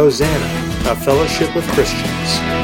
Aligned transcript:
Hosanna, 0.00 0.90
a 0.90 0.96
fellowship 0.96 1.54
with 1.54 1.66
Christians. 1.72 2.59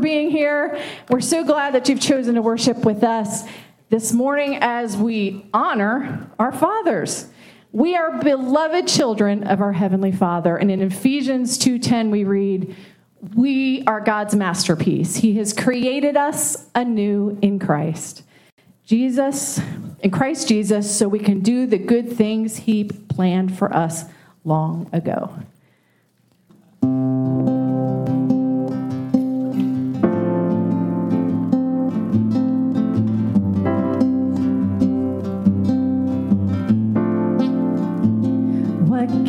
Being 0.00 0.30
here. 0.30 0.80
We're 1.08 1.20
so 1.20 1.44
glad 1.44 1.74
that 1.74 1.88
you've 1.88 2.00
chosen 2.00 2.34
to 2.34 2.42
worship 2.42 2.84
with 2.84 3.04
us 3.04 3.44
this 3.88 4.12
morning 4.12 4.58
as 4.60 4.96
we 4.96 5.46
honor 5.52 6.30
our 6.38 6.52
fathers. 6.52 7.26
We 7.72 7.94
are 7.96 8.18
beloved 8.22 8.88
children 8.88 9.44
of 9.44 9.60
our 9.60 9.72
heavenly 9.72 10.12
Father. 10.12 10.56
And 10.56 10.70
in 10.70 10.80
Ephesians 10.80 11.56
2:10 11.58 12.10
we 12.10 12.24
read, 12.24 12.74
"We 13.36 13.84
are 13.86 14.00
God's 14.00 14.34
masterpiece. 14.34 15.16
He 15.16 15.34
has 15.34 15.52
created 15.52 16.16
us 16.16 16.68
anew 16.74 17.38
in 17.42 17.58
Christ." 17.58 18.22
Jesus, 18.84 19.60
in 20.00 20.10
Christ 20.10 20.48
Jesus, 20.48 20.90
so 20.90 21.06
we 21.06 21.20
can 21.20 21.40
do 21.40 21.66
the 21.66 21.78
good 21.78 22.12
things 22.12 22.56
he 22.56 22.84
planned 22.84 23.56
for 23.56 23.72
us 23.72 24.06
long 24.44 24.88
ago. 24.92 25.30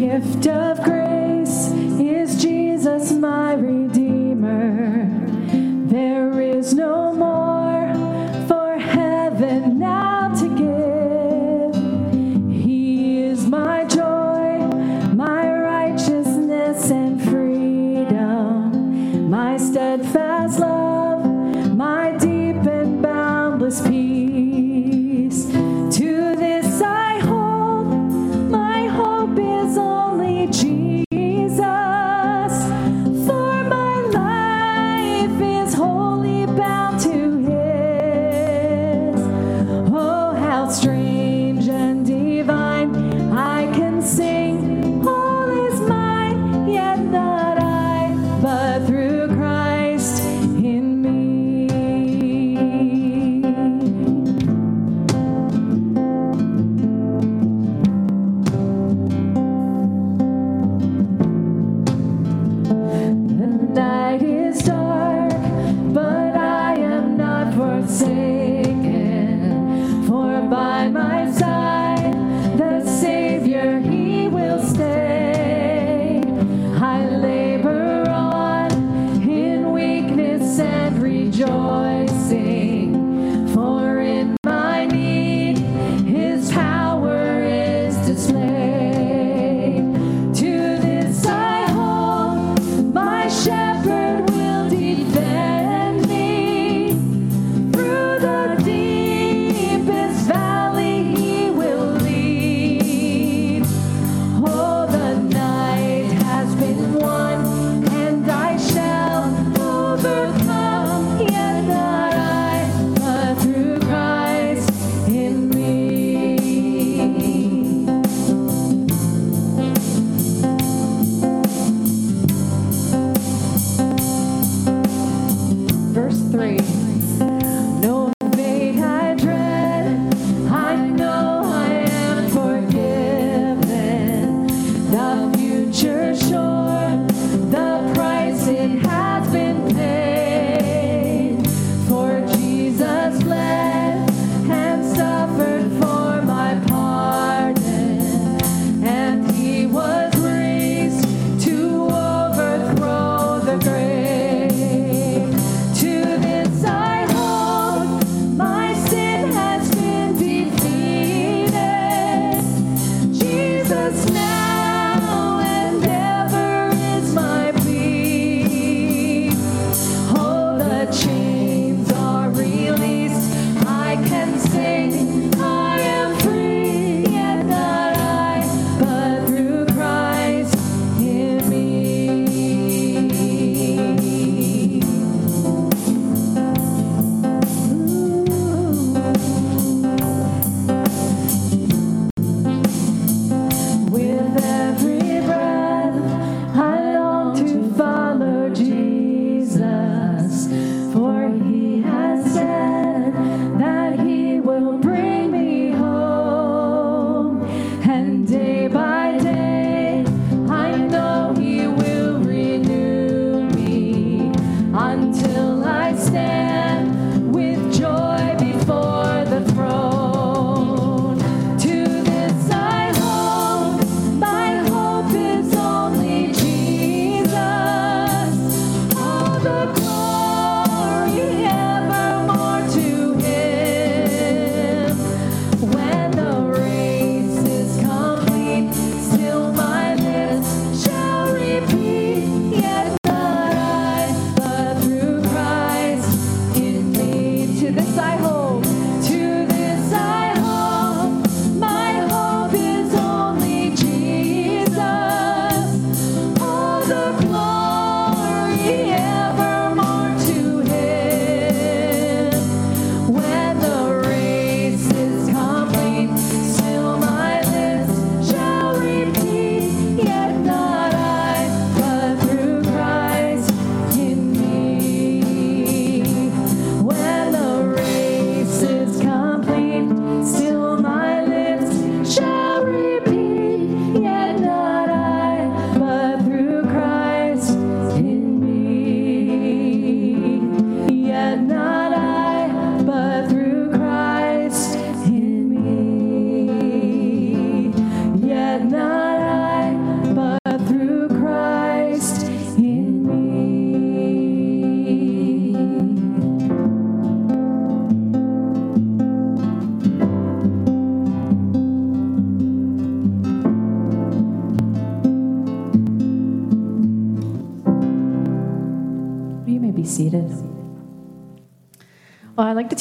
Gift 0.01 0.48
of 0.48 0.81
grace 0.83 1.69
is 2.00 2.42
Jesus, 2.42 3.12
my 3.12 3.53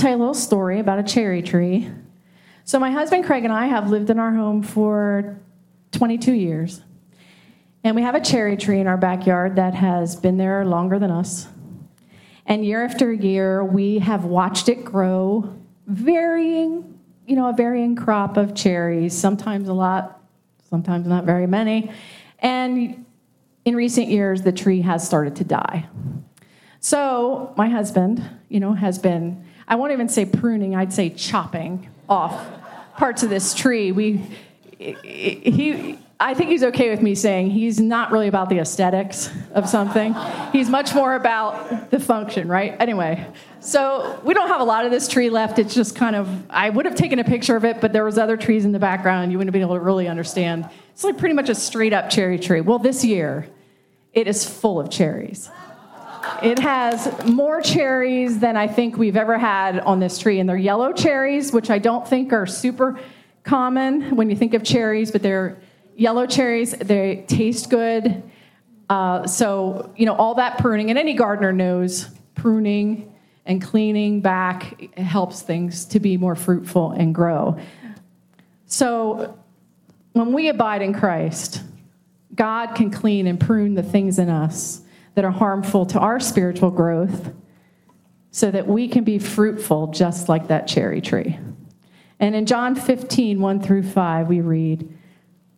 tell 0.00 0.11
you 0.11 0.16
a 0.16 0.19
little 0.19 0.35
story 0.35 0.80
about 0.80 0.99
a 0.99 1.02
cherry 1.02 1.42
tree. 1.42 1.90
So, 2.64 2.78
my 2.78 2.90
husband 2.90 3.25
Craig 3.25 3.45
and 3.45 3.52
I 3.52 3.66
have 3.66 3.90
lived 3.90 4.09
in 4.09 4.19
our 4.19 4.33
home 4.33 4.62
for 4.62 5.38
22 5.92 6.33
years. 6.33 6.80
And 7.85 7.95
we 7.97 8.02
have 8.02 8.14
a 8.14 8.21
cherry 8.21 8.57
tree 8.57 8.80
in 8.80 8.87
our 8.87 8.97
backyard 8.97 9.57
that 9.57 9.75
has 9.75 10.16
been 10.16 10.38
there 10.38 10.64
longer 10.64 10.99
than 10.99 11.11
us. 11.11 11.49
And 12.47 12.64
year 12.64 12.85
after 12.85 13.12
year, 13.12 13.62
we 13.62 13.99
have 13.99 14.25
watched 14.25 14.69
it 14.69 14.85
grow, 14.85 15.54
varying, 15.87 16.99
you 17.26 17.37
know, 17.37 17.49
a 17.49 17.52
varying 17.52 17.95
crop 17.95 18.37
of 18.37 18.54
cherries, 18.54 19.16
sometimes 19.16 19.69
a 19.69 19.75
lot, 19.75 20.23
sometimes 20.69 21.07
not 21.07 21.25
very 21.25 21.47
many. 21.47 21.90
And 22.38 23.04
in 23.64 23.76
recent 23.76 24.09
years, 24.09 24.42
the 24.42 24.52
tree 24.52 24.80
has 24.80 25.07
started 25.07 25.37
to 25.37 25.45
die. 25.45 25.88
So 26.80 27.52
my 27.57 27.69
husband, 27.69 28.23
you 28.49 28.61
know, 28.61 28.73
has 28.73 28.99
been, 28.99 29.45
I 29.71 29.77
won't 29.77 29.93
even 29.93 30.09
say 30.09 30.25
pruning, 30.25 30.75
I'd 30.75 30.93
say 30.93 31.11
chopping 31.11 31.89
off 32.09 32.45
parts 32.97 33.23
of 33.23 33.31
this 33.31 33.55
tree. 33.55 33.93
We, 33.93 34.21
he, 34.79 35.97
I 36.19 36.35
think 36.35 36.50
he's 36.50 36.65
okay 36.65 36.91
with 36.91 37.00
me 37.00 37.15
saying 37.15 37.50
he's 37.50 37.79
not 37.79 38.11
really 38.11 38.27
about 38.27 38.49
the 38.49 38.59
aesthetics 38.59 39.31
of 39.55 39.69
something. 39.69 40.17
He's 40.53 40.69
much 40.69 40.93
more 40.93 41.15
about 41.15 41.93
the 41.93 42.00
function, 42.00 42.49
right? 42.49 42.75
Anyway, 42.81 43.25
so 43.61 44.21
we 44.25 44.35
don't 44.35 44.49
have 44.49 44.61
a 44.61 44.65
lot 44.65 44.85
of 44.87 44.91
this 44.91 45.07
tree 45.07 45.31
left. 45.31 45.61
It's 45.61 45.73
just 45.73 45.95
kind 45.95 46.17
of, 46.17 46.29
I 46.50 46.69
would 46.69 46.85
have 46.85 46.97
taken 46.97 47.21
a 47.21 47.25
picture 47.25 47.55
of 47.55 47.65
it, 47.65 47.81
but 47.81 47.93
there 47.93 48.05
was 48.05 48.19
other 48.19 48.37
trees 48.37 48.65
in 48.65 48.73
the 48.73 48.81
background 48.81 49.31
you 49.31 49.39
wouldn't 49.39 49.50
have 49.50 49.53
been 49.53 49.62
able 49.62 49.77
to 49.77 49.81
really 49.81 50.09
understand. 50.09 50.69
It's 50.91 51.05
like 51.05 51.17
pretty 51.17 51.37
much 51.37 51.49
a 51.49 51.55
straight 51.55 51.93
up 51.93 52.11
cherry 52.11 52.41
tree. 52.41 52.61
Well, 52.61 52.81
this 52.81 53.05
year, 53.05 53.47
it 54.12 54.27
is 54.27 54.45
full 54.45 54.81
of 54.81 54.91
cherries. 54.91 55.49
It 56.43 56.59
has 56.59 57.25
more 57.27 57.61
cherries 57.61 58.39
than 58.39 58.57
I 58.57 58.67
think 58.67 58.97
we've 58.97 59.17
ever 59.17 59.39
had 59.39 59.79
on 59.81 60.01
this 60.01 60.19
tree. 60.19 60.41
And 60.41 60.49
they're 60.49 60.57
yellow 60.57 60.93
cherries, 60.93 61.53
which 61.53 61.71
I 61.71 61.79
don't 61.79 62.07
think 62.07 62.33
are 62.33 62.47
super 62.47 62.99
common 63.43 64.17
when 64.17 64.31
you 64.31 64.37
think 64.37 64.55
of 64.55 64.63
cherries, 64.63 65.11
but 65.11 65.23
they're 65.23 65.59
yellow 65.97 66.27
cherries. 66.27 66.73
They 66.73 67.25
taste 67.29 67.71
good. 67.71 68.23
Uh, 68.89 69.27
so, 69.27 69.93
you 69.97 70.07
know, 70.07 70.15
all 70.15 70.35
that 70.35 70.59
pruning, 70.59 70.91
and 70.91 70.99
any 70.99 71.15
gardener 71.15 71.53
knows 71.53 72.09
pruning 72.35 73.15
and 73.47 73.63
cleaning 73.63 74.21
back 74.21 74.97
helps 74.97 75.43
things 75.43 75.85
to 75.87 76.01
be 76.01 76.17
more 76.17 76.35
fruitful 76.35 76.93
and 76.93 77.15
grow. 77.15 77.59
So, 78.67 79.37
when 80.13 80.33
we 80.33 80.49
abide 80.49 80.83
in 80.83 80.93
Christ, 80.93 81.63
God 82.35 82.75
can 82.75 82.91
clean 82.91 83.27
and 83.27 83.39
prune 83.39 83.75
the 83.75 83.83
things 83.83 84.19
in 84.19 84.29
us 84.29 84.83
that 85.14 85.25
are 85.25 85.31
harmful 85.31 85.87
to 85.87 85.99
our 85.99 86.21
spiritual 86.21 86.71
growth 86.71 87.33
so 88.31 88.50
that 88.50 88.67
we 88.67 88.88
can 88.88 89.05
be 89.05 89.19
fruitful 89.19 89.88
just 89.88 90.29
like 90.29 90.49
that 90.49 90.67
cherry 90.67 91.00
tree. 91.00 91.38
And 92.21 92.35
in 92.35 92.47
John 92.47 92.75
15, 92.75 93.40
1 93.40 93.61
through 93.61 93.83
5, 93.85 94.29
we 94.29 94.40
read, 94.40 94.97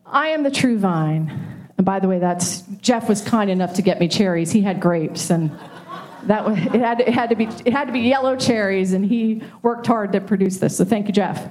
I 0.06 0.28
am 0.28 0.42
the 0.42 0.50
true 0.50 0.78
vine. 0.78 1.68
And 1.76 1.85
by 1.85 2.00
the 2.00 2.09
way, 2.09 2.18
that's 2.18 2.62
Jeff 2.80 3.09
was 3.09 3.21
kind 3.21 3.50
enough 3.50 3.75
to 3.75 3.82
get 3.82 3.99
me 3.99 4.09
cherries. 4.09 4.52
He 4.52 4.61
had 4.61 4.80
grapes, 4.80 5.30
and 5.30 5.50
that 6.25 6.44
was, 6.44 6.56
it 6.59 6.80
had, 6.80 7.00
it 7.00 7.09
had 7.09 7.30
to 7.30 7.35
be 7.35 7.47
it 7.64 7.73
had 7.73 7.87
to 7.87 7.92
be 7.92 8.00
yellow 8.00 8.37
cherries, 8.37 8.92
and 8.92 9.04
he 9.04 9.42
worked 9.62 9.87
hard 9.87 10.12
to 10.12 10.21
produce 10.21 10.59
this. 10.59 10.76
So 10.76 10.85
thank 10.85 11.09
you, 11.09 11.12
Jeff. 11.12 11.50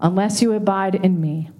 unless 0.00 0.42
you 0.42 0.52
abide 0.52 0.94
in 0.94 1.20
me. 1.20 1.50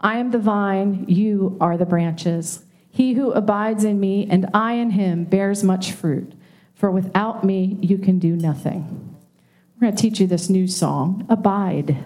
I 0.00 0.18
am 0.18 0.30
the 0.30 0.38
vine, 0.38 1.04
you 1.08 1.56
are 1.60 1.76
the 1.76 1.86
branches. 1.86 2.64
He 2.90 3.14
who 3.14 3.30
abides 3.32 3.84
in 3.84 4.00
me 4.00 4.26
and 4.30 4.48
I 4.54 4.74
in 4.74 4.90
him 4.90 5.24
bears 5.24 5.62
much 5.64 5.92
fruit, 5.92 6.32
for 6.74 6.90
without 6.90 7.44
me 7.44 7.78
you 7.82 7.98
can 7.98 8.18
do 8.18 8.36
nothing. 8.36 9.16
We're 9.74 9.88
going 9.88 9.96
to 9.96 10.02
teach 10.02 10.20
you 10.20 10.26
this 10.26 10.48
new 10.48 10.66
song, 10.66 11.26
Abide. 11.28 12.02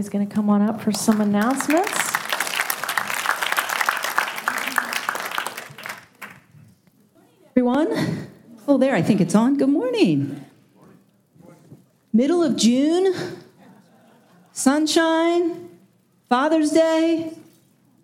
Kelly's 0.00 0.08
going 0.08 0.26
to 0.26 0.34
come 0.34 0.48
on 0.48 0.62
up 0.62 0.80
for 0.80 0.92
some 0.92 1.20
announcements. 1.20 1.92
Everyone? 7.50 8.28
Oh, 8.66 8.78
there, 8.78 8.94
I 8.94 9.02
think 9.02 9.20
it's 9.20 9.34
on. 9.34 9.58
Good 9.58 9.68
morning. 9.68 10.42
Middle 12.14 12.42
of 12.42 12.56
June, 12.56 13.14
sunshine, 14.52 15.68
Father's 16.30 16.70
Day. 16.70 17.34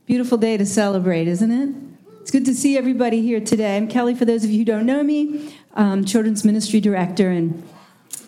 Beautiful 0.05 0.37
day 0.37 0.59
to 0.59 0.67
celebrate, 0.67 1.27
isn't 1.29 1.51
it? 1.51 1.75
It's 2.21 2.31
good 2.31 2.45
to 2.45 2.55
see 2.55 2.77
everybody 2.77 3.23
here 3.23 3.41
today. 3.41 3.79
I'm 3.79 3.89
Kelly, 3.89 4.15
for 4.15 4.27
those 4.27 4.45
of 4.45 4.51
you 4.51 4.59
who 4.59 4.65
don't 4.67 4.85
know 4.85 5.03
me, 5.03 5.55
um, 5.73 6.05
Children's 6.05 6.45
Ministry 6.45 6.79
Director, 6.79 7.31
and 7.31 7.67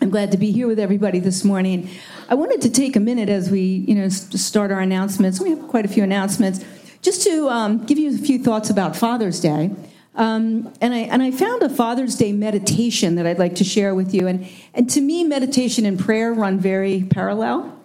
I'm 0.01 0.09
glad 0.09 0.31
to 0.31 0.37
be 0.37 0.51
here 0.51 0.65
with 0.65 0.79
everybody 0.79 1.19
this 1.19 1.43
morning. 1.43 1.89
I 2.29 2.35
wanted 2.35 2.61
to 2.61 2.69
take 2.69 2.95
a 2.95 3.01
minute 3.01 3.27
as 3.27 3.51
we, 3.51 3.61
you 3.61 3.95
know, 3.95 4.07
start 4.07 4.71
our 4.71 4.79
announcements. 4.79 5.41
We 5.41 5.49
have 5.49 5.67
quite 5.67 5.83
a 5.83 5.89
few 5.89 6.03
announcements, 6.03 6.63
just 7.01 7.23
to 7.23 7.49
um, 7.49 7.85
give 7.85 7.99
you 7.99 8.15
a 8.15 8.17
few 8.17 8.41
thoughts 8.41 8.69
about 8.69 8.95
Father's 8.95 9.41
Day. 9.41 9.71
Um, 10.15 10.73
and 10.79 10.93
I 10.93 10.99
and 10.99 11.21
I 11.21 11.31
found 11.31 11.63
a 11.63 11.69
Father's 11.69 12.15
Day 12.15 12.31
meditation 12.31 13.15
that 13.15 13.27
I'd 13.27 13.39
like 13.39 13.55
to 13.55 13.65
share 13.65 13.93
with 13.93 14.13
you. 14.13 14.25
And 14.25 14.47
and 14.73 14.89
to 14.89 15.01
me, 15.01 15.25
meditation 15.25 15.85
and 15.85 15.99
prayer 15.99 16.33
run 16.33 16.59
very 16.59 17.03
parallel, 17.03 17.77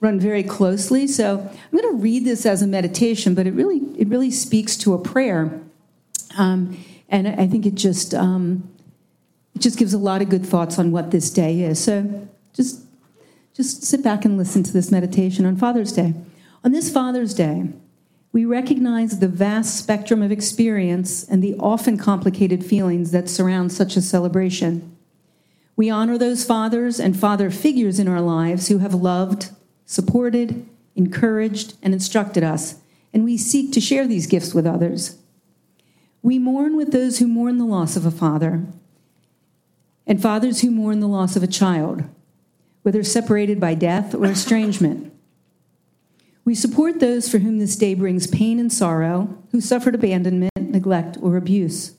run 0.00 0.20
very 0.20 0.42
closely. 0.42 1.06
So 1.06 1.38
I'm 1.38 1.78
going 1.78 1.96
to 1.96 2.02
read 2.02 2.26
this 2.26 2.44
as 2.44 2.60
a 2.60 2.66
meditation, 2.66 3.34
but 3.34 3.46
it 3.46 3.52
really 3.52 3.78
it 3.96 4.08
really 4.08 4.30
speaks 4.30 4.76
to 4.78 4.92
a 4.92 4.98
prayer. 4.98 5.58
Um, 6.36 6.78
and 7.08 7.28
I 7.28 7.46
think 7.46 7.64
it 7.64 7.74
just 7.74 8.14
um, 8.14 8.71
it 9.54 9.60
just 9.60 9.78
gives 9.78 9.94
a 9.94 9.98
lot 9.98 10.22
of 10.22 10.28
good 10.28 10.46
thoughts 10.46 10.78
on 10.78 10.92
what 10.92 11.10
this 11.10 11.30
day 11.30 11.62
is. 11.62 11.82
So 11.82 12.28
just 12.52 12.82
just 13.54 13.84
sit 13.84 14.02
back 14.02 14.24
and 14.24 14.38
listen 14.38 14.62
to 14.62 14.72
this 14.72 14.90
meditation 14.90 15.44
on 15.44 15.56
Father's 15.56 15.92
Day. 15.92 16.14
On 16.64 16.72
this 16.72 16.90
Father's 16.90 17.34
Day, 17.34 17.68
we 18.32 18.46
recognize 18.46 19.18
the 19.18 19.28
vast 19.28 19.76
spectrum 19.76 20.22
of 20.22 20.32
experience 20.32 21.22
and 21.24 21.42
the 21.42 21.54
often 21.58 21.98
complicated 21.98 22.64
feelings 22.64 23.10
that 23.10 23.28
surround 23.28 23.70
such 23.70 23.94
a 23.94 24.00
celebration. 24.00 24.96
We 25.76 25.90
honor 25.90 26.16
those 26.16 26.46
fathers 26.46 26.98
and 26.98 27.14
father 27.14 27.50
figures 27.50 27.98
in 27.98 28.08
our 28.08 28.22
lives 28.22 28.68
who 28.68 28.78
have 28.78 28.94
loved, 28.94 29.50
supported, 29.84 30.66
encouraged, 30.96 31.74
and 31.82 31.92
instructed 31.92 32.42
us, 32.42 32.76
and 33.12 33.22
we 33.22 33.36
seek 33.36 33.72
to 33.72 33.80
share 33.82 34.06
these 34.06 34.26
gifts 34.26 34.54
with 34.54 34.66
others. 34.66 35.18
We 36.22 36.38
mourn 36.38 36.76
with 36.76 36.92
those 36.92 37.18
who 37.18 37.26
mourn 37.26 37.58
the 37.58 37.66
loss 37.66 37.96
of 37.96 38.06
a 38.06 38.10
father, 38.10 38.64
and 40.06 40.20
fathers 40.20 40.60
who 40.60 40.70
mourn 40.70 41.00
the 41.00 41.08
loss 41.08 41.36
of 41.36 41.42
a 41.42 41.48
child, 41.48 42.04
whether 42.82 43.02
separated 43.02 43.60
by 43.60 43.74
death 43.74 44.14
or 44.14 44.26
estrangement. 44.26 45.12
We 46.44 46.54
support 46.54 46.98
those 46.98 47.28
for 47.28 47.38
whom 47.38 47.58
this 47.58 47.76
day 47.76 47.94
brings 47.94 48.26
pain 48.26 48.58
and 48.58 48.72
sorrow, 48.72 49.38
who 49.52 49.60
suffered 49.60 49.94
abandonment, 49.94 50.52
neglect, 50.56 51.16
or 51.22 51.36
abuse. 51.36 51.94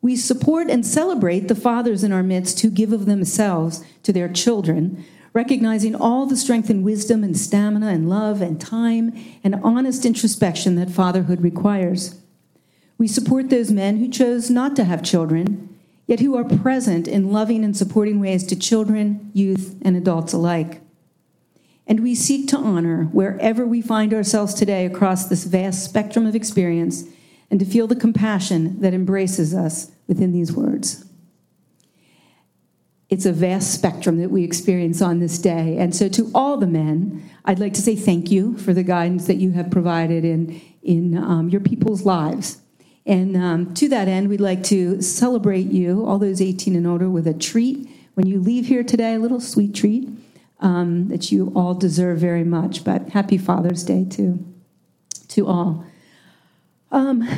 We 0.00 0.16
support 0.16 0.70
and 0.70 0.84
celebrate 0.86 1.48
the 1.48 1.54
fathers 1.54 2.02
in 2.02 2.12
our 2.12 2.22
midst 2.22 2.60
who 2.60 2.70
give 2.70 2.92
of 2.92 3.06
themselves 3.06 3.84
to 4.02 4.12
their 4.12 4.28
children, 4.28 5.04
recognizing 5.34 5.94
all 5.94 6.26
the 6.26 6.36
strength 6.36 6.70
and 6.70 6.82
wisdom 6.82 7.22
and 7.22 7.36
stamina 7.38 7.88
and 7.88 8.08
love 8.08 8.40
and 8.40 8.60
time 8.60 9.12
and 9.44 9.54
honest 9.62 10.04
introspection 10.04 10.74
that 10.76 10.90
fatherhood 10.90 11.42
requires. 11.42 12.18
We 12.98 13.06
support 13.06 13.50
those 13.50 13.70
men 13.70 13.98
who 13.98 14.08
chose 14.08 14.50
not 14.50 14.74
to 14.76 14.84
have 14.84 15.02
children 15.02 15.71
yet 16.06 16.20
who 16.20 16.36
are 16.36 16.44
present 16.44 17.06
in 17.08 17.32
loving 17.32 17.64
and 17.64 17.76
supporting 17.76 18.20
ways 18.20 18.44
to 18.46 18.56
children, 18.56 19.30
youth, 19.32 19.76
and 19.82 19.96
adults 19.96 20.32
alike. 20.32 20.80
And 21.86 22.00
we 22.00 22.14
seek 22.14 22.48
to 22.48 22.56
honor 22.56 23.04
wherever 23.12 23.66
we 23.66 23.82
find 23.82 24.14
ourselves 24.14 24.54
today 24.54 24.86
across 24.86 25.26
this 25.26 25.44
vast 25.44 25.84
spectrum 25.84 26.26
of 26.26 26.34
experience 26.34 27.04
and 27.50 27.60
to 27.60 27.66
feel 27.66 27.86
the 27.86 27.96
compassion 27.96 28.80
that 28.80 28.94
embraces 28.94 29.54
us 29.54 29.90
within 30.06 30.32
these 30.32 30.52
words. 30.52 31.04
It's 33.10 33.26
a 33.26 33.32
vast 33.32 33.74
spectrum 33.74 34.18
that 34.22 34.30
we 34.30 34.42
experience 34.42 35.02
on 35.02 35.20
this 35.20 35.36
day. 35.36 35.76
And 35.76 35.94
so, 35.94 36.08
to 36.08 36.30
all 36.34 36.56
the 36.56 36.66
men, 36.66 37.28
I'd 37.44 37.58
like 37.58 37.74
to 37.74 37.82
say 37.82 37.94
thank 37.94 38.30
you 38.30 38.56
for 38.56 38.72
the 38.72 38.82
guidance 38.82 39.26
that 39.26 39.34
you 39.36 39.50
have 39.50 39.70
provided 39.70 40.24
in, 40.24 40.58
in 40.82 41.18
um, 41.18 41.50
your 41.50 41.60
people's 41.60 42.06
lives. 42.06 42.61
And 43.04 43.36
um, 43.36 43.74
to 43.74 43.88
that 43.88 44.08
end, 44.08 44.28
we'd 44.28 44.40
like 44.40 44.62
to 44.64 45.02
celebrate 45.02 45.70
you, 45.70 46.06
all 46.06 46.18
those 46.18 46.40
18 46.40 46.76
and 46.76 46.86
older, 46.86 47.10
with 47.10 47.26
a 47.26 47.34
treat. 47.34 47.88
When 48.14 48.26
you 48.26 48.40
leave 48.40 48.66
here 48.66 48.84
today, 48.84 49.14
a 49.14 49.18
little 49.18 49.40
sweet 49.40 49.74
treat 49.74 50.08
um, 50.60 51.08
that 51.08 51.32
you 51.32 51.52
all 51.56 51.74
deserve 51.74 52.18
very 52.18 52.44
much. 52.44 52.84
But 52.84 53.10
happy 53.10 53.38
Father's 53.38 53.82
Day 53.82 54.06
to, 54.10 54.38
to 55.28 55.46
all. 55.48 55.84
Um, 56.92 57.28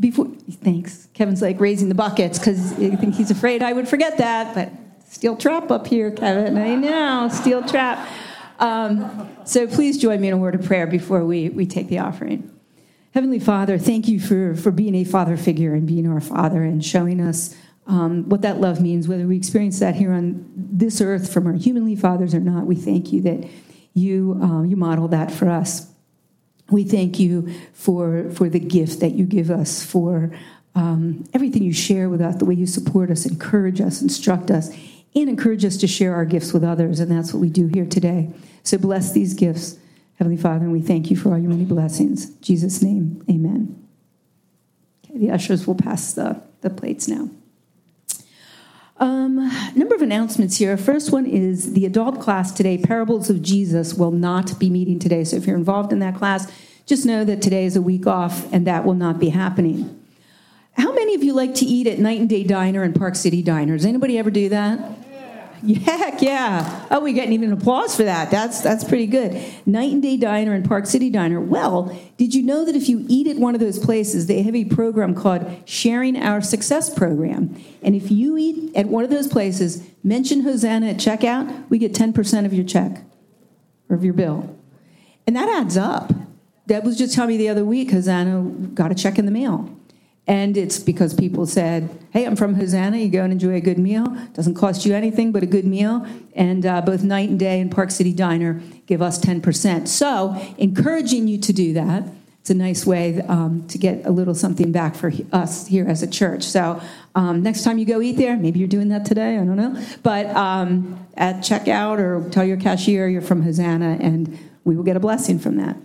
before, 0.00 0.26
thanks. 0.50 1.08
Kevin's 1.14 1.40
like 1.40 1.60
raising 1.60 1.88
the 1.88 1.94
buckets 1.94 2.38
because 2.38 2.72
I 2.72 2.96
think 2.96 3.14
he's 3.14 3.30
afraid 3.30 3.62
I 3.62 3.72
would 3.72 3.88
forget 3.88 4.18
that. 4.18 4.54
But 4.54 4.72
steel 5.06 5.36
trap 5.36 5.70
up 5.70 5.86
here, 5.86 6.10
Kevin. 6.10 6.58
I 6.58 6.74
know, 6.74 7.28
steel 7.30 7.62
trap. 7.62 8.08
Um, 8.58 9.28
so 9.44 9.66
please 9.66 9.98
join 9.98 10.20
me 10.20 10.28
in 10.28 10.34
a 10.34 10.36
word 10.36 10.54
of 10.54 10.64
prayer 10.64 10.86
before 10.86 11.24
we, 11.24 11.48
we 11.50 11.66
take 11.66 11.88
the 11.88 11.98
offering. 12.00 12.50
Heavenly 13.14 13.38
Father, 13.38 13.78
thank 13.78 14.08
you 14.08 14.18
for, 14.18 14.56
for 14.56 14.72
being 14.72 14.96
a 14.96 15.04
father 15.04 15.36
figure 15.36 15.72
and 15.72 15.86
being 15.86 16.10
our 16.10 16.20
father 16.20 16.64
and 16.64 16.84
showing 16.84 17.20
us 17.20 17.54
um, 17.86 18.28
what 18.28 18.42
that 18.42 18.60
love 18.60 18.80
means, 18.80 19.06
whether 19.06 19.24
we 19.24 19.36
experience 19.36 19.78
that 19.78 19.94
here 19.94 20.12
on 20.12 20.44
this 20.56 21.00
earth 21.00 21.32
from 21.32 21.46
our 21.46 21.52
humanly 21.52 21.94
fathers 21.94 22.34
or 22.34 22.40
not. 22.40 22.66
We 22.66 22.74
thank 22.74 23.12
you 23.12 23.22
that 23.22 23.48
you, 23.92 24.36
um, 24.42 24.66
you 24.66 24.74
model 24.74 25.06
that 25.08 25.30
for 25.30 25.48
us. 25.48 25.86
We 26.70 26.82
thank 26.82 27.20
you 27.20 27.54
for, 27.72 28.30
for 28.32 28.48
the 28.48 28.58
gift 28.58 28.98
that 28.98 29.12
you 29.12 29.26
give 29.26 29.48
us, 29.48 29.84
for 29.84 30.32
um, 30.74 31.24
everything 31.32 31.62
you 31.62 31.72
share 31.72 32.08
with 32.08 32.20
us, 32.20 32.34
the 32.34 32.44
way 32.44 32.54
you 32.54 32.66
support 32.66 33.12
us, 33.12 33.26
encourage 33.26 33.80
us, 33.80 34.02
instruct 34.02 34.50
us, 34.50 34.70
and 35.14 35.28
encourage 35.28 35.64
us 35.64 35.76
to 35.76 35.86
share 35.86 36.16
our 36.16 36.24
gifts 36.24 36.52
with 36.52 36.64
others. 36.64 36.98
And 36.98 37.12
that's 37.12 37.32
what 37.32 37.40
we 37.40 37.48
do 37.48 37.68
here 37.68 37.86
today. 37.86 38.32
So 38.64 38.76
bless 38.76 39.12
these 39.12 39.34
gifts. 39.34 39.78
Heavenly 40.16 40.40
Father, 40.40 40.64
and 40.64 40.72
we 40.72 40.80
thank 40.80 41.10
you 41.10 41.16
for 41.16 41.32
all 41.32 41.38
your 41.38 41.50
many 41.50 41.64
blessings. 41.64 42.30
In 42.30 42.40
Jesus' 42.40 42.82
name, 42.82 43.24
amen. 43.28 43.88
Okay, 45.04 45.18
the 45.18 45.30
ushers 45.30 45.66
will 45.66 45.74
pass 45.74 46.12
the, 46.12 46.40
the 46.60 46.70
plates 46.70 47.08
now. 47.08 47.30
Um, 48.98 49.50
number 49.74 49.96
of 49.96 50.02
announcements 50.02 50.58
here. 50.58 50.76
First 50.76 51.10
one 51.10 51.26
is 51.26 51.72
the 51.72 51.84
adult 51.84 52.20
class 52.20 52.52
today, 52.52 52.78
Parables 52.78 53.28
of 53.28 53.42
Jesus, 53.42 53.94
will 53.94 54.12
not 54.12 54.56
be 54.58 54.70
meeting 54.70 55.00
today. 55.00 55.24
So 55.24 55.36
if 55.36 55.46
you're 55.46 55.56
involved 55.56 55.92
in 55.92 55.98
that 55.98 56.14
class, 56.14 56.50
just 56.86 57.04
know 57.04 57.24
that 57.24 57.42
today 57.42 57.64
is 57.64 57.76
a 57.76 57.82
week 57.82 58.06
off 58.06 58.50
and 58.52 58.66
that 58.66 58.84
will 58.84 58.94
not 58.94 59.18
be 59.18 59.30
happening. 59.30 60.00
How 60.74 60.92
many 60.92 61.14
of 61.14 61.24
you 61.24 61.32
like 61.32 61.54
to 61.56 61.64
eat 61.64 61.86
at 61.86 61.98
Night 61.98 62.20
and 62.20 62.28
Day 62.28 62.44
Diner 62.44 62.82
and 62.82 62.94
Park 62.94 63.16
City 63.16 63.42
Diner? 63.42 63.76
Does 63.76 63.86
Anybody 63.86 64.16
ever 64.18 64.30
do 64.30 64.48
that? 64.50 64.78
Heck 65.84 66.20
yeah. 66.20 66.86
Oh, 66.90 67.00
we 67.00 67.12
getting 67.12 67.32
even 67.32 67.52
applause 67.52 67.96
for 67.96 68.04
that. 68.04 68.30
That's 68.30 68.60
that's 68.60 68.84
pretty 68.84 69.06
good. 69.06 69.42
Night 69.66 69.92
and 69.92 70.02
Day 70.02 70.16
Diner 70.16 70.52
and 70.52 70.66
Park 70.66 70.86
City 70.86 71.10
Diner. 71.10 71.40
Well, 71.40 71.96
did 72.16 72.34
you 72.34 72.42
know 72.42 72.64
that 72.64 72.76
if 72.76 72.88
you 72.88 73.04
eat 73.08 73.26
at 73.26 73.36
one 73.36 73.54
of 73.54 73.60
those 73.60 73.78
places, 73.78 74.26
they 74.26 74.42
have 74.42 74.54
a 74.54 74.64
program 74.64 75.14
called 75.14 75.44
Sharing 75.64 76.16
Our 76.16 76.40
Success 76.40 76.92
Program. 76.92 77.60
And 77.82 77.94
if 77.94 78.10
you 78.10 78.36
eat 78.36 78.74
at 78.76 78.86
one 78.86 79.04
of 79.04 79.10
those 79.10 79.28
places, 79.28 79.88
mention 80.02 80.42
Hosanna 80.42 80.90
at 80.90 80.96
checkout, 80.96 81.68
we 81.70 81.78
get 81.78 81.92
10% 81.92 82.44
of 82.44 82.52
your 82.52 82.64
check 82.64 83.02
or 83.88 83.96
of 83.96 84.04
your 84.04 84.14
bill. 84.14 84.58
And 85.26 85.36
that 85.36 85.48
adds 85.48 85.76
up. 85.76 86.12
Deb 86.66 86.84
was 86.84 86.96
just 86.96 87.14
telling 87.14 87.28
me 87.30 87.36
the 87.36 87.48
other 87.48 87.64
week, 87.64 87.90
Hosanna 87.90 88.42
got 88.74 88.90
a 88.90 88.94
check 88.94 89.18
in 89.18 89.26
the 89.26 89.32
mail. 89.32 89.74
And 90.26 90.56
it's 90.56 90.78
because 90.78 91.12
people 91.12 91.44
said, 91.44 91.90
hey, 92.10 92.24
I'm 92.24 92.34
from 92.34 92.54
Hosanna. 92.54 92.96
You 92.96 93.10
go 93.10 93.22
and 93.24 93.32
enjoy 93.32 93.54
a 93.54 93.60
good 93.60 93.78
meal. 93.78 94.06
Doesn't 94.32 94.54
cost 94.54 94.86
you 94.86 94.94
anything 94.94 95.32
but 95.32 95.42
a 95.42 95.46
good 95.46 95.66
meal. 95.66 96.06
And 96.34 96.64
uh, 96.64 96.80
both 96.80 97.02
Night 97.02 97.28
and 97.28 97.38
Day 97.38 97.60
and 97.60 97.70
Park 97.70 97.90
City 97.90 98.12
Diner 98.12 98.62
give 98.86 99.02
us 99.02 99.18
10%. 99.18 99.86
So, 99.86 100.40
encouraging 100.56 101.28
you 101.28 101.38
to 101.38 101.52
do 101.52 101.74
that. 101.74 102.04
It's 102.40 102.50
a 102.50 102.54
nice 102.54 102.84
way 102.84 103.20
um, 103.22 103.66
to 103.68 103.78
get 103.78 104.04
a 104.04 104.10
little 104.10 104.34
something 104.34 104.70
back 104.70 104.94
for 104.96 105.10
us 105.32 105.66
here 105.66 105.86
as 105.86 106.02
a 106.02 106.06
church. 106.06 106.42
So, 106.42 106.80
um, 107.14 107.42
next 107.42 107.62
time 107.62 107.78
you 107.78 107.86
go 107.86 108.00
eat 108.00 108.16
there, 108.16 108.36
maybe 108.36 108.58
you're 108.58 108.68
doing 108.68 108.88
that 108.88 109.04
today, 109.04 109.38
I 109.38 109.44
don't 109.44 109.56
know. 109.56 109.82
But 110.02 110.26
um, 110.26 111.06
at 111.16 111.36
checkout 111.36 111.98
or 111.98 112.28
tell 112.30 112.44
your 112.44 112.58
cashier 112.58 113.08
you're 113.08 113.22
from 113.22 113.42
Hosanna, 113.42 113.98
and 114.00 114.38
we 114.64 114.76
will 114.76 114.84
get 114.84 114.96
a 114.96 115.00
blessing 115.00 115.38
from 115.38 115.56
that. 115.56 115.76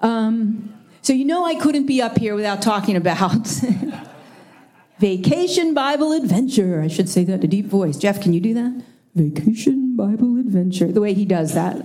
Um, 0.00 0.72
so, 1.02 1.12
you 1.12 1.24
know, 1.24 1.44
I 1.44 1.56
couldn't 1.56 1.86
be 1.86 2.00
up 2.00 2.16
here 2.16 2.36
without 2.36 2.62
talking 2.62 2.94
about 2.94 3.46
Vacation 5.00 5.74
Bible 5.74 6.12
Adventure. 6.12 6.80
I 6.80 6.86
should 6.86 7.08
say 7.08 7.24
that 7.24 7.40
in 7.40 7.44
a 7.44 7.48
deep 7.48 7.66
voice. 7.66 7.98
Jeff, 7.98 8.22
can 8.22 8.32
you 8.32 8.40
do 8.40 8.54
that? 8.54 8.84
Vacation 9.16 9.96
Bible 9.96 10.38
Adventure. 10.38 10.92
The 10.92 11.00
way 11.00 11.12
he 11.12 11.24
does 11.24 11.54
that. 11.54 11.84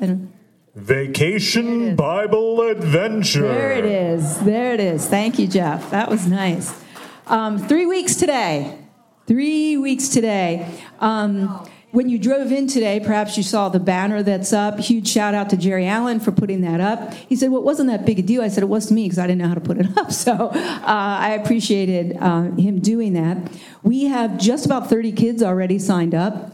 Vacation 0.75 1.95
Bible 1.95 2.61
Adventure. 2.61 3.41
There 3.41 3.71
it 3.71 3.85
is. 3.85 4.37
There 4.41 4.75
it 4.75 4.79
is. 4.79 5.07
Thank 5.07 5.39
you, 5.39 5.47
Jeff. 5.47 5.89
That 5.89 6.09
was 6.09 6.27
nice. 6.27 6.79
Um, 7.25 7.57
three 7.57 7.87
weeks 7.87 8.15
today. 8.15 8.77
Three 9.25 9.77
weeks 9.77 10.09
today. 10.09 10.71
Um, 10.99 11.67
when 11.91 12.09
you 12.09 12.19
drove 12.19 12.51
in 12.51 12.67
today, 12.67 12.99
perhaps 12.99 13.37
you 13.37 13.43
saw 13.43 13.69
the 13.69 13.79
banner 13.79 14.21
that's 14.21 14.51
up. 14.51 14.79
Huge 14.79 15.07
shout 15.07 15.33
out 15.33 15.49
to 15.51 15.57
Jerry 15.57 15.87
Allen 15.87 16.19
for 16.19 16.31
putting 16.31 16.61
that 16.61 16.81
up. 16.81 17.13
He 17.13 17.35
said, 17.35 17.49
Well, 17.49 17.61
it 17.61 17.65
wasn't 17.65 17.89
that 17.89 18.05
big 18.05 18.19
a 18.19 18.21
deal. 18.21 18.41
I 18.41 18.49
said, 18.49 18.63
It 18.63 18.67
was 18.67 18.87
to 18.87 18.93
me 18.93 19.05
because 19.05 19.19
I 19.19 19.25
didn't 19.25 19.39
know 19.39 19.47
how 19.47 19.53
to 19.53 19.61
put 19.61 19.77
it 19.77 19.87
up. 19.97 20.11
So 20.11 20.33
uh, 20.33 20.83
I 20.85 21.31
appreciated 21.41 22.17
uh, 22.19 22.51
him 22.51 22.79
doing 22.79 23.13
that. 23.13 23.51
We 23.83 24.05
have 24.05 24.37
just 24.37 24.65
about 24.65 24.89
30 24.89 25.13
kids 25.13 25.41
already 25.41 25.79
signed 25.79 26.13
up. 26.13 26.53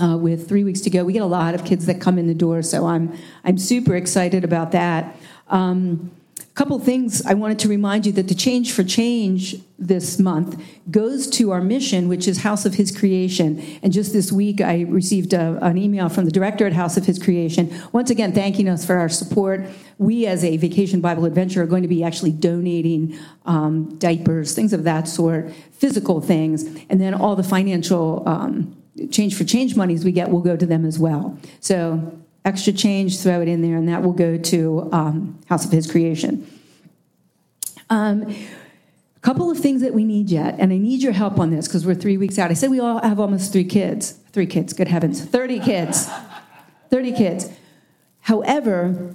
Uh, 0.00 0.16
with 0.16 0.48
three 0.48 0.62
weeks 0.62 0.80
to 0.80 0.90
go, 0.90 1.04
we 1.04 1.12
get 1.12 1.22
a 1.22 1.26
lot 1.26 1.56
of 1.56 1.64
kids 1.64 1.86
that 1.86 2.00
come 2.00 2.18
in 2.18 2.28
the 2.28 2.34
door, 2.34 2.62
so 2.62 2.86
I'm 2.86 3.12
I'm 3.42 3.58
super 3.58 3.96
excited 3.96 4.44
about 4.44 4.70
that. 4.70 5.16
Um, 5.48 6.12
couple 6.58 6.78
things 6.80 7.24
I 7.24 7.34
wanted 7.34 7.60
to 7.60 7.68
remind 7.68 8.04
you 8.04 8.10
that 8.12 8.26
the 8.26 8.34
Change 8.34 8.72
for 8.72 8.82
Change 8.82 9.56
this 9.78 10.18
month 10.18 10.60
goes 10.90 11.28
to 11.30 11.52
our 11.52 11.60
mission, 11.60 12.08
which 12.08 12.26
is 12.26 12.38
House 12.38 12.66
of 12.66 12.74
His 12.74 12.90
Creation. 12.90 13.62
And 13.80 13.92
just 13.92 14.12
this 14.12 14.32
week, 14.32 14.60
I 14.60 14.80
received 14.82 15.32
a, 15.32 15.56
an 15.64 15.78
email 15.78 16.08
from 16.08 16.24
the 16.24 16.32
director 16.32 16.66
at 16.66 16.72
House 16.72 16.96
of 16.96 17.06
His 17.06 17.18
Creation, 17.18 17.72
once 17.92 18.10
again 18.10 18.32
thanking 18.32 18.68
us 18.68 18.84
for 18.84 18.96
our 18.96 19.08
support. 19.08 19.66
We, 19.98 20.26
as 20.26 20.42
a 20.42 20.56
Vacation 20.56 21.00
Bible 21.00 21.24
Adventure, 21.26 21.62
are 21.62 21.66
going 21.66 21.82
to 21.82 21.88
be 21.88 22.02
actually 22.02 22.32
donating 22.32 23.16
um, 23.46 23.96
diapers, 23.98 24.54
things 24.54 24.72
of 24.72 24.82
that 24.84 25.06
sort, 25.06 25.52
physical 25.72 26.20
things, 26.20 26.64
and 26.90 27.00
then 27.00 27.14
all 27.14 27.36
the 27.36 27.44
financial 27.44 28.28
um, 28.28 28.76
Change 29.12 29.36
for 29.36 29.44
Change 29.44 29.76
monies 29.76 30.04
we 30.04 30.10
get 30.10 30.28
will 30.28 30.40
go 30.40 30.56
to 30.56 30.66
them 30.66 30.84
as 30.84 30.98
well. 30.98 31.38
So 31.60 32.18
extra 32.44 32.72
change, 32.72 33.20
throw 33.20 33.40
it 33.40 33.48
in 33.48 33.62
there, 33.62 33.76
and 33.76 33.88
that 33.88 34.02
will 34.02 34.12
go 34.12 34.38
to 34.38 34.88
um, 34.92 35.38
House 35.48 35.64
of 35.64 35.72
His 35.72 35.90
Creation. 35.90 36.46
Um, 37.90 38.34
a 39.16 39.20
couple 39.20 39.50
of 39.50 39.58
things 39.58 39.82
that 39.82 39.94
we 39.94 40.04
need 40.04 40.30
yet, 40.30 40.56
and 40.58 40.72
I 40.72 40.78
need 40.78 41.02
your 41.02 41.12
help 41.12 41.38
on 41.38 41.50
this 41.50 41.66
because 41.66 41.84
we're 41.84 41.94
three 41.94 42.16
weeks 42.16 42.38
out. 42.38 42.50
I 42.50 42.54
said 42.54 42.70
we 42.70 42.80
all 42.80 43.00
have 43.02 43.18
almost 43.18 43.52
three 43.52 43.64
kids. 43.64 44.12
Three 44.32 44.46
kids, 44.46 44.72
good 44.72 44.88
heavens. 44.88 45.24
30 45.24 45.60
kids. 45.60 46.08
30 46.90 47.12
kids. 47.12 47.50
However, 48.20 49.14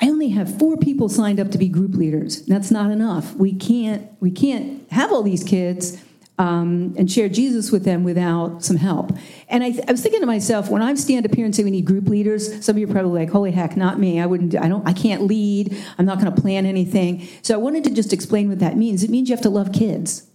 I 0.00 0.08
only 0.08 0.28
have 0.30 0.58
four 0.58 0.76
people 0.76 1.08
signed 1.08 1.40
up 1.40 1.50
to 1.50 1.58
be 1.58 1.68
group 1.68 1.94
leaders. 1.94 2.42
That's 2.46 2.70
not 2.70 2.90
enough. 2.90 3.34
We 3.34 3.52
can't, 3.52 4.10
we 4.20 4.30
can't 4.30 4.90
have 4.90 5.12
all 5.12 5.22
these 5.22 5.44
kids 5.44 6.02
um, 6.40 6.94
and 6.96 7.12
share 7.12 7.28
Jesus 7.28 7.70
with 7.70 7.84
them 7.84 8.02
without 8.02 8.64
some 8.64 8.78
help. 8.78 9.12
And 9.50 9.62
I, 9.62 9.78
I, 9.86 9.92
was 9.92 10.00
thinking 10.00 10.20
to 10.20 10.26
myself, 10.26 10.70
when 10.70 10.80
I 10.80 10.94
stand 10.94 11.26
up 11.26 11.34
here 11.34 11.44
and 11.44 11.54
say 11.54 11.62
we 11.62 11.70
need 11.70 11.84
group 11.84 12.08
leaders, 12.08 12.64
some 12.64 12.76
of 12.76 12.80
you 12.80 12.88
are 12.88 12.92
probably 12.92 13.20
like, 13.20 13.30
"Holy 13.30 13.50
heck, 13.50 13.76
not 13.76 13.98
me! 13.98 14.18
I 14.20 14.24
wouldn't. 14.24 14.56
I 14.56 14.66
don't. 14.66 14.86
I 14.88 14.94
can't 14.94 15.24
lead. 15.24 15.76
I'm 15.98 16.06
not 16.06 16.18
going 16.18 16.34
to 16.34 16.40
plan 16.40 16.64
anything." 16.64 17.28
So 17.42 17.52
I 17.52 17.58
wanted 17.58 17.84
to 17.84 17.90
just 17.90 18.14
explain 18.14 18.48
what 18.48 18.58
that 18.60 18.78
means. 18.78 19.04
It 19.04 19.10
means 19.10 19.28
you 19.28 19.36
have 19.36 19.42
to 19.42 19.50
love 19.50 19.70
kids. 19.70 20.28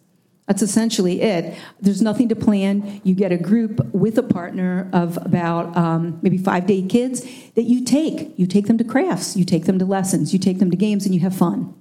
That's 0.46 0.62
essentially 0.62 1.22
it. 1.22 1.58
There's 1.82 2.04
nothing 2.04 2.30
to 2.30 2.36
plan. 2.36 3.02
You 3.04 3.16
get 3.16 3.32
a 3.32 3.38
group 3.38 3.84
with 3.92 4.20
a 4.20 4.24
partner 4.24 4.88
of 4.94 5.18
about 5.26 5.76
um, 5.76 6.20
maybe 6.22 6.38
five 6.38 6.68
to 6.68 6.74
eight 6.74 6.88
kids 6.88 7.22
that 7.56 7.64
you 7.64 7.84
take. 7.84 8.38
You 8.38 8.46
take 8.46 8.68
them 8.68 8.78
to 8.78 8.84
crafts. 8.84 9.36
You 9.36 9.44
take 9.44 9.66
them 9.66 9.80
to 9.80 9.86
lessons. 9.86 10.34
You 10.34 10.40
take 10.40 10.60
them 10.60 10.70
to 10.70 10.78
games, 10.78 11.08
and 11.08 11.16
you 11.16 11.22
have 11.22 11.36
fun. 11.36 11.74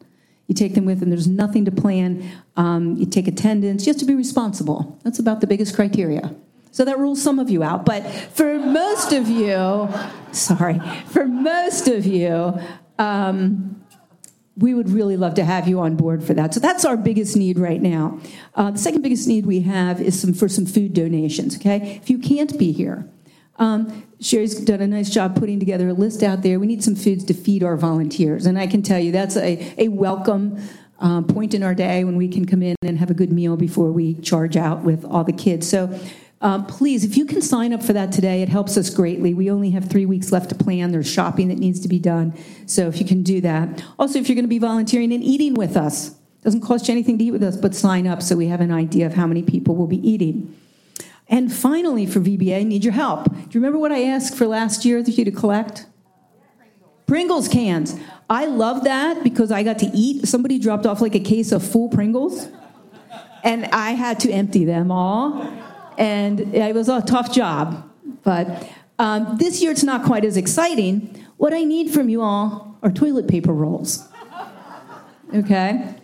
You 0.47 0.55
take 0.55 0.75
them 0.75 0.85
with, 0.85 1.03
and 1.03 1.11
there's 1.11 1.27
nothing 1.27 1.65
to 1.65 1.71
plan. 1.71 2.31
Um, 2.57 2.97
you 2.97 3.07
take 3.07 3.27
attendance. 3.27 3.87
You 3.87 3.93
have 3.93 4.01
to 4.01 4.07
be 4.07 4.15
responsible. 4.15 4.99
That's 5.03 5.19
about 5.19 5.41
the 5.41 5.47
biggest 5.47 5.75
criteria. 5.75 6.35
So 6.71 6.85
that 6.85 6.99
rules 6.99 7.23
some 7.23 7.39
of 7.39 7.51
you 7.51 7.63
out. 7.63 7.87
But 7.87 8.03
for 8.05 8.59
most 8.59 9.13
of 9.13 9.29
you, 9.29 9.89
sorry, 10.33 10.81
for 11.07 11.27
most 11.27 11.89
of 11.89 12.05
you, 12.05 12.59
um, 12.99 13.81
we 14.57 14.75
would 14.75 14.91
really 14.91 15.17
love 15.17 15.35
to 15.35 15.45
have 15.45 15.67
you 15.67 15.81
on 15.81 15.97
board 15.97 16.23
for 16.23 16.35
that. 16.35 16.55
So 16.55 16.61
that's 16.61 16.85
our 16.85 16.97
biggest 16.97 17.37
need 17.37 17.59
right 17.59 17.81
now. 17.81 18.21
Uh, 18.55 18.71
the 18.71 18.79
second 18.79 19.03
biggest 19.03 19.27
need 19.27 19.47
we 19.47 19.61
have 19.61 20.01
is 20.01 20.21
some 20.21 20.35
for 20.35 20.49
some 20.49 20.67
food 20.67 20.95
donations. 20.95 21.57
Okay, 21.57 22.01
if 22.03 22.11
you 22.11 22.19
can't 22.19 22.57
be 22.59 22.73
here, 22.73 23.09
um, 23.57 24.05
Sherry's 24.21 24.55
done 24.55 24.81
a 24.81 24.87
nice 24.87 25.11
job 25.11 25.37
putting 25.37 25.61
together 25.61 25.89
a 25.89 25.93
list 25.93 26.23
out 26.23 26.43
there. 26.43 26.59
We 26.59 26.67
need 26.67 26.83
some 26.83 26.97
foods 26.97 27.25
to 27.25 27.35
feed 27.35 27.63
our 27.63 27.77
volunteers. 27.77 28.47
And 28.47 28.59
I 28.59 28.67
can 28.67 28.83
tell 28.83 28.99
you 28.99 29.13
that's 29.13 29.37
a, 29.37 29.75
a 29.79 29.89
welcome 29.89 30.61
uh, 30.99 31.23
point 31.23 31.55
in 31.55 31.63
our 31.63 31.75
day 31.75 32.05
when 32.05 32.17
we 32.17 32.29
can 32.29 32.47
come 32.47 32.63
in 32.63 32.77
and 32.83 32.99
have 32.99 33.11
a 33.11 33.15
good 33.15 33.33
meal 33.33 33.57
before 33.57 33.93
we 33.93 34.15
charge 34.15 34.57
out 34.57 34.83
with 34.83 35.05
all 35.05 35.25
the 35.25 35.33
kids. 35.33 35.69
So 35.69 35.99
um, 36.41 36.67
please, 36.67 37.05
if 37.05 37.17
you 37.17 37.27
can 37.27 37.41
sign 37.41 37.73
up 37.73 37.83
for 37.83 37.93
that 37.93 38.13
today, 38.13 38.43
it 38.43 38.49
helps 38.49 38.77
us 38.77 38.91
greatly. 38.91 39.35
We 39.35 39.51
only 39.51 39.71
have 39.71 39.89
three 39.89 40.07
weeks 40.07 40.33
left 40.33 40.49
to 40.51 40.55
plan. 40.55 40.91
There's 40.91 41.11
shopping 41.11 41.49
that 41.49 41.59
needs 41.59 41.81
to 41.81 41.89
be 41.89 41.99
done. 41.99 42.35
So 42.67 42.89
if 42.89 42.99
you 42.99 43.07
can 43.07 43.23
do 43.23 43.41
that. 43.41 43.83
Also, 43.99 44.19
if 44.19 44.29
you're 44.29 44.35
going 44.35 44.45
to 44.45 44.49
be 44.49 44.59
volunteering 44.59 45.13
and 45.13 45.23
eating 45.23 45.55
with 45.55 45.77
us, 45.77 46.11
doesn't 46.43 46.61
cost 46.61 46.89
you 46.89 46.93
anything 46.93 47.17
to 47.19 47.25
eat 47.25 47.31
with 47.31 47.43
us, 47.43 47.57
but 47.57 47.75
sign 47.75 48.07
up 48.07 48.21
so 48.21 48.37
we 48.37 48.49
have 48.49 48.61
an 48.61 48.71
idea 48.71 49.07
of 49.07 49.15
how 49.15 49.27
many 49.27 49.43
people 49.43 49.75
will 49.75 49.87
be 49.87 50.07
eating. 50.07 50.55
And 51.29 51.53
finally, 51.53 52.07
for 52.07 52.21
VBS, 52.21 52.61
I 52.61 52.63
need 52.65 52.85
your 52.85 52.93
help. 52.93 53.25
Do 53.25 53.39
you 53.39 53.61
remember 53.61 53.79
what 53.79 53.93
I 53.93 54.05
asked 54.05 54.37
for 54.37 54.47
last 54.47 54.85
year 54.85 55.03
for 55.03 55.11
you 55.11 55.25
to 55.25 55.31
collect? 55.31 55.87
Pringles 57.07 57.49
cans. 57.49 57.99
I 58.29 58.47
love 58.47 58.85
that 58.85 59.23
because 59.23 59.51
I 59.51 59.63
got 59.63 59.79
to 59.81 59.87
eat. 59.87 60.27
Somebody 60.27 60.59
dropped 60.59 60.87
off 60.87 61.01
like 61.01 61.15
a 61.15 61.21
case 61.21 61.53
of 61.53 61.67
full 61.67 61.89
Pringles, 61.89 62.49
and 63.43 63.67
I 63.67 63.93
had 63.93 64.21
to 64.21 64.31
empty 64.31 64.65
them 64.65 64.91
all. 64.91 65.51
And 65.99 66.41
it 66.41 66.75
was 66.75 66.89
a 66.89 67.03
tough 67.03 67.33
job. 67.33 67.91
But 68.23 68.69
um, 68.99 69.37
this 69.39 69.63
year 69.63 69.71
it's 69.71 69.83
not 69.83 70.05
quite 70.05 70.25
as 70.25 70.37
exciting. 70.37 71.25
What 71.37 71.53
I 71.53 71.65
need 71.65 71.93
from 71.93 72.09
you 72.09 72.23
all 72.23 72.79
are 72.83 72.91
toilet 72.91 73.29
paper 73.29 73.53
rolls. 73.53 74.09
Okay? 75.35 75.95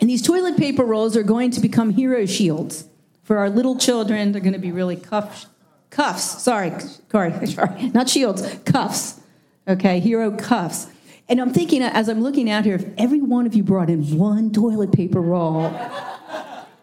And 0.00 0.10
these 0.10 0.22
toilet 0.22 0.56
paper 0.56 0.84
rolls 0.84 1.16
are 1.16 1.22
going 1.22 1.50
to 1.52 1.60
become 1.60 1.90
hero 1.90 2.26
shields. 2.26 2.84
For 3.26 3.38
our 3.38 3.50
little 3.50 3.76
children, 3.76 4.30
they're 4.30 4.40
going 4.40 4.52
to 4.52 4.60
be 4.60 4.70
really 4.70 4.94
cuffs. 4.94 5.46
Cuffs, 5.90 6.40
sorry, 6.44 6.72
sorry, 7.10 7.46
sorry, 7.48 7.88
not 7.88 8.08
shields, 8.08 8.48
cuffs. 8.64 9.20
Okay, 9.66 9.98
hero 9.98 10.30
cuffs. 10.30 10.86
And 11.28 11.40
I'm 11.40 11.52
thinking, 11.52 11.82
as 11.82 12.08
I'm 12.08 12.22
looking 12.22 12.48
out 12.48 12.64
here, 12.64 12.76
if 12.76 12.86
every 12.96 13.20
one 13.20 13.44
of 13.44 13.56
you 13.56 13.64
brought 13.64 13.90
in 13.90 14.16
one 14.16 14.52
toilet 14.52 14.92
paper 14.92 15.20
roll, 15.20 15.76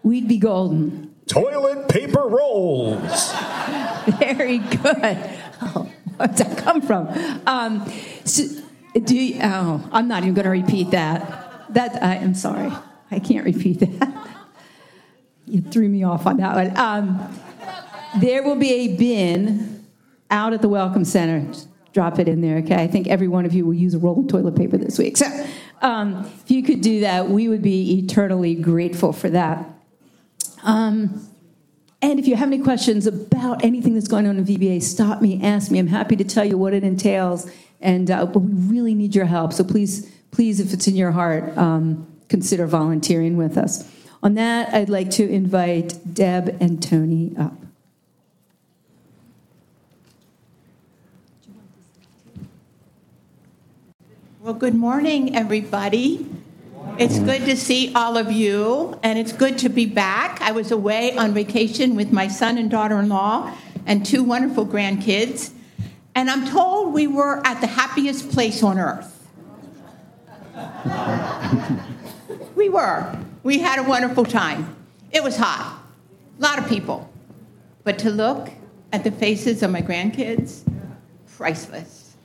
we'd 0.04 0.28
be 0.28 0.38
golden. 0.38 1.16
Toilet 1.28 1.88
paper 1.88 2.28
rolls. 2.28 3.32
Very 4.20 4.58
good. 4.58 5.30
Oh, 5.62 5.90
where'd 6.18 6.36
that 6.36 6.58
come 6.58 6.82
from? 6.82 7.08
Um, 7.48 7.90
so, 8.26 8.44
do 9.02 9.16
you, 9.16 9.40
oh, 9.42 9.90
I'm 9.94 10.10
not 10.10 10.24
even 10.24 10.34
going 10.34 10.44
to 10.44 10.50
repeat 10.50 10.92
that. 10.92 11.74
That 11.74 12.04
I 12.04 12.16
am 12.16 12.34
sorry, 12.34 12.74
I 13.10 13.20
can't 13.20 13.46
repeat 13.46 13.80
that 13.80 14.33
you 15.46 15.62
threw 15.62 15.90
me 15.90 16.04
off 16.04 16.26
on 16.26 16.38
that 16.38 16.56
one. 16.56 16.78
Um, 16.78 17.40
there 18.20 18.44
will 18.44 18.56
be 18.56 18.72
a 18.72 18.96
bin 18.96 19.86
out 20.30 20.54
at 20.54 20.62
the 20.62 20.70
Welcome 20.70 21.06
Center. 21.06 21.46
Just 21.52 21.68
drop 21.94 22.20
it 22.20 22.28
in 22.28 22.42
there, 22.42 22.58
okay? 22.58 22.82
I 22.82 22.88
think 22.88 23.08
every 23.08 23.28
one 23.28 23.46
of 23.46 23.54
you 23.54 23.66
will 23.66 23.74
use 23.74 23.94
a 23.94 24.00
roll 24.00 24.20
of 24.20 24.28
toilet 24.28 24.56
paper 24.56 24.78
this 24.78 24.98
week. 24.98 25.18
So 25.18 25.26
um, 25.82 26.26
if 26.44 26.50
you 26.50 26.64
could 26.64 26.82
do 26.82 27.02
that, 27.02 27.30
we 27.30 27.48
would 27.48 27.62
be 27.62 28.00
eternally 28.00 28.56
grateful 28.56 29.14
for 29.14 29.30
that. 29.30 29.66
Um, 30.64 31.28
and 32.02 32.20
if 32.20 32.28
you 32.28 32.36
have 32.36 32.48
any 32.48 32.60
questions 32.60 33.08
about 33.08 33.64
anything 33.64 33.94
that's 33.94 34.08
going 34.08 34.28
on 34.28 34.38
in 34.38 34.46
VBS, 34.46 34.84
stop 34.84 35.22
me, 35.22 35.42
ask 35.42 35.72
me. 35.72 35.80
I'm 35.80 35.88
happy 35.88 36.16
to 36.18 36.24
tell 36.24 36.44
you 36.44 36.58
what 36.58 36.74
it 36.74 36.84
entails. 36.84 37.50
And 37.80 38.10
uh, 38.10 38.26
but 38.26 38.40
we 38.40 38.52
really 38.54 38.94
need 38.94 39.16
your 39.16 39.26
help. 39.26 39.54
So 39.54 39.64
please, 39.64 40.10
please, 40.32 40.60
if 40.60 40.74
it's 40.74 40.88
in 40.88 40.96
your 40.96 41.12
heart, 41.12 41.58
um, 41.58 42.08
consider 42.28 42.66
volunteering 42.66 43.38
with 43.38 43.58
us. 43.58 43.90
On 44.24 44.36
that, 44.36 44.74
I'd 44.74 44.88
like 44.88 45.10
to 45.12 45.30
invite 45.30 46.14
Deb 46.14 46.58
and 46.62 46.82
Tony 46.82 47.34
up. 47.38 47.58
Well, 54.40 54.54
good 54.54 54.76
morning, 54.76 55.36
everybody. 55.36 56.26
It's 56.98 57.20
good 57.20 57.44
to 57.48 57.58
see 57.58 57.94
all 57.94 58.16
of 58.16 58.32
you, 58.32 58.98
and 59.04 59.20
it's 59.20 59.34
good 59.34 59.58
to 59.58 59.68
be 59.68 59.86
back. 59.86 60.42
I 60.42 60.54
was 60.54 60.72
away 60.72 61.18
on 61.18 61.34
vacation 61.34 61.98
with 61.98 62.14
my 62.14 62.30
son 62.30 62.58
and 62.58 62.72
daughter 62.72 62.98
in 63.02 63.10
law 63.10 63.54
and 63.86 64.06
two 64.06 64.24
wonderful 64.24 64.66
grandkids, 64.66 65.52
and 66.16 66.30
I'm 66.30 66.48
told 66.48 66.94
we 66.94 67.08
were 67.08 67.46
at 67.46 67.60
the 67.60 67.68
happiest 67.68 68.32
place 68.32 68.64
on 68.64 68.80
earth. 68.80 69.10
we 72.56 72.70
were. 72.70 73.20
We 73.44 73.60
had 73.60 73.78
a 73.78 73.84
wonderful 73.84 74.24
time. 74.24 74.74
It 75.12 75.22
was 75.22 75.36
hot, 75.36 75.84
a 76.40 76.42
lot 76.42 76.60
of 76.60 76.68
people. 76.70 77.12
But 77.84 78.00
to 78.00 78.10
look 78.10 78.50
at 78.94 79.04
the 79.04 79.12
faces 79.12 79.62
of 79.62 79.70
my 79.70 79.82
grandkids, 79.82 80.62
priceless. 81.36 82.16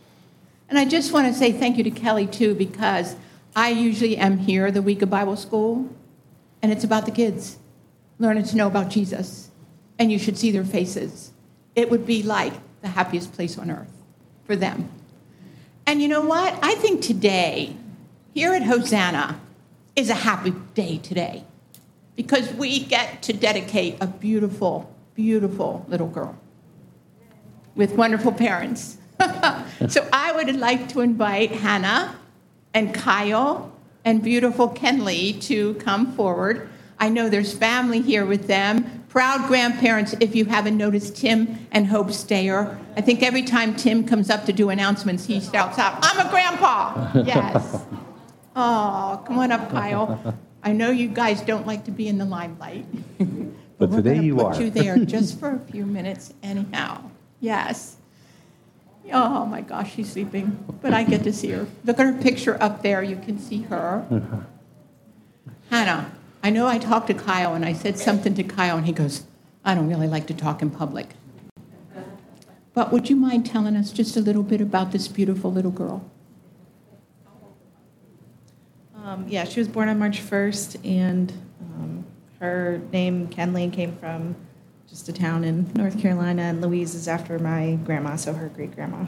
And 0.69 0.79
I 0.79 0.85
just 0.85 1.13
want 1.13 1.27
to 1.27 1.35
say 1.35 1.51
thank 1.51 1.77
you 1.77 1.85
to 1.85 1.91
Kelly, 1.91 2.29
too, 2.29 2.55
because 2.55 3.17
I 3.57 3.71
usually 3.71 4.17
am 4.17 4.39
here 4.39 4.71
the 4.71 4.81
week 4.81 5.03
of 5.03 5.11
Bible 5.11 5.37
school, 5.37 5.89
and 6.63 6.71
it's 6.71 6.85
about 6.85 7.05
the 7.05 7.11
kids 7.11 7.59
learning 8.21 8.45
to 8.45 8.57
know 8.57 8.69
about 8.69 8.89
Jesus. 8.89 9.51
And 9.99 10.13
you 10.13 10.19
should 10.21 10.39
see 10.39 10.53
their 10.53 10.65
faces. 10.65 11.33
It 11.75 11.91
would 11.91 12.07
be 12.07 12.23
like 12.23 12.53
the 12.83 12.89
happiest 12.89 13.33
place 13.33 13.59
on 13.59 13.73
earth 13.73 13.91
for 14.45 14.55
them. 14.55 14.89
And 15.87 16.01
you 16.01 16.07
know 16.07 16.21
what? 16.21 16.57
I 16.63 16.77
think 16.77 17.03
today, 17.03 17.75
here 18.35 18.53
at 18.53 18.63
Hosanna, 18.63 19.41
is 19.99 20.11
a 20.11 20.15
happy 20.15 20.53
day 20.75 20.99
today 20.99 21.43
because 22.15 22.53
we 22.55 22.79
get 22.79 23.21
to 23.23 23.33
dedicate 23.33 23.97
a 24.01 24.07
beautiful, 24.07 24.95
beautiful 25.15 25.85
little 25.89 26.07
girl. 26.07 26.37
with 27.75 27.93
wonderful 27.93 28.33
parents. 28.33 28.99
so 29.89 30.09
I 30.13 30.33
would 30.33 30.57
like 30.57 30.89
to 30.91 31.01
invite 31.01 31.51
Hannah 31.53 32.17
and 32.75 32.93
Kyle 32.95 33.73
and 34.05 34.23
beautiful 34.23 34.69
Kenley 34.69 35.41
to 35.43 35.75
come 35.75 36.13
forward. 36.13 36.69
I 36.99 37.09
know 37.09 37.29
there's 37.29 37.57
family 37.57 38.01
here 38.01 38.25
with 38.27 38.47
them. 38.49 39.05
Proud 39.09 39.47
grandparents, 39.49 40.15
if 40.21 40.35
you 40.35 40.45
haven't 40.45 40.77
noticed, 40.77 41.17
Tim 41.17 41.67
and 41.73 41.87
Hope 41.87 42.11
Stayer. 42.13 42.79
I 42.97 43.01
think 43.01 43.23
every 43.23 43.43
time 43.43 43.75
Tim 43.75 44.05
comes 44.05 44.29
up 44.31 44.45
to 44.47 44.53
do 44.53 44.71
announcements, 44.71 45.25
he 45.25 45.41
shouts 45.41 45.79
out, 45.79 45.99
I'm 46.03 46.27
a 46.27 46.31
grandpa. 46.31 47.13
Yes. 47.25 47.85
Oh, 48.61 49.23
come 49.25 49.39
on 49.39 49.53
up, 49.53 49.71
Kyle. 49.71 50.37
I 50.65 50.73
know 50.73 50.91
you 50.91 51.07
guys 51.07 51.41
don't 51.43 51.65
like 51.65 51.85
to 51.85 51.93
be 51.93 52.09
in 52.09 52.19
the 52.19 52.25
limelight. 52.25 52.87
But 53.79 53.91
we're 53.91 53.99
today 53.99 54.15
gonna 54.17 54.27
you 54.27 54.35
put 54.35 54.47
are. 54.47 54.61
you 54.61 54.71
there 54.71 54.99
just 55.05 55.39
for 55.39 55.55
a 55.55 55.61
few 55.71 55.87
minutes, 55.87 56.35
anyhow. 56.43 57.01
Yes. 57.39 57.95
Oh 59.13 59.47
my 59.47 59.61
gosh, 59.61 59.95
she's 59.95 60.11
sleeping, 60.11 60.65
but 60.83 60.93
I 60.93 61.05
get 61.05 61.23
to 61.23 61.33
see 61.33 61.53
her. 61.53 61.69
Look 61.85 62.01
at 62.01 62.07
her 62.07 62.21
picture 62.21 62.61
up 62.61 62.83
there. 62.83 63.05
You 63.05 63.15
can 63.15 63.39
see 63.39 63.63
her. 63.71 64.05
Uh-huh. 64.11 65.53
Hannah, 65.71 66.11
I 66.43 66.51
know 66.51 66.67
I 66.67 66.79
talked 66.79 67.07
to 67.07 67.15
Kyle 67.15 67.55
and 67.55 67.65
I 67.65 67.73
said 67.73 68.01
something 68.01 68.35
to 68.35 68.43
Kyle, 68.43 68.77
and 68.77 68.85
he 68.85 68.93
goes, 68.93 69.23
I 69.65 69.77
don't 69.77 69.89
really 69.89 70.09
like 70.09 70.27
to 70.27 70.35
talk 70.35 70.61
in 70.61 70.71
public. 70.71 71.11
But 72.75 72.91
would 72.91 73.09
you 73.09 73.15
mind 73.15 73.47
telling 73.47 73.77
us 73.77 73.93
just 73.93 74.17
a 74.17 74.21
little 74.21 74.43
bit 74.43 74.61
about 74.61 74.91
this 74.91 75.07
beautiful 75.07 75.53
little 75.53 75.71
girl? 75.71 76.03
Um, 79.09 79.25
yeah, 79.27 79.45
she 79.45 79.59
was 79.59 79.69
born 79.69 79.89
on 79.89 79.99
March 79.99 80.21
1st, 80.21 80.85
and 80.85 81.33
um, 81.63 82.05
her 82.41 82.83
name, 82.93 83.29
Kenley, 83.29 83.73
came 83.73 83.97
from 83.97 84.37
just 84.87 85.09
a 85.09 85.15
town 85.15 85.45
in 85.45 85.73
North 85.73 85.99
Carolina, 85.99 86.43
and 86.43 86.61
Louise 86.61 86.95
is 86.95 87.09
after 87.09 87.39
my 87.39 87.79
grandma, 87.85 88.17
so 88.17 88.35
her 88.35 88.51
great 88.51 88.75
grandma. 88.75 89.07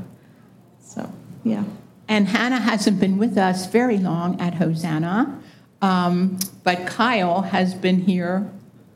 So, 0.80 1.12
yeah. 1.44 1.64
And 2.08 2.28
Hannah 2.28 2.60
hasn't 2.60 2.98
been 2.98 3.18
with 3.18 3.36
us 3.36 3.66
very 3.66 3.98
long 3.98 4.40
at 4.40 4.54
Hosanna, 4.54 5.38
um, 5.82 6.38
but 6.64 6.86
Kyle 6.86 7.42
has 7.42 7.74
been 7.74 8.00
here 8.00 8.50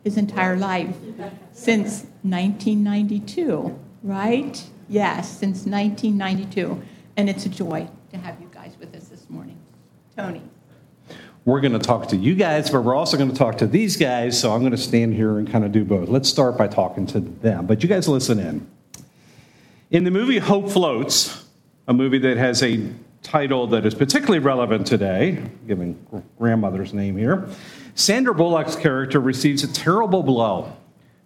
his 0.04 0.16
entire 0.16 0.56
life 0.56 0.96
since 1.52 2.04
1992, 2.22 3.78
right? 4.02 4.70
Yes, 4.88 5.28
since 5.28 5.66
1992. 5.66 6.82
And 7.18 7.28
it's 7.28 7.44
a 7.44 7.50
joy 7.50 7.88
to 8.10 8.16
have 8.16 8.40
you 8.40 8.48
guys 8.50 8.74
with 8.80 8.94
us 8.94 9.08
this 9.08 9.28
morning. 9.28 9.58
Tony. 10.16 10.40
We're 11.44 11.60
going 11.60 11.74
to 11.74 11.78
talk 11.78 12.08
to 12.08 12.16
you 12.16 12.34
guys, 12.34 12.70
but 12.70 12.82
we're 12.82 12.94
also 12.94 13.18
going 13.18 13.30
to 13.30 13.36
talk 13.36 13.58
to 13.58 13.66
these 13.66 13.98
guys. 13.98 14.40
So 14.40 14.52
I'm 14.52 14.60
going 14.60 14.72
to 14.72 14.78
stand 14.78 15.14
here 15.14 15.38
and 15.38 15.50
kind 15.50 15.64
of 15.64 15.72
do 15.72 15.84
both. 15.84 16.08
Let's 16.08 16.28
start 16.28 16.56
by 16.56 16.68
talking 16.68 17.06
to 17.08 17.20
them, 17.20 17.66
but 17.66 17.82
you 17.82 17.88
guys 17.88 18.08
listen 18.08 18.38
in. 18.38 18.66
In 19.90 20.04
the 20.04 20.10
movie 20.10 20.38
Hope 20.38 20.70
Floats, 20.70 21.44
a 21.86 21.92
movie 21.92 22.18
that 22.18 22.38
has 22.38 22.62
a 22.62 22.88
title 23.22 23.66
that 23.66 23.84
is 23.84 23.94
particularly 23.94 24.38
relevant 24.38 24.86
today, 24.86 25.42
given 25.66 26.24
grandmother's 26.38 26.94
name 26.94 27.16
here, 27.16 27.46
Sandra 27.94 28.34
Bullock's 28.34 28.74
character 28.74 29.20
receives 29.20 29.62
a 29.64 29.72
terrible 29.72 30.22
blow, 30.22 30.74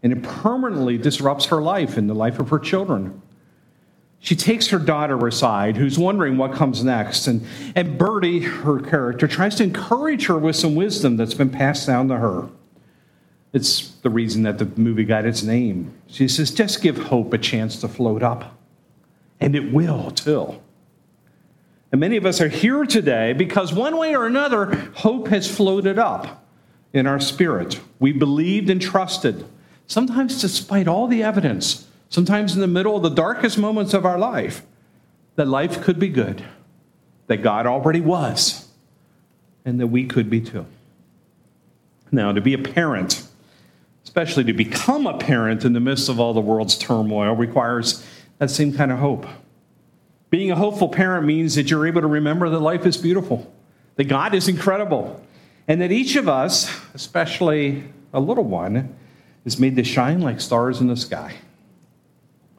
and 0.02 0.12
it 0.12 0.22
permanently 0.24 0.98
disrupts 0.98 1.46
her 1.46 1.62
life 1.62 1.96
and 1.96 2.10
the 2.10 2.14
life 2.14 2.40
of 2.40 2.48
her 2.50 2.58
children. 2.58 3.22
She 4.20 4.34
takes 4.34 4.68
her 4.68 4.78
daughter 4.78 5.26
aside, 5.26 5.76
who's 5.76 5.98
wondering 5.98 6.36
what 6.36 6.52
comes 6.52 6.82
next. 6.82 7.26
And, 7.26 7.46
and 7.74 7.98
Birdee, 7.98 8.42
her 8.42 8.80
character, 8.80 9.28
tries 9.28 9.54
to 9.56 9.62
encourage 9.62 10.26
her 10.26 10.38
with 10.38 10.56
some 10.56 10.74
wisdom 10.74 11.16
that's 11.16 11.34
been 11.34 11.50
passed 11.50 11.86
down 11.86 12.08
to 12.08 12.16
her. 12.16 12.48
It's 13.52 13.92
the 14.02 14.10
reason 14.10 14.42
that 14.42 14.58
the 14.58 14.66
movie 14.66 15.04
got 15.04 15.24
its 15.24 15.42
name. 15.42 15.94
She 16.08 16.28
says, 16.28 16.50
just 16.50 16.82
give 16.82 16.98
hope 16.98 17.32
a 17.32 17.38
chance 17.38 17.80
to 17.80 17.88
float 17.88 18.22
up. 18.22 18.56
And 19.40 19.54
it 19.54 19.72
will, 19.72 20.10
too. 20.10 20.60
And 21.90 22.00
many 22.00 22.16
of 22.16 22.26
us 22.26 22.40
are 22.40 22.48
here 22.48 22.84
today 22.84 23.32
because 23.32 23.72
one 23.72 23.96
way 23.96 24.14
or 24.14 24.26
another, 24.26 24.74
hope 24.96 25.28
has 25.28 25.50
floated 25.50 25.98
up 25.98 26.44
in 26.92 27.06
our 27.06 27.20
spirit. 27.20 27.80
We 27.98 28.12
believed 28.12 28.68
and 28.68 28.82
trusted, 28.82 29.46
sometimes 29.86 30.40
despite 30.40 30.88
all 30.88 31.06
the 31.06 31.22
evidence 31.22 31.86
sometimes 32.08 32.54
in 32.54 32.60
the 32.60 32.66
middle 32.66 32.96
of 32.96 33.02
the 33.02 33.10
darkest 33.10 33.58
moments 33.58 33.94
of 33.94 34.04
our 34.04 34.18
life, 34.18 34.62
that 35.36 35.46
life 35.46 35.82
could 35.82 35.98
be 35.98 36.08
good, 36.08 36.44
that 37.26 37.38
God 37.38 37.66
already 37.66 38.00
was, 38.00 38.68
and 39.64 39.78
that 39.80 39.86
we 39.88 40.06
could 40.06 40.28
be 40.28 40.40
too. 40.40 40.66
Now, 42.10 42.32
to 42.32 42.40
be 42.40 42.54
a 42.54 42.58
parent, 42.58 43.22
especially 44.04 44.44
to 44.44 44.52
become 44.52 45.06
a 45.06 45.18
parent 45.18 45.64
in 45.64 45.74
the 45.74 45.80
midst 45.80 46.08
of 46.08 46.18
all 46.18 46.32
the 46.32 46.40
world's 46.40 46.76
turmoil, 46.76 47.34
requires 47.34 48.04
that 48.38 48.50
same 48.50 48.72
kind 48.72 48.90
of 48.90 48.98
hope. 48.98 49.26
Being 50.30 50.50
a 50.50 50.56
hopeful 50.56 50.88
parent 50.88 51.26
means 51.26 51.54
that 51.54 51.70
you're 51.70 51.86
able 51.86 52.00
to 52.00 52.06
remember 52.06 52.48
that 52.48 52.60
life 52.60 52.86
is 52.86 52.96
beautiful, 52.96 53.52
that 53.96 54.04
God 54.04 54.34
is 54.34 54.48
incredible, 54.48 55.22
and 55.66 55.80
that 55.82 55.92
each 55.92 56.16
of 56.16 56.28
us, 56.28 56.74
especially 56.94 57.84
a 58.12 58.20
little 58.20 58.44
one, 58.44 58.94
is 59.44 59.58
made 59.58 59.76
to 59.76 59.84
shine 59.84 60.20
like 60.20 60.40
stars 60.40 60.80
in 60.80 60.86
the 60.86 60.96
sky. 60.96 61.34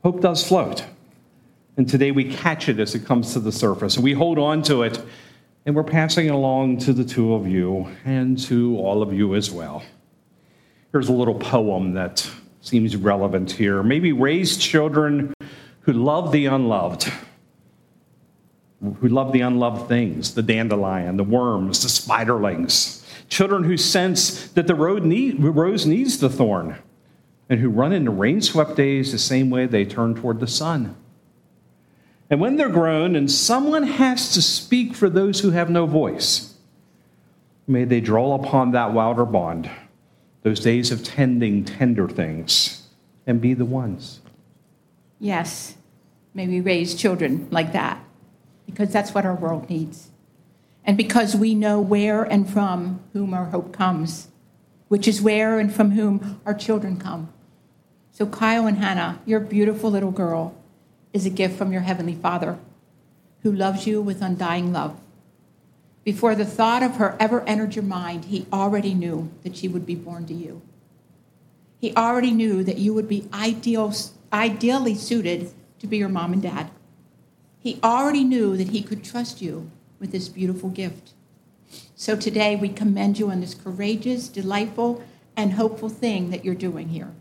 Hope 0.04 0.22
does 0.22 0.48
float. 0.48 0.86
And 1.76 1.88
today 1.88 2.12
we 2.12 2.34
catch 2.34 2.70
it 2.70 2.80
as 2.80 2.96
it 2.96 3.06
comes 3.06 3.34
to 3.34 3.40
the 3.40 3.52
surface. 3.52 3.98
We 3.98 4.14
hold 4.14 4.40
on 4.40 4.62
to 4.64 4.84
it, 4.84 5.02
and 5.66 5.76
we're 5.76 5.84
passing 5.84 6.28
it 6.28 6.34
along 6.34 6.78
to 6.80 6.94
the 6.94 7.04
two 7.04 7.34
of 7.34 7.48
you 7.48 7.90
and 8.06 8.38
to 8.46 8.78
all 8.78 9.02
of 9.02 9.14
you 9.14 9.36
as 9.36 9.52
well. 9.52 9.84
Here's 10.94 11.10
a 11.10 11.14
little 11.14 11.36
poem 11.36 11.94
that 11.94 12.30
seems 12.62 12.96
relevant 12.96 13.52
here. 13.52 13.84
Maybe 13.84 14.14
raise 14.14 14.58
children 14.58 15.34
who 15.82 15.94
love 15.94 16.32
the 16.32 16.46
unloved, 16.46 17.12
who 18.82 19.08
love 19.08 19.34
the 19.34 19.42
unloved 19.42 19.90
things, 19.90 20.34
the 20.34 20.44
dandelion, 20.44 21.18
the 21.18 21.24
worms, 21.26 21.84
the 21.84 21.90
spiderlings. 21.90 23.06
Children 23.28 23.66
who 23.66 23.76
sense 23.76 24.48
that 24.52 24.68
the 24.68 24.76
road 24.76 25.04
need, 25.04 25.44
rose 25.44 25.86
needs 25.86 26.20
the 26.20 26.30
thorn 26.30 26.78
and 27.50 27.60
who 27.60 27.70
run 27.70 27.92
into 27.92 28.12
rain 28.12 28.42
swept 28.42 28.76
days 28.76 29.12
the 29.12 29.18
same 29.18 29.50
way 29.50 29.66
they 29.66 29.84
turn 29.84 30.14
toward 30.14 30.40
the 30.40 30.48
sun. 30.48 30.96
And 32.30 32.40
when 32.40 32.58
they're 32.58 32.70
grown 32.70 33.16
and 33.16 33.30
someone 33.30 33.84
has 33.84 34.34
to 34.34 34.42
speak 34.42 34.94
for 34.94 35.10
those 35.10 35.40
who 35.40 35.50
have 35.50 35.70
no 35.70 35.88
voice, 35.88 36.54
may 37.66 37.86
they 37.86 38.02
draw 38.02 38.36
upon 38.36 38.72
that 38.72 38.94
wilder 38.94 39.26
bond, 39.26 39.70
those 40.44 40.60
days 40.60 40.92
of 40.92 41.04
tending 41.04 41.66
tender 41.66 42.08
things, 42.08 42.88
and 43.26 43.42
be 43.42 43.56
the 43.56 43.66
ones. 43.66 44.22
Yes, 45.20 45.76
may 46.36 46.48
we 46.48 46.62
raise 46.62 46.94
children 46.94 47.48
like 47.50 47.74
that 47.74 48.04
because 48.68 48.94
that's 48.94 49.14
what 49.16 49.26
our 49.26 49.36
world 49.36 49.68
needs. 49.68 50.12
And 50.86 50.96
because 50.98 51.36
we 51.36 51.56
know 51.56 51.82
where 51.82 52.24
and 52.24 52.48
from 52.50 53.02
whom 53.14 53.34
our 53.34 53.46
hope 53.46 53.74
comes, 53.74 54.28
which 54.88 55.08
is 55.08 55.22
where 55.22 55.60
and 55.60 55.74
from 55.74 55.92
whom 55.92 56.40
our 56.46 56.54
children 56.54 56.98
come. 56.98 57.34
So, 58.20 58.26
Kyle 58.26 58.68
and 58.68 58.80
Hannah, 58.80 59.22
your 59.26 59.40
beautiful 59.40 59.90
little 59.90 60.12
girl, 60.12 60.54
is 61.14 61.26
a 61.26 61.30
gift 61.30 61.58
from 61.58 61.72
your 61.72 61.84
Heavenly 61.84 62.16
Father 62.16 62.60
who 63.44 63.52
loves 63.54 63.88
you 63.88 64.02
with 64.02 64.22
undying 64.22 64.74
love. 64.74 65.00
Before 66.04 66.36
the 66.36 66.44
thought 66.44 66.84
of 66.84 66.98
her 66.98 67.16
ever 67.18 67.48
entered 67.48 67.76
your 67.76 67.86
mind, 67.86 68.26
he 68.26 68.46
already 68.52 68.94
knew 68.94 69.32
that 69.44 69.56
she 69.56 69.70
would 69.70 69.86
be 69.86 69.96
born 69.96 70.26
to 70.26 70.34
you. 70.34 70.62
He 71.80 71.96
already 71.96 72.32
knew 72.32 72.62
that 72.62 72.78
you 72.78 72.94
would 72.94 73.08
be 73.08 73.30
ideal, 73.34 73.94
ideally 74.34 74.96
suited 74.96 75.54
to 75.80 75.88
be 75.88 75.96
your 75.96 76.10
mom 76.10 76.34
and 76.34 76.42
dad. 76.42 76.72
He 77.58 77.80
already 77.82 78.26
knew 78.26 78.58
that 78.58 78.72
he 78.72 78.82
could 78.82 79.02
trust 79.02 79.42
you 79.42 79.72
with 79.98 80.12
this 80.12 80.28
beautiful 80.28 80.70
gift. 80.70 81.14
So 81.96 82.18
today 82.18 82.58
we 82.58 82.68
commend 82.68 83.18
you 83.18 83.32
on 83.32 83.40
this 83.40 83.56
courageous, 83.56 84.28
delightful, 84.28 85.02
and 85.38 85.54
hopeful 85.54 85.88
thing 85.88 86.32
that 86.32 86.44
you're 86.44 86.54
doing 86.54 86.90
here 86.90 87.14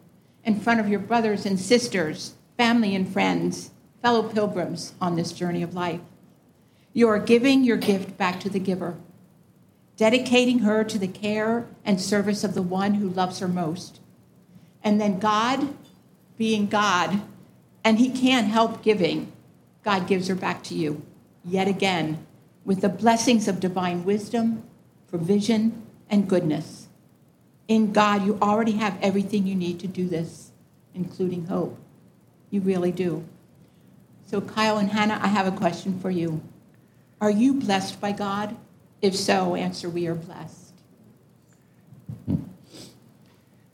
in 0.44 0.60
front 0.60 0.80
of 0.80 0.88
your 0.88 1.00
brothers 1.00 1.44
and 1.44 1.58
sisters, 1.58 2.34
family 2.56 2.94
and 2.94 3.12
friends, 3.12 3.70
fellow 4.02 4.22
pilgrims 4.22 4.94
on 5.00 5.16
this 5.16 5.32
journey 5.32 5.62
of 5.62 5.74
life. 5.74 6.00
You 6.92 7.08
are 7.08 7.18
giving 7.18 7.64
your 7.64 7.76
gift 7.76 8.16
back 8.16 8.40
to 8.40 8.48
the 8.48 8.58
giver, 8.58 8.96
dedicating 9.96 10.60
her 10.60 10.84
to 10.84 10.98
the 10.98 11.08
care 11.08 11.66
and 11.84 12.00
service 12.00 12.44
of 12.44 12.54
the 12.54 12.62
one 12.62 12.94
who 12.94 13.08
loves 13.08 13.40
her 13.40 13.48
most. 13.48 14.00
And 14.82 15.00
then 15.00 15.18
God, 15.18 15.74
being 16.36 16.66
God, 16.66 17.20
and 17.84 17.98
He 17.98 18.10
can't 18.10 18.48
help 18.48 18.82
giving, 18.82 19.32
God 19.84 20.06
gives 20.06 20.28
her 20.28 20.34
back 20.34 20.62
to 20.64 20.74
you 20.74 21.02
yet 21.44 21.68
again 21.68 22.26
with 22.64 22.80
the 22.80 22.88
blessings 22.88 23.48
of 23.48 23.60
divine 23.60 24.04
wisdom, 24.04 24.62
provision, 25.08 25.82
and 26.10 26.28
goodness. 26.28 26.77
In 27.68 27.92
God, 27.92 28.24
you 28.24 28.38
already 28.40 28.72
have 28.72 28.98
everything 29.02 29.46
you 29.46 29.54
need 29.54 29.78
to 29.80 29.86
do 29.86 30.08
this, 30.08 30.50
including 30.94 31.46
hope. 31.46 31.78
You 32.50 32.62
really 32.62 32.92
do. 32.92 33.24
So, 34.26 34.40
Kyle 34.40 34.78
and 34.78 34.90
Hannah, 34.90 35.20
I 35.22 35.28
have 35.28 35.46
a 35.46 35.56
question 35.56 36.00
for 36.00 36.10
you. 36.10 36.40
Are 37.20 37.30
you 37.30 37.54
blessed 37.54 38.00
by 38.00 38.12
God? 38.12 38.56
If 39.02 39.14
so, 39.14 39.54
answer, 39.54 39.88
we 39.88 40.06
are 40.06 40.14
blessed. 40.14 40.72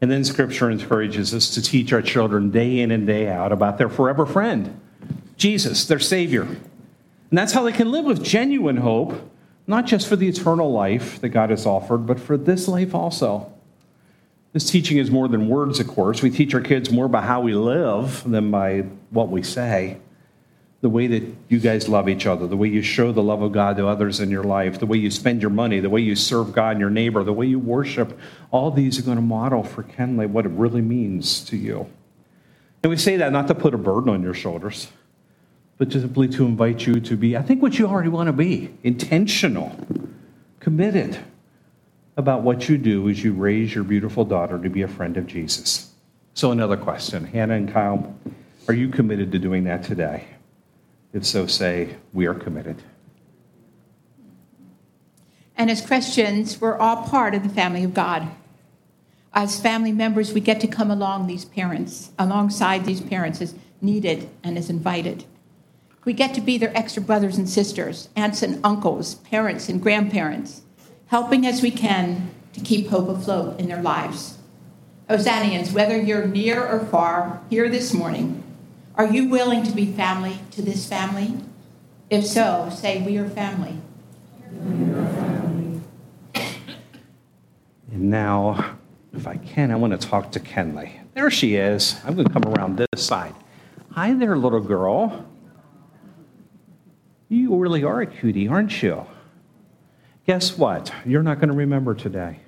And 0.01 0.11
then 0.11 0.24
scripture 0.24 0.70
encourages 0.70 1.32
us 1.32 1.49
to 1.55 1.62
teach 1.62 1.92
our 1.92 2.03
children 2.03 2.51
day 2.51 2.80
in 2.80 2.90
and 2.90 3.07
day 3.07 3.28
out 3.28 3.53
about 3.53 3.78
their 3.78 3.88
forever 3.88 4.26
friend, 4.26 4.78
Jesus, 5.36 5.86
their 5.86 5.99
Savior. 5.99 6.42
And 6.42 7.38
that's 7.38 7.53
how 7.53 7.62
they 7.62 7.72
can 7.72 7.90
live 7.90 8.05
with 8.05 8.22
genuine 8.22 8.76
hope, 8.76 9.30
not 9.66 9.86
just 9.86 10.07
for 10.07 10.16
the 10.16 10.28
eternal 10.28 10.70
life 10.70 11.20
that 11.20 11.30
God 11.30 11.51
has 11.51 11.64
offered, 11.64 12.07
but 12.07 12.20
for 12.20 12.36
this 12.36 12.68
life 12.68 12.95
also. 12.95 13.51
This 14.55 14.70
teaching 14.70 14.98
is 14.98 15.11
more 15.11 15.26
than 15.26 15.48
words, 15.48 15.80
of 15.80 15.88
course. 15.88 16.22
We 16.22 16.30
teach 16.30 16.55
our 16.55 16.61
kids 16.61 16.88
more 16.88 17.09
by 17.09 17.22
how 17.22 17.40
we 17.40 17.55
live 17.55 18.22
than 18.24 18.52
by 18.52 18.82
what 19.11 19.28
we 19.28 19.42
say. 19.42 19.98
The 20.80 20.88
way 20.88 21.09
that 21.09 21.24
you 21.48 21.59
guys 21.59 21.88
love 21.88 22.09
each 22.09 22.24
other, 22.24 22.46
the 22.46 22.57
way 22.57 22.68
you 22.68 22.80
show 22.80 23.11
the 23.11 23.22
love 23.22 23.42
of 23.42 23.50
God 23.50 23.76
to 23.78 23.88
others 23.88 24.20
in 24.20 24.30
your 24.30 24.44
life, 24.44 24.78
the 24.78 24.86
way 24.86 24.96
you 24.96 25.11
spend 25.11 25.42
your 25.42 25.50
money, 25.50 25.80
the 25.80 25.90
way 25.90 26.02
you 26.02 26.14
serve 26.14 26.52
God 26.52 26.70
and 26.72 26.80
your 26.80 26.90
neighbor, 26.90 27.24
the 27.24 27.32
way 27.32 27.46
you 27.46 27.59
worship, 27.59 28.16
all 28.52 28.70
these 28.70 28.96
are 28.96 29.02
going 29.02 29.16
to 29.16 29.22
model 29.22 29.64
for 29.64 29.82
Kenley 29.82 30.28
what 30.28 30.46
it 30.46 30.52
really 30.52 30.82
means 30.82 31.44
to 31.46 31.57
you. 31.57 31.90
And 32.84 32.90
we 32.90 32.96
say 32.96 33.16
that 33.16 33.32
not 33.32 33.48
to 33.48 33.57
put 33.57 33.74
a 33.74 33.78
burden 33.78 34.09
on 34.11 34.22
your 34.22 34.34
shoulders, 34.34 34.86
but 35.78 35.90
simply 35.90 36.28
to 36.28 36.44
invite 36.44 36.86
you 36.86 37.00
to 37.00 37.16
be, 37.16 37.36
I 37.36 37.42
think, 37.42 37.61
what 37.61 37.76
you 37.76 37.88
already 37.88 38.09
want 38.09 38.28
to 38.28 38.32
be 38.32 38.72
intentional, 38.84 39.76
committed 40.61 41.18
about 42.17 42.43
what 42.43 42.69
you 42.69 42.79
do 42.79 43.09
as 43.09 43.23
you 43.23 43.33
raise 43.33 43.75
your 43.75 43.85
beautiful 43.85 44.25
daughter 44.25 44.59
to 44.59 44.71
be 44.71 44.83
a 44.83 44.89
friend 44.89 45.17
of 45.17 45.27
Jesus. 45.27 45.93
So, 46.35 46.51
another 46.51 46.77
question 46.77 47.25
Hannah 47.25 47.55
and 47.55 47.73
Kyle, 47.73 48.15
are 48.69 48.75
you 48.75 48.89
committed 48.89 49.33
to 49.33 49.39
doing 49.39 49.65
that 49.65 49.85
today? 49.85 50.27
If 51.12 51.25
so, 51.25 51.47
say, 51.47 51.97
we 52.12 52.27
are 52.27 52.35
committed. 52.35 52.83
And 55.57 55.71
as 55.71 55.85
Christians, 55.85 56.61
we're 56.61 56.77
all 56.77 57.05
part 57.05 57.35
of 57.35 57.45
the 57.45 57.49
family 57.49 57.85
of 57.85 57.95
God. 57.95 58.29
As 59.33 59.61
family 59.61 59.93
members, 59.93 60.33
we 60.33 60.41
get 60.41 60.61
to 60.61 60.67
come 60.67 60.91
along 60.91 61.27
these 61.27 61.45
parents, 61.45 62.11
alongside 62.19 62.85
these 62.85 63.01
parents 63.01 63.41
as 63.41 63.55
needed 63.81 64.29
and 64.43 64.59
as 64.59 64.71
invited. 64.71 65.25
We 66.05 66.12
get 66.12 66.35
to 66.35 66.41
be 66.41 66.59
their 66.59 66.77
extra 66.77 67.03
brothers 67.03 67.39
and 67.39 67.49
sisters, 67.49 68.09
aunts 68.17 68.43
and 68.43 68.61
uncles, 68.65 69.17
parents 69.17 69.69
and 69.69 69.81
grandparents, 69.81 70.62
helping 71.07 71.46
as 71.46 71.62
we 71.62 71.70
can 71.70 72.30
to 72.52 72.61
keep 72.61 72.88
hope 72.88 73.09
afloat 73.09 73.59
in 73.59 73.68
their 73.68 73.82
lives. 73.82 74.38
Hosannians, 75.09 75.72
whether 75.72 76.00
you're 76.00 76.26
near 76.26 76.66
or 76.66 76.80
far, 76.86 77.42
here 77.50 77.68
this 77.68 77.92
morning, 77.92 78.42
are 78.94 79.07
you 79.07 79.28
willing 79.28 79.62
to 79.64 79.72
be 79.72 79.86
family 79.86 80.38
to 80.52 80.62
this 80.62 80.88
family? 80.88 81.34
If 82.09 82.24
so, 82.26 82.70
say, 82.72 83.02
We 83.02 83.18
are 83.18 83.28
family. 83.28 83.78
And 87.92 88.11
now, 88.11 88.76
if 89.12 89.26
I 89.26 89.36
can, 89.36 89.70
I 89.70 89.76
want 89.76 90.00
to 90.00 90.09
talk 90.09 90.32
to 90.32 90.40
Kenley. 90.40 90.92
There 91.14 91.30
she 91.30 91.57
is. 91.57 91.96
I'm 92.05 92.14
going 92.14 92.26
to 92.26 92.32
come 92.32 92.44
around 92.55 92.76
this 92.76 93.05
side. 93.05 93.34
Hi 93.92 94.12
there, 94.14 94.36
little 94.36 94.61
girl. 94.61 95.26
You 97.28 97.57
really 97.57 97.84
are 97.84 98.00
a 98.00 98.07
cutie, 98.07 98.48
aren't 98.48 98.82
you? 98.82 99.07
Guess 100.27 100.57
what? 100.57 100.93
You're 101.05 101.22
not 101.22 101.39
going 101.39 101.51
to 101.51 101.55
remember 101.55 101.95
today. 101.95 102.39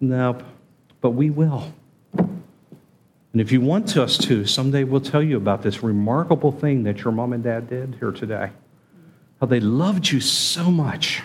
Nope, 0.00 0.42
but 1.00 1.10
we 1.10 1.30
will. 1.30 1.72
And 2.16 3.40
if 3.40 3.52
you 3.52 3.60
want 3.60 3.96
us 3.96 4.18
to, 4.18 4.44
someday 4.44 4.84
we'll 4.84 5.00
tell 5.00 5.22
you 5.22 5.36
about 5.36 5.62
this 5.62 5.82
remarkable 5.82 6.50
thing 6.50 6.82
that 6.82 7.04
your 7.04 7.12
mom 7.12 7.32
and 7.32 7.44
dad 7.44 7.70
did 7.70 7.96
here 7.98 8.10
today. 8.10 8.50
How 9.40 9.46
they 9.46 9.60
loved 9.60 10.10
you 10.10 10.20
so 10.20 10.70
much 10.70 11.22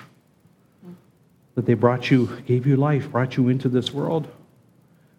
that 1.56 1.66
they 1.66 1.74
brought 1.74 2.12
you, 2.12 2.28
gave 2.46 2.68
you 2.68 2.78
life, 2.78 3.12
brought 3.12 3.36
you 3.36 3.50
into 3.50 3.68
this 3.68 3.92
world. 3.92 4.28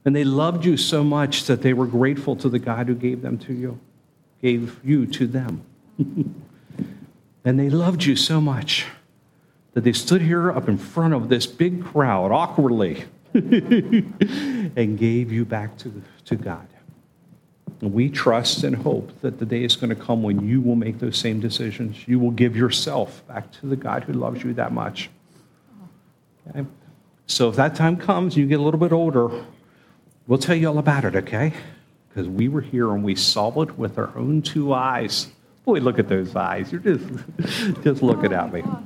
And 0.05 0.15
they 0.15 0.25
loved 0.25 0.65
you 0.65 0.77
so 0.77 1.03
much 1.03 1.45
that 1.45 1.63
they 1.63 1.73
were 1.73 1.87
grateful 1.87 2.37
to 2.37 2.49
the 2.49 2.61
God 2.61 2.87
who 2.87 2.95
gave 2.95 3.21
them 3.21 3.37
to 3.39 3.53
you, 3.53 3.81
gave 4.41 4.79
you 4.85 5.07
to 5.07 5.27
them. 5.27 5.63
and 7.45 7.59
they 7.59 7.69
loved 7.69 8.05
you 8.05 8.15
so 8.15 8.41
much 8.41 8.87
that 9.79 9.85
they 9.85 9.93
stood 9.93 10.21
here 10.21 10.51
up 10.51 10.69
in 10.69 10.77
front 10.77 11.15
of 11.15 11.29
this 11.29 11.47
big 11.47 11.85
crowd 11.85 12.33
awkwardly 12.33 13.05
and 13.33 14.99
gave 14.99 15.31
you 15.31 15.45
back 15.45 15.79
to, 15.79 16.03
to 16.25 16.35
God. 16.35 16.67
And 17.81 17.93
we 17.93 18.09
trust 18.09 18.65
and 18.65 18.75
hope 18.75 19.21
that 19.21 19.39
the 19.39 19.47
day 19.47 19.63
is 19.63 19.77
going 19.77 19.91
to 19.91 19.95
come 19.95 20.25
when 20.25 20.45
you 20.49 20.61
will 20.61 20.75
make 20.75 20.99
those 20.99 21.17
same 21.17 21.39
decisions. 21.39 22.09
You 22.09 22.19
will 22.19 22.33
give 22.33 22.57
yourself 22.57 23.25
back 23.29 23.53
to 23.53 23.67
the 23.67 23.77
God 23.77 24.03
who 24.03 24.15
loves 24.15 24.43
you 24.43 24.53
that 24.55 24.73
much. 24.73 25.11
Okay? 26.49 26.67
So 27.29 27.49
if 27.49 27.55
that 27.55 27.77
time 27.77 27.99
comes, 27.99 28.37
you 28.37 28.47
get 28.47 28.59
a 28.59 28.63
little 28.65 28.81
bit 28.81 28.91
older, 28.91 29.31
we'll 30.27 30.41
tell 30.41 30.57
you 30.57 30.71
all 30.71 30.79
about 30.79 31.05
it, 31.05 31.15
okay? 31.15 31.53
Because 32.09 32.27
we 32.29 32.49
were 32.49 32.63
here 32.63 32.91
and 32.91 33.05
we 33.05 33.15
saw 33.15 33.63
it 33.63 33.79
with 33.79 33.97
our 33.97 34.11
own 34.19 34.43
two 34.43 34.73
eyes. 34.75 35.29
Boy, 35.65 35.79
look 35.79 36.01
at 36.01 36.09
those 36.09 36.35
eyes. 36.35 36.73
You're 36.73 36.81
just, 36.81 37.05
just 37.85 38.03
looking 38.03 38.33
at 38.33 38.53
me. 38.53 38.65
Oh 38.67 38.85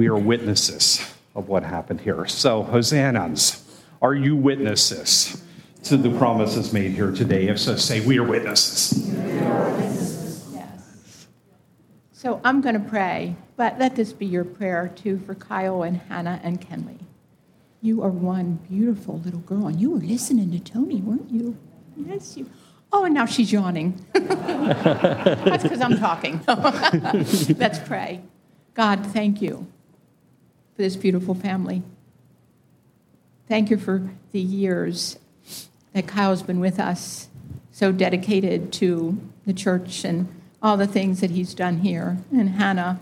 We 0.00 0.08
are 0.08 0.16
witnesses 0.16 1.12
of 1.34 1.48
what 1.50 1.62
happened 1.62 2.00
here. 2.00 2.24
So, 2.24 2.62
Hosannas, 2.62 3.62
are 4.00 4.14
you 4.14 4.34
witnesses 4.34 5.44
to 5.82 5.98
the 5.98 6.08
promises 6.16 6.72
made 6.72 6.92
here 6.92 7.12
today? 7.12 7.48
If 7.48 7.60
so, 7.60 7.76
say, 7.76 8.00
We 8.00 8.18
are 8.18 8.24
witnesses. 8.24 9.12
Yes. 10.54 11.26
So 12.12 12.40
I'm 12.44 12.62
going 12.62 12.82
to 12.82 12.88
pray, 12.88 13.36
but 13.58 13.78
let 13.78 13.94
this 13.94 14.14
be 14.14 14.24
your 14.24 14.46
prayer 14.46 14.88
too 14.88 15.18
for 15.18 15.34
Kyle 15.34 15.82
and 15.82 15.98
Hannah 15.98 16.40
and 16.42 16.62
Kenley. 16.62 17.00
You 17.82 18.02
are 18.02 18.08
one 18.08 18.58
beautiful 18.70 19.18
little 19.18 19.40
girl, 19.40 19.66
and 19.66 19.78
you 19.78 19.90
were 19.90 19.98
listening 20.00 20.50
to 20.52 20.60
Tony, 20.60 21.02
weren't 21.02 21.28
you? 21.28 21.58
Yes, 21.94 22.38
you. 22.38 22.48
Oh, 22.90 23.04
and 23.04 23.12
now 23.12 23.26
she's 23.26 23.52
yawning. 23.52 24.02
That's 24.14 25.62
because 25.62 25.82
I'm 25.82 25.98
talking. 25.98 26.42
Let's 27.58 27.80
pray. 27.80 28.22
God, 28.72 29.04
thank 29.08 29.42
you 29.42 29.66
for 30.80 30.84
this 30.84 30.96
beautiful 30.96 31.34
family. 31.34 31.82
Thank 33.48 33.68
you 33.68 33.76
for 33.76 34.08
the 34.32 34.40
years 34.40 35.18
that 35.92 36.06
Kyle's 36.06 36.42
been 36.42 36.58
with 36.58 36.80
us, 36.80 37.28
so 37.70 37.92
dedicated 37.92 38.72
to 38.74 39.20
the 39.44 39.52
church 39.52 40.06
and 40.06 40.26
all 40.62 40.78
the 40.78 40.86
things 40.86 41.20
that 41.20 41.32
he's 41.32 41.52
done 41.52 41.80
here. 41.80 42.16
And 42.32 42.48
Hannah, 42.48 42.98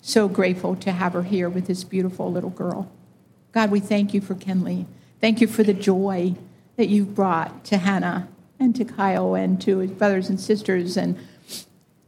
so 0.00 0.26
grateful 0.26 0.74
to 0.76 0.90
have 0.90 1.12
her 1.12 1.24
here 1.24 1.50
with 1.50 1.66
this 1.66 1.84
beautiful 1.84 2.32
little 2.32 2.48
girl. 2.48 2.90
God, 3.52 3.70
we 3.70 3.80
thank 3.80 4.14
you 4.14 4.22
for 4.22 4.34
Kenley. 4.34 4.86
Thank 5.20 5.42
you 5.42 5.48
for 5.48 5.62
the 5.62 5.74
joy 5.74 6.34
that 6.76 6.88
you've 6.88 7.14
brought 7.14 7.62
to 7.66 7.76
Hannah 7.76 8.26
and 8.58 8.74
to 8.74 8.86
Kyle 8.86 9.34
and 9.34 9.60
to 9.60 9.80
his 9.80 9.90
brothers 9.90 10.30
and 10.30 10.40
sisters 10.40 10.96
and 10.96 11.18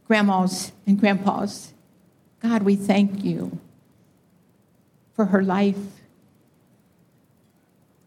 grandmas 0.07 0.71
and 0.87 0.99
grandpas. 0.99 1.73
God, 2.41 2.63
we 2.63 2.75
thank 2.75 3.23
you 3.23 3.59
for 5.21 5.25
her 5.27 5.43
life. 5.43 5.77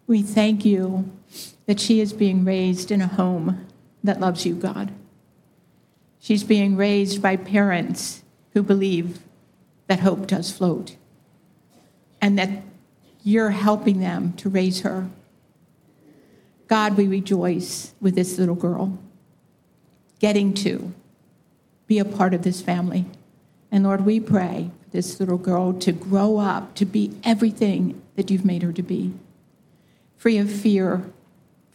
We 0.09 0.21
thank 0.21 0.65
you 0.65 1.13
that 1.67 1.79
she 1.79 2.01
is 2.01 2.13
being 2.13 2.45
raised 2.45 2.91
in 2.91 3.01
a 3.01 3.07
home 3.07 3.69
that 4.03 4.19
loves 4.19 4.45
you, 4.45 4.57
God. 4.57 4.91
She's 6.19 6.43
being 6.43 6.77
raised 6.77 7.23
by 7.23 7.37
parents 7.37 8.25
who 8.53 8.65
believe 8.65 9.21
that 9.87 10.01
hope 10.01 10.27
does 10.27 10.51
float 10.51 10.97
and 12.21 12.37
that 12.37 12.65
you're 13.23 13.51
helping 13.51 14.01
them 14.01 14.33
to 14.33 14.49
raise 14.49 14.81
her. 14.81 15.09
God, 16.67 16.97
we 16.97 17.07
rejoice 17.07 17.95
with 18.01 18.17
this 18.17 18.39
little 18.39 18.57
girl 18.57 18.99
getting 20.19 20.53
to 20.55 20.93
be 21.87 22.01
a 22.01 22.05
part 22.05 22.35
of 22.35 22.43
this 22.43 22.61
family. 22.61 23.05
And 23.71 23.85
Lord, 23.85 24.05
we 24.05 24.19
pray 24.19 24.73
this 24.95 25.19
little 25.19 25.37
girl 25.37 25.73
to 25.73 25.91
grow 25.91 26.39
up 26.39 26.73
to 26.77 26.85
be 26.85 27.11
everything 27.25 28.01
that 28.15 28.31
you've 28.31 28.45
made 28.45 28.63
her 28.63 28.73
to 28.73 28.83
be 28.83 29.13
free 30.17 30.39
of 30.39 30.51
fear, 30.51 31.03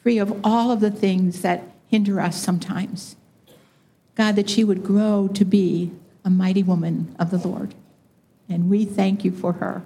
free 0.01 0.17
of 0.17 0.39
all 0.43 0.71
of 0.71 0.79
the 0.79 0.89
things 0.89 1.41
that 1.41 1.61
hinder 1.87 2.21
us 2.21 2.41
sometimes. 2.41 3.17
God, 4.15 4.37
that 4.37 4.49
she 4.49 4.63
would 4.63 4.83
grow 4.83 5.27
to 5.33 5.43
be 5.43 5.91
a 6.23 6.29
mighty 6.29 6.63
woman 6.63 7.13
of 7.19 7.29
the 7.29 7.37
Lord. 7.37 7.75
And 8.47 8.69
we 8.69 8.85
thank 8.85 9.25
you 9.25 9.31
for 9.31 9.53
her. 9.53 9.83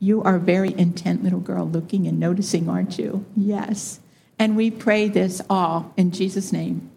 You 0.00 0.20
are 0.24 0.36
a 0.36 0.40
very 0.40 0.76
intent 0.76 1.22
little 1.22 1.40
girl 1.40 1.64
looking 1.66 2.08
and 2.08 2.18
noticing, 2.18 2.68
aren't 2.68 2.98
you? 2.98 3.24
Yes. 3.36 4.00
And 4.36 4.56
we 4.56 4.70
pray 4.70 5.08
this 5.08 5.40
all 5.48 5.94
in 5.96 6.10
Jesus' 6.10 6.52
name. 6.52 6.90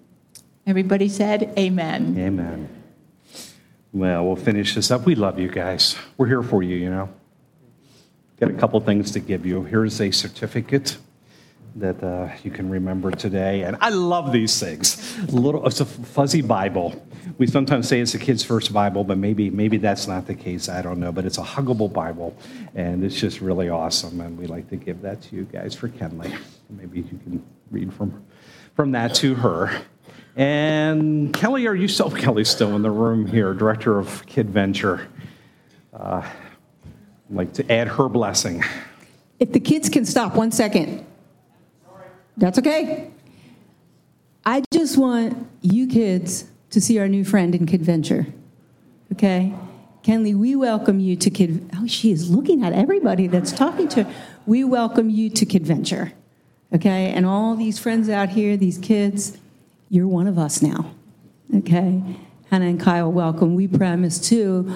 Everybody 0.66 1.08
said, 1.08 1.54
Amen. 1.58 2.16
Amen. 2.18 2.68
Well, 3.96 4.26
we'll 4.26 4.36
finish 4.36 4.76
this 4.76 4.92
up. 4.92 5.06
We 5.06 5.16
love 5.16 5.40
you 5.40 5.48
guys. 5.48 5.96
We're 6.18 6.28
here 6.28 6.44
for 6.44 6.62
you, 6.62 6.76
you 6.76 6.90
know. 6.90 7.08
Got 8.42 8.50
a 8.50 8.54
couple 8.54 8.78
things 8.82 9.12
to 9.12 9.22
give 9.22 9.46
you. 9.46 9.64
Here's 9.64 10.02
a 10.02 10.12
certificate 10.12 10.98
that 11.78 12.04
uh, 12.04 12.28
you 12.44 12.52
can 12.52 12.70
remember 12.70 13.10
today. 13.10 13.64
And 13.64 13.78
I 13.80 13.92
love 13.92 14.34
these 14.34 14.60
things. 14.60 15.18
A 15.30 15.32
little, 15.32 15.66
it's 15.66 15.80
a 15.80 15.86
fuzzy 15.86 16.42
Bible. 16.42 17.02
We 17.38 17.48
sometimes 17.48 17.88
say 17.88 18.02
it's 18.02 18.14
a 18.14 18.20
kid's 18.20 18.44
first 18.44 18.74
Bible, 18.74 19.06
but 19.06 19.18
maybe 19.18 19.50
maybe 19.50 19.78
that's 19.78 20.08
not 20.08 20.28
the 20.28 20.36
case. 20.36 20.68
I 20.68 20.82
don't 20.82 21.00
know. 21.00 21.14
But 21.14 21.24
it's 21.24 21.38
a 21.38 21.44
huggable 21.44 21.92
Bible, 21.92 22.38
and 22.76 23.02
it's 23.02 23.16
just 23.16 23.40
really 23.40 23.70
awesome. 23.70 24.20
And 24.20 24.38
we 24.38 24.46
like 24.46 24.70
to 24.72 24.76
give 24.76 25.02
that 25.04 25.22
to 25.22 25.38
you 25.38 25.44
guys 25.46 25.74
for 25.74 25.88
Kenley. 25.88 26.38
Maybe 26.70 26.98
you 26.98 27.18
can 27.24 27.46
read 27.72 27.94
from 27.94 28.26
from 28.76 28.92
that 28.92 29.16
to 29.16 29.36
her. 29.36 29.84
And 30.36 31.34
Kelly, 31.34 31.66
are 31.66 31.76
you 31.76 31.88
still, 31.88 32.12
Kelly's 32.24 32.50
still 32.50 32.76
in 32.76 32.82
the 32.82 32.92
room 32.92 33.26
here, 33.26 33.54
director 33.54 33.98
of 33.98 34.26
Kid 34.26 34.50
Venture. 34.50 35.08
Uh, 35.94 36.22
I'd 37.30 37.36
like 37.36 37.54
to 37.54 37.72
add 37.72 37.88
her 37.88 38.10
blessing. 38.10 38.64
If 39.40 39.54
the 39.54 39.60
kids 39.60 39.90
can 39.90 40.06
stop 40.06 40.36
one 40.36 40.52
second, 40.52 41.06
that's 42.38 42.60
okay. 42.60 43.12
I 44.46 44.64
just 44.72 44.98
want 44.98 45.48
you 45.62 45.88
kids 45.88 46.46
to 46.72 46.82
see 46.82 47.00
our 47.00 47.08
new 47.08 47.24
friend 47.24 47.56
in 47.56 47.66
Kid 47.66 47.82
Venture. 47.82 48.28
Okay? 49.14 49.54
Kenley, 50.04 50.36
we 50.36 50.56
welcome 50.56 51.00
you 51.00 51.16
to 51.16 51.30
Kid. 51.30 51.70
Oh, 51.76 51.88
she 51.88 52.12
is 52.12 52.30
looking 52.30 52.64
at 52.64 52.74
everybody 52.74 53.28
that's 53.28 53.52
talking 53.52 53.88
to 53.90 54.04
her. 54.04 54.14
We 54.46 54.64
welcome 54.64 55.10
you 55.10 55.30
to 55.32 55.46
Kid 55.46 55.66
Venture. 55.66 56.12
Okay? 56.74 57.12
And 57.12 57.26
all 57.26 57.56
these 57.56 57.80
friends 57.80 58.10
out 58.10 58.30
here, 58.30 58.58
these 58.58 58.78
kids, 58.78 59.38
you're 59.90 60.08
one 60.08 60.28
of 60.28 60.38
us 60.38 60.62
now. 60.62 60.92
Okay? 61.54 62.02
Hannah 62.50 62.66
and 62.66 62.80
Kyle, 62.80 63.12
welcome. 63.12 63.56
We 63.56 63.68
promise 63.68 64.20
too, 64.20 64.74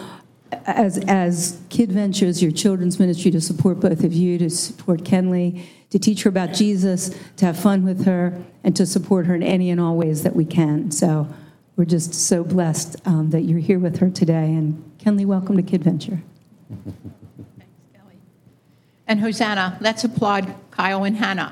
as 0.65 0.97
as 1.07 1.59
Kid 1.69 1.91
Ventures, 1.91 2.41
your 2.41 2.51
children's 2.51 2.99
ministry, 2.99 3.31
to 3.31 3.41
support 3.41 3.79
both 3.79 4.03
of 4.03 4.13
you, 4.13 4.37
to 4.39 4.49
support 4.49 5.03
Kenley, 5.03 5.63
to 5.89 5.99
teach 5.99 6.23
her 6.23 6.29
about 6.29 6.53
Jesus, 6.53 7.15
to 7.37 7.45
have 7.45 7.57
fun 7.57 7.83
with 7.83 8.05
her, 8.05 8.43
and 8.63 8.75
to 8.75 8.85
support 8.85 9.25
her 9.25 9.35
in 9.35 9.43
any 9.43 9.69
and 9.69 9.79
all 9.79 9.95
ways 9.95 10.23
that 10.23 10.35
we 10.35 10.45
can. 10.45 10.91
So 10.91 11.27
we're 11.75 11.85
just 11.85 12.13
so 12.13 12.43
blessed 12.43 12.95
um, 13.05 13.29
that 13.31 13.41
you're 13.41 13.59
here 13.59 13.79
with 13.79 13.99
her 13.99 14.09
today. 14.09 14.53
And 14.53 14.97
Kenley, 14.99 15.25
welcome 15.25 15.55
to 15.57 15.63
Kid 15.63 15.83
Venture. 15.83 16.21
And 19.07 19.19
Hosanna, 19.19 19.77
let's 19.81 20.03
applaud 20.03 20.53
Kyle 20.69 21.03
and 21.03 21.17
Hannah, 21.17 21.51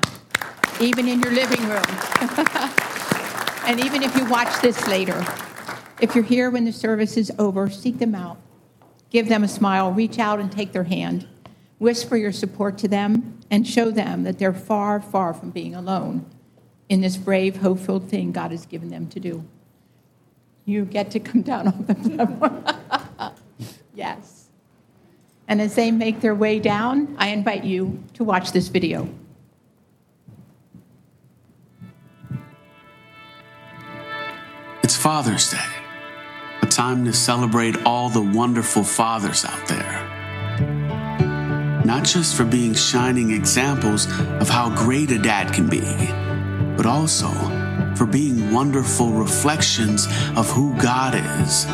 even 0.80 1.08
in 1.08 1.20
your 1.20 1.32
living 1.32 1.68
room. 1.68 2.78
and 3.68 3.78
even 3.84 4.02
if 4.02 4.16
you 4.16 4.24
watch 4.24 4.62
this 4.62 4.88
later, 4.88 5.22
if 6.00 6.14
you're 6.14 6.24
here 6.24 6.50
when 6.50 6.64
the 6.64 6.72
service 6.72 7.18
is 7.18 7.30
over, 7.38 7.68
seek 7.68 7.98
them 7.98 8.14
out. 8.14 8.38
Give 9.10 9.28
them 9.28 9.44
a 9.44 9.48
smile, 9.48 9.92
reach 9.92 10.18
out 10.18 10.40
and 10.40 10.50
take 10.50 10.72
their 10.72 10.84
hand. 10.84 11.28
Whisper 11.78 12.16
your 12.16 12.32
support 12.32 12.78
to 12.78 12.88
them 12.88 13.38
and 13.50 13.66
show 13.66 13.90
them 13.90 14.24
that 14.24 14.38
they're 14.38 14.54
far, 14.54 15.00
far 15.00 15.34
from 15.34 15.50
being 15.50 15.74
alone 15.74 16.24
in 16.88 17.02
this 17.02 17.18
brave, 17.18 17.58
hope 17.58 17.78
filled 17.80 18.08
thing 18.08 18.32
God 18.32 18.50
has 18.50 18.64
given 18.64 18.88
them 18.88 19.06
to 19.08 19.20
do. 19.20 19.44
You 20.64 20.86
get 20.86 21.10
to 21.10 21.20
come 21.20 21.42
down 21.42 21.68
off 21.68 21.86
the 21.86 21.94
platform. 21.94 23.34
yes. 23.94 24.48
And 25.46 25.60
as 25.60 25.74
they 25.74 25.90
make 25.90 26.20
their 26.20 26.34
way 26.34 26.58
down, 26.58 27.14
I 27.18 27.28
invite 27.28 27.64
you 27.64 28.02
to 28.14 28.24
watch 28.24 28.52
this 28.52 28.68
video. 28.68 29.08
Father's 35.08 35.50
Day, 35.50 35.72
a 36.60 36.66
time 36.66 37.06
to 37.06 37.14
celebrate 37.14 37.82
all 37.86 38.10
the 38.10 38.20
wonderful 38.20 38.84
fathers 38.84 39.42
out 39.42 39.66
there. 39.66 40.04
Not 41.82 42.04
just 42.04 42.36
for 42.36 42.44
being 42.44 42.74
shining 42.74 43.30
examples 43.30 44.06
of 44.38 44.50
how 44.50 44.68
great 44.76 45.10
a 45.10 45.18
dad 45.18 45.54
can 45.54 45.66
be, 45.66 45.80
but 46.76 46.84
also 46.84 47.30
for 47.96 48.04
being 48.04 48.52
wonderful 48.52 49.10
reflections 49.12 50.06
of 50.36 50.50
who 50.50 50.76
God 50.76 51.14
is. 51.14 51.64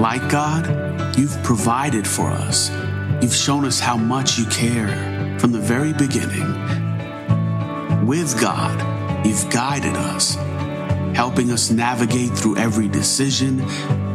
Like 0.00 0.30
God, 0.30 1.18
you've 1.18 1.42
provided 1.42 2.06
for 2.06 2.28
us. 2.28 2.70
You've 3.20 3.34
shown 3.34 3.64
us 3.64 3.80
how 3.80 3.96
much 3.96 4.38
you 4.38 4.44
care 4.46 5.36
from 5.40 5.50
the 5.50 5.58
very 5.58 5.92
beginning. 5.92 6.46
With 8.06 8.40
God, 8.40 9.26
you've 9.26 9.50
guided 9.50 9.96
us, 9.96 10.36
helping 11.18 11.50
us 11.50 11.68
navigate 11.68 12.30
through 12.30 12.56
every 12.56 12.86
decision, 12.86 13.56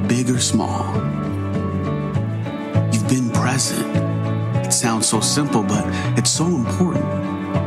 big 0.08 0.30
or 0.30 0.40
small. 0.40 0.86
You've 2.94 3.10
been 3.10 3.30
present. 3.32 3.86
It 4.66 4.72
sounds 4.72 5.10
so 5.10 5.20
simple, 5.20 5.64
but 5.64 5.84
it's 6.18 6.30
so 6.30 6.46
important. 6.46 7.04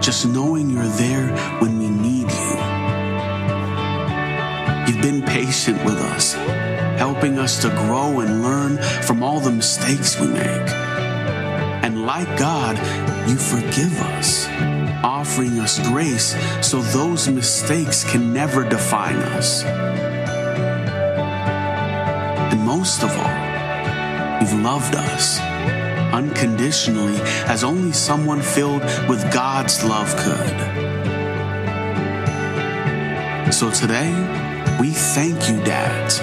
Just 0.02 0.24
knowing 0.24 0.70
you're 0.70 0.94
there 1.04 1.28
when 1.60 1.78
we 1.78 1.90
need 1.90 2.30
you. 2.40 2.54
You've 4.86 5.02
been 5.02 5.20
patient 5.20 5.84
with 5.84 5.98
us, 6.14 6.32
helping 6.98 7.38
us 7.38 7.60
to 7.60 7.68
grow 7.68 8.20
and 8.20 8.42
learn 8.42 8.78
from 9.02 9.22
all 9.22 9.38
the 9.38 9.50
mistakes 9.50 10.18
we 10.18 10.28
make. 10.28 10.70
And 11.84 12.06
like 12.06 12.38
God, 12.38 12.78
you 13.28 13.36
forgive 13.36 14.00
us, 14.16 14.46
offering 15.36 15.60
us 15.60 15.78
grace 15.88 16.34
so 16.66 16.80
those 16.80 17.28
mistakes 17.28 18.10
can 18.10 18.32
never 18.32 18.66
define 18.66 19.16
us. 19.16 19.64
And 22.52 22.62
most 22.62 23.02
of 23.02 23.10
all, 23.10 24.40
you've 24.40 24.62
loved 24.62 24.94
us 24.94 25.38
unconditionally 26.14 27.18
as 27.48 27.64
only 27.64 27.92
someone 27.92 28.40
filled 28.40 28.80
with 29.10 29.30
God's 29.30 29.84
love 29.84 30.08
could. 30.16 30.56
So 33.52 33.70
today, 33.70 34.08
we 34.80 34.90
thank 34.90 35.50
you, 35.50 35.62
dads, 35.64 36.18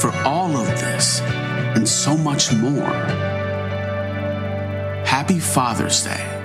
for 0.00 0.12
all 0.24 0.56
of 0.56 0.68
this 0.78 1.20
and 1.74 1.88
so 1.88 2.16
much 2.16 2.52
more. 2.52 2.94
Happy 5.04 5.40
Father's 5.40 6.04
Day. 6.04 6.37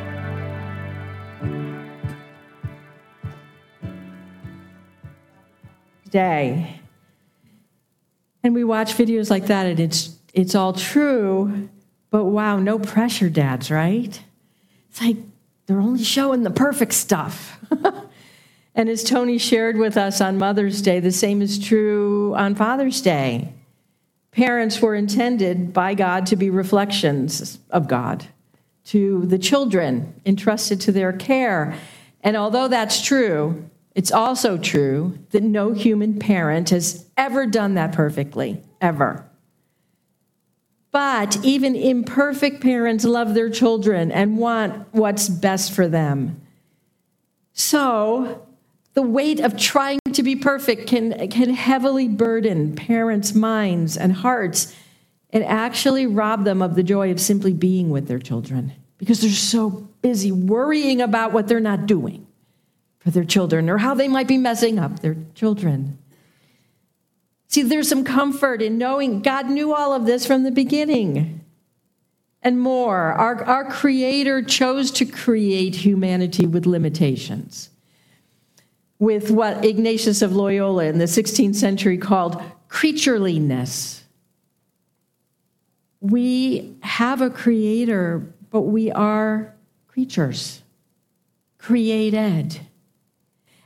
Day. 6.13 6.79
And 8.43 8.53
we 8.53 8.63
watch 8.63 8.93
videos 8.93 9.31
like 9.31 9.47
that, 9.47 9.65
and 9.65 9.79
it's 9.79 10.15
it's 10.31 10.53
all 10.53 10.73
true, 10.73 11.69
but 12.11 12.25
wow, 12.25 12.59
no 12.59 12.77
pressure, 12.77 13.29
dads, 13.29 13.71
right? 13.71 14.21
It's 14.91 15.01
like 15.01 15.17
they're 15.65 15.81
only 15.81 16.03
showing 16.03 16.43
the 16.43 16.51
perfect 16.51 16.93
stuff. 16.93 17.57
and 18.75 18.89
as 18.89 19.03
Tony 19.03 19.39
shared 19.39 19.75
with 19.77 19.97
us 19.97 20.21
on 20.21 20.37
Mother's 20.37 20.83
Day, 20.83 20.99
the 20.99 21.11
same 21.11 21.41
is 21.41 21.57
true 21.57 22.35
on 22.35 22.53
Father's 22.53 23.01
Day. 23.01 23.51
Parents 24.29 24.79
were 24.79 24.93
intended 24.93 25.73
by 25.73 25.95
God 25.95 26.27
to 26.27 26.35
be 26.35 26.51
reflections 26.51 27.57
of 27.71 27.87
God 27.87 28.27
to 28.85 29.25
the 29.25 29.39
children 29.39 30.13
entrusted 30.27 30.79
to 30.81 30.91
their 30.91 31.11
care. 31.11 31.75
And 32.21 32.37
although 32.37 32.67
that's 32.67 33.03
true, 33.03 33.67
it's 33.95 34.11
also 34.11 34.57
true 34.57 35.19
that 35.31 35.43
no 35.43 35.73
human 35.73 36.17
parent 36.17 36.69
has 36.71 37.05
ever 37.15 37.45
done 37.45 37.75
that 37.75 37.91
perfectly, 37.91 38.61
ever. 38.81 39.29
But 40.91 41.43
even 41.43 41.75
imperfect 41.75 42.61
parents 42.61 43.03
love 43.03 43.33
their 43.33 43.49
children 43.49 44.11
and 44.11 44.37
want 44.37 44.87
what's 44.93 45.29
best 45.29 45.73
for 45.73 45.87
them. 45.87 46.41
So, 47.53 48.47
the 48.93 49.01
weight 49.01 49.39
of 49.39 49.57
trying 49.57 49.99
to 50.13 50.21
be 50.21 50.35
perfect 50.35 50.87
can, 50.87 51.29
can 51.29 51.51
heavily 51.51 52.07
burden 52.07 52.75
parents' 52.75 53.33
minds 53.33 53.97
and 53.97 54.13
hearts 54.13 54.75
and 55.31 55.43
actually 55.43 56.05
rob 56.05 56.45
them 56.45 56.61
of 56.61 56.75
the 56.75 56.83
joy 56.83 57.09
of 57.11 57.19
simply 57.19 57.53
being 57.53 57.89
with 57.89 58.07
their 58.07 58.19
children 58.19 58.73
because 58.99 59.21
they're 59.21 59.31
so 59.31 59.69
busy 60.01 60.31
worrying 60.31 61.01
about 61.01 61.33
what 61.33 61.47
they're 61.47 61.59
not 61.59 61.87
doing 61.87 62.22
for 63.03 63.11
their 63.11 63.25
children 63.25 63.69
or 63.69 63.79
how 63.79 63.93
they 63.93 64.07
might 64.07 64.27
be 64.27 64.37
messing 64.37 64.79
up 64.79 64.99
their 64.99 65.17
children. 65.35 65.97
See, 67.47 67.61
there's 67.61 67.89
some 67.89 68.03
comfort 68.03 68.61
in 68.61 68.77
knowing 68.77 69.21
God 69.21 69.49
knew 69.49 69.75
all 69.75 69.93
of 69.93 70.05
this 70.05 70.25
from 70.25 70.43
the 70.43 70.51
beginning 70.51 71.41
and 72.41 72.59
more. 72.59 73.13
Our, 73.13 73.43
our 73.43 73.65
Creator 73.65 74.43
chose 74.43 74.89
to 74.91 75.05
create 75.05 75.75
humanity 75.75 76.47
with 76.47 76.65
limitations, 76.65 77.69
with 78.99 79.29
what 79.29 79.63
Ignatius 79.63 80.21
of 80.21 80.35
Loyola 80.35 80.85
in 80.85 80.97
the 80.97 81.05
16th 81.05 81.55
century 81.55 81.97
called 81.97 82.41
creatureliness. 82.69 84.01
We 85.99 86.75
have 86.81 87.21
a 87.21 87.29
Creator, 87.29 88.33
but 88.49 88.61
we 88.61 88.91
are 88.91 89.53
creatures, 89.87 90.63
created. 91.59 92.59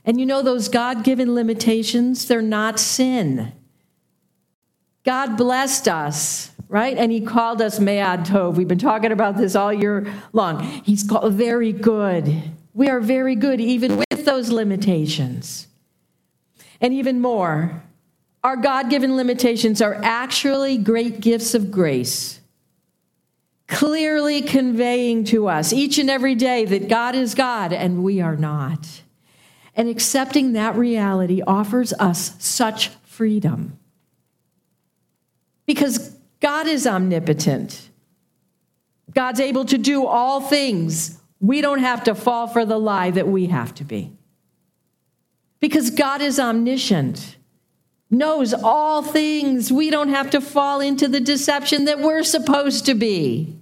And 0.08 0.18
you 0.18 0.24
know, 0.24 0.40
those 0.40 0.70
God 0.70 1.04
given 1.04 1.34
limitations, 1.34 2.28
they're 2.28 2.40
not 2.40 2.80
sin. 2.80 3.52
God 5.04 5.36
blessed 5.36 5.86
us, 5.86 6.50
right? 6.66 6.96
And 6.96 7.12
He 7.12 7.20
called 7.20 7.60
us 7.60 7.78
Me'ad 7.78 8.20
Tov. 8.20 8.54
We've 8.54 8.66
been 8.66 8.78
talking 8.78 9.12
about 9.12 9.36
this 9.36 9.54
all 9.54 9.70
year 9.70 10.10
long. 10.32 10.62
He's 10.62 11.02
called 11.02 11.34
very 11.34 11.74
good. 11.74 12.42
We 12.72 12.88
are 12.88 13.00
very 13.00 13.34
good, 13.34 13.60
even 13.60 13.98
with 13.98 14.24
those 14.24 14.50
limitations. 14.50 15.66
And 16.80 16.94
even 16.94 17.20
more, 17.20 17.82
our 18.42 18.56
God 18.56 18.88
given 18.88 19.14
limitations 19.14 19.82
are 19.82 20.00
actually 20.02 20.78
great 20.78 21.20
gifts 21.20 21.54
of 21.54 21.70
grace, 21.70 22.40
clearly 23.66 24.40
conveying 24.40 25.24
to 25.24 25.48
us 25.48 25.70
each 25.74 25.98
and 25.98 26.08
every 26.08 26.34
day 26.34 26.64
that 26.64 26.88
God 26.88 27.14
is 27.14 27.34
God 27.34 27.74
and 27.74 28.02
we 28.02 28.22
are 28.22 28.36
not. 28.36 29.02
And 29.78 29.88
accepting 29.88 30.54
that 30.54 30.74
reality 30.74 31.40
offers 31.40 31.92
us 31.94 32.34
such 32.40 32.88
freedom. 33.04 33.78
Because 35.66 36.16
God 36.40 36.66
is 36.66 36.84
omnipotent, 36.84 37.88
God's 39.14 39.38
able 39.38 39.64
to 39.66 39.78
do 39.78 40.04
all 40.04 40.40
things. 40.40 41.18
We 41.40 41.60
don't 41.60 41.78
have 41.78 42.02
to 42.04 42.16
fall 42.16 42.48
for 42.48 42.64
the 42.64 42.78
lie 42.78 43.12
that 43.12 43.28
we 43.28 43.46
have 43.46 43.72
to 43.76 43.84
be. 43.84 44.12
Because 45.60 45.90
God 45.90 46.20
is 46.20 46.40
omniscient, 46.40 47.36
knows 48.10 48.52
all 48.52 49.02
things. 49.02 49.72
We 49.72 49.90
don't 49.90 50.08
have 50.08 50.30
to 50.30 50.40
fall 50.40 50.80
into 50.80 51.06
the 51.06 51.20
deception 51.20 51.84
that 51.84 52.00
we're 52.00 52.24
supposed 52.24 52.86
to 52.86 52.94
be. 52.94 53.56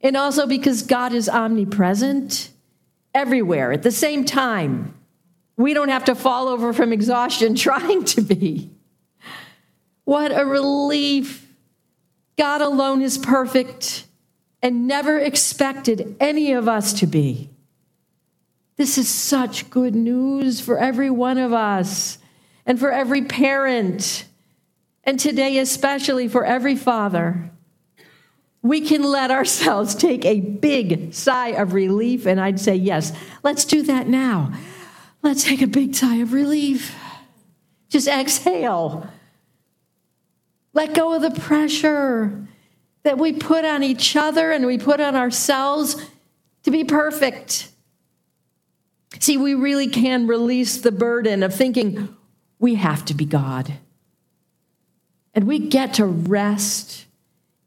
And 0.00 0.16
also 0.16 0.46
because 0.46 0.82
God 0.82 1.12
is 1.12 1.28
omnipresent 1.28 2.50
everywhere 3.14 3.72
at 3.72 3.82
the 3.82 3.90
same 3.90 4.24
time. 4.24 4.94
We 5.56 5.74
don't 5.74 5.88
have 5.88 6.04
to 6.04 6.14
fall 6.14 6.48
over 6.48 6.72
from 6.72 6.92
exhaustion 6.92 7.54
trying 7.56 8.04
to 8.04 8.20
be. 8.20 8.70
What 10.04 10.30
a 10.32 10.44
relief. 10.44 11.46
God 12.36 12.60
alone 12.60 13.02
is 13.02 13.18
perfect 13.18 14.06
and 14.62 14.86
never 14.86 15.18
expected 15.18 16.16
any 16.20 16.52
of 16.52 16.68
us 16.68 16.92
to 17.00 17.06
be. 17.06 17.50
This 18.76 18.96
is 18.96 19.08
such 19.08 19.70
good 19.70 19.94
news 19.94 20.60
for 20.60 20.78
every 20.78 21.10
one 21.10 21.36
of 21.36 21.52
us 21.52 22.18
and 22.64 22.78
for 22.78 22.92
every 22.92 23.22
parent, 23.22 24.24
and 25.02 25.18
today, 25.18 25.58
especially 25.58 26.28
for 26.28 26.44
every 26.44 26.76
father. 26.76 27.50
We 28.62 28.80
can 28.80 29.02
let 29.02 29.30
ourselves 29.30 29.94
take 29.96 30.24
a 30.24 30.40
big 30.40 31.14
sigh 31.14 31.48
of 31.50 31.72
relief, 31.72 32.26
and 32.26 32.40
I'd 32.40 32.60
say, 32.60 32.74
yes, 32.74 33.12
let's 33.42 33.64
do 33.64 33.82
that 33.84 34.08
now. 34.08 34.52
Let's 35.22 35.44
take 35.44 35.62
a 35.62 35.66
big 35.66 35.94
sigh 35.94 36.16
of 36.16 36.32
relief. 36.32 36.94
Just 37.88 38.08
exhale. 38.08 39.08
Let 40.74 40.94
go 40.94 41.14
of 41.14 41.22
the 41.22 41.40
pressure 41.40 42.46
that 43.02 43.18
we 43.18 43.32
put 43.32 43.64
on 43.64 43.82
each 43.82 44.16
other 44.16 44.52
and 44.52 44.66
we 44.66 44.78
put 44.78 45.00
on 45.00 45.16
ourselves 45.16 45.96
to 46.62 46.70
be 46.70 46.84
perfect. 46.84 47.68
See, 49.18 49.36
we 49.36 49.54
really 49.54 49.88
can 49.88 50.26
release 50.26 50.78
the 50.78 50.92
burden 50.92 51.42
of 51.42 51.54
thinking 51.54 52.14
we 52.58 52.74
have 52.76 53.04
to 53.06 53.14
be 53.14 53.24
God. 53.24 53.72
And 55.34 55.46
we 55.46 55.58
get 55.58 55.94
to 55.94 56.04
rest 56.04 57.06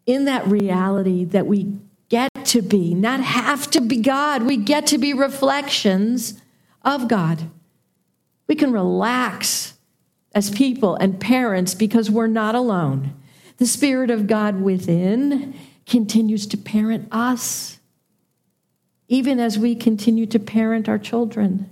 in 0.06 0.26
that 0.26 0.48
reality 0.48 1.24
that 1.26 1.48
we 1.48 1.78
get 2.10 2.46
to 2.46 2.62
be, 2.62 2.94
not 2.94 3.22
have 3.22 3.70
to 3.72 3.82
be 3.82 3.98
God. 3.98 4.44
We 4.44 4.58
get 4.58 4.88
to 4.88 4.98
be 4.98 5.14
reflections 5.14 6.42
of 6.82 7.08
God. 7.08 7.50
We 8.48 8.56
can 8.56 8.72
relax 8.72 9.76
as 10.34 10.50
people 10.50 10.96
and 10.96 11.20
parents 11.20 11.74
because 11.74 12.10
we're 12.12 12.28
not 12.28 12.56
alone. 12.56 13.16
The 13.58 13.66
Spirit 13.66 14.10
of 14.10 14.28
God 14.28 14.62
within 14.62 15.54
continues 15.86 16.48
to 16.48 16.58
parent 16.58 17.08
us, 17.12 17.80
even 19.08 19.40
as 19.40 19.58
we 19.58 19.76
continue 19.76 20.26
to 20.26 20.40
parent 20.40 20.90
our 20.90 20.98
children, 20.98 21.70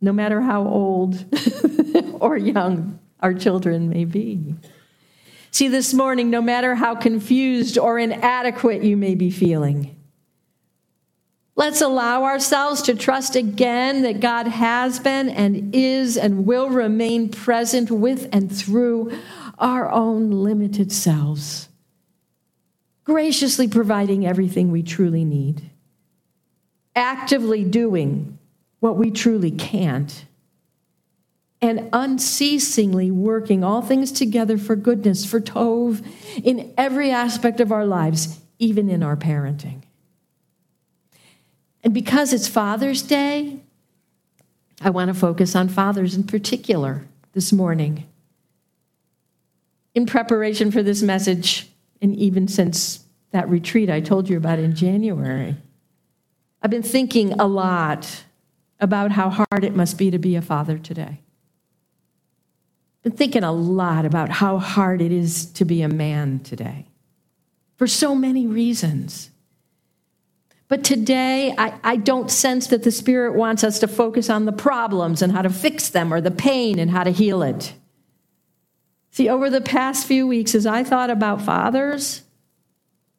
no 0.00 0.12
matter 0.12 0.40
how 0.40 0.66
old 0.66 1.24
or 2.20 2.36
young 2.36 2.98
our 3.20 3.34
children 3.34 3.88
may 3.88 4.04
be. 4.04 4.54
See, 5.54 5.68
this 5.68 5.94
morning, 5.94 6.30
no 6.30 6.42
matter 6.42 6.74
how 6.74 6.96
confused 6.96 7.78
or 7.78 7.96
inadequate 7.96 8.82
you 8.82 8.96
may 8.96 9.14
be 9.14 9.30
feeling, 9.30 9.94
Let's 11.56 11.80
allow 11.80 12.24
ourselves 12.24 12.82
to 12.82 12.96
trust 12.96 13.36
again 13.36 14.02
that 14.02 14.18
God 14.18 14.48
has 14.48 14.98
been 14.98 15.28
and 15.28 15.72
is 15.72 16.16
and 16.16 16.46
will 16.46 16.68
remain 16.68 17.28
present 17.28 17.92
with 17.92 18.28
and 18.32 18.50
through 18.50 19.12
our 19.56 19.88
own 19.88 20.32
limited 20.32 20.90
selves, 20.90 21.68
graciously 23.04 23.68
providing 23.68 24.26
everything 24.26 24.72
we 24.72 24.82
truly 24.82 25.24
need, 25.24 25.70
actively 26.96 27.62
doing 27.62 28.36
what 28.80 28.96
we 28.96 29.12
truly 29.12 29.52
can't, 29.52 30.24
and 31.64 31.88
unceasingly 31.94 33.10
working 33.10 33.64
all 33.64 33.80
things 33.80 34.12
together 34.12 34.58
for 34.58 34.76
goodness, 34.76 35.24
for 35.24 35.40
Tov, 35.40 36.04
in 36.44 36.74
every 36.76 37.10
aspect 37.10 37.58
of 37.58 37.72
our 37.72 37.86
lives, 37.86 38.38
even 38.58 38.90
in 38.90 39.02
our 39.02 39.16
parenting. 39.16 39.80
And 41.82 41.94
because 41.94 42.34
it's 42.34 42.48
Father's 42.48 43.00
Day, 43.00 43.60
I 44.82 44.90
want 44.90 45.08
to 45.08 45.14
focus 45.14 45.56
on 45.56 45.70
fathers 45.70 46.14
in 46.14 46.24
particular 46.24 47.06
this 47.32 47.50
morning. 47.50 48.06
In 49.94 50.04
preparation 50.04 50.70
for 50.70 50.82
this 50.82 51.00
message, 51.00 51.70
and 52.02 52.14
even 52.14 52.46
since 52.46 53.06
that 53.30 53.48
retreat 53.48 53.88
I 53.88 54.02
told 54.02 54.28
you 54.28 54.36
about 54.36 54.58
in 54.58 54.74
January, 54.74 55.56
I've 56.60 56.70
been 56.70 56.82
thinking 56.82 57.32
a 57.40 57.46
lot 57.46 58.24
about 58.80 59.12
how 59.12 59.30
hard 59.30 59.64
it 59.64 59.74
must 59.74 59.96
be 59.96 60.10
to 60.10 60.18
be 60.18 60.36
a 60.36 60.42
father 60.42 60.76
today. 60.76 61.20
Been 63.04 63.12
thinking 63.12 63.44
a 63.44 63.52
lot 63.52 64.06
about 64.06 64.30
how 64.30 64.58
hard 64.58 65.02
it 65.02 65.12
is 65.12 65.44
to 65.52 65.66
be 65.66 65.82
a 65.82 65.88
man 65.88 66.40
today 66.40 66.86
for 67.76 67.86
so 67.86 68.14
many 68.14 68.46
reasons. 68.46 69.30
But 70.68 70.84
today, 70.84 71.54
I, 71.58 71.78
I, 71.84 71.96
don't 71.96 72.30
sense 72.30 72.68
that 72.68 72.82
the 72.82 72.90
Spirit 72.90 73.34
wants 73.34 73.62
us 73.62 73.78
to 73.80 73.88
focus 73.88 74.30
on 74.30 74.46
the 74.46 74.52
problems 74.52 75.20
and 75.20 75.32
how 75.32 75.42
to 75.42 75.50
fix 75.50 75.90
them 75.90 76.12
or 76.12 76.22
the 76.22 76.30
pain 76.30 76.78
and 76.78 76.90
how 76.90 77.04
to 77.04 77.10
heal 77.10 77.42
it. 77.42 77.74
See, 79.10 79.28
over 79.28 79.50
the 79.50 79.60
past 79.60 80.06
few 80.06 80.26
weeks, 80.26 80.54
as 80.54 80.64
I 80.64 80.82
thought 80.82 81.10
about 81.10 81.42
fathers, 81.42 82.22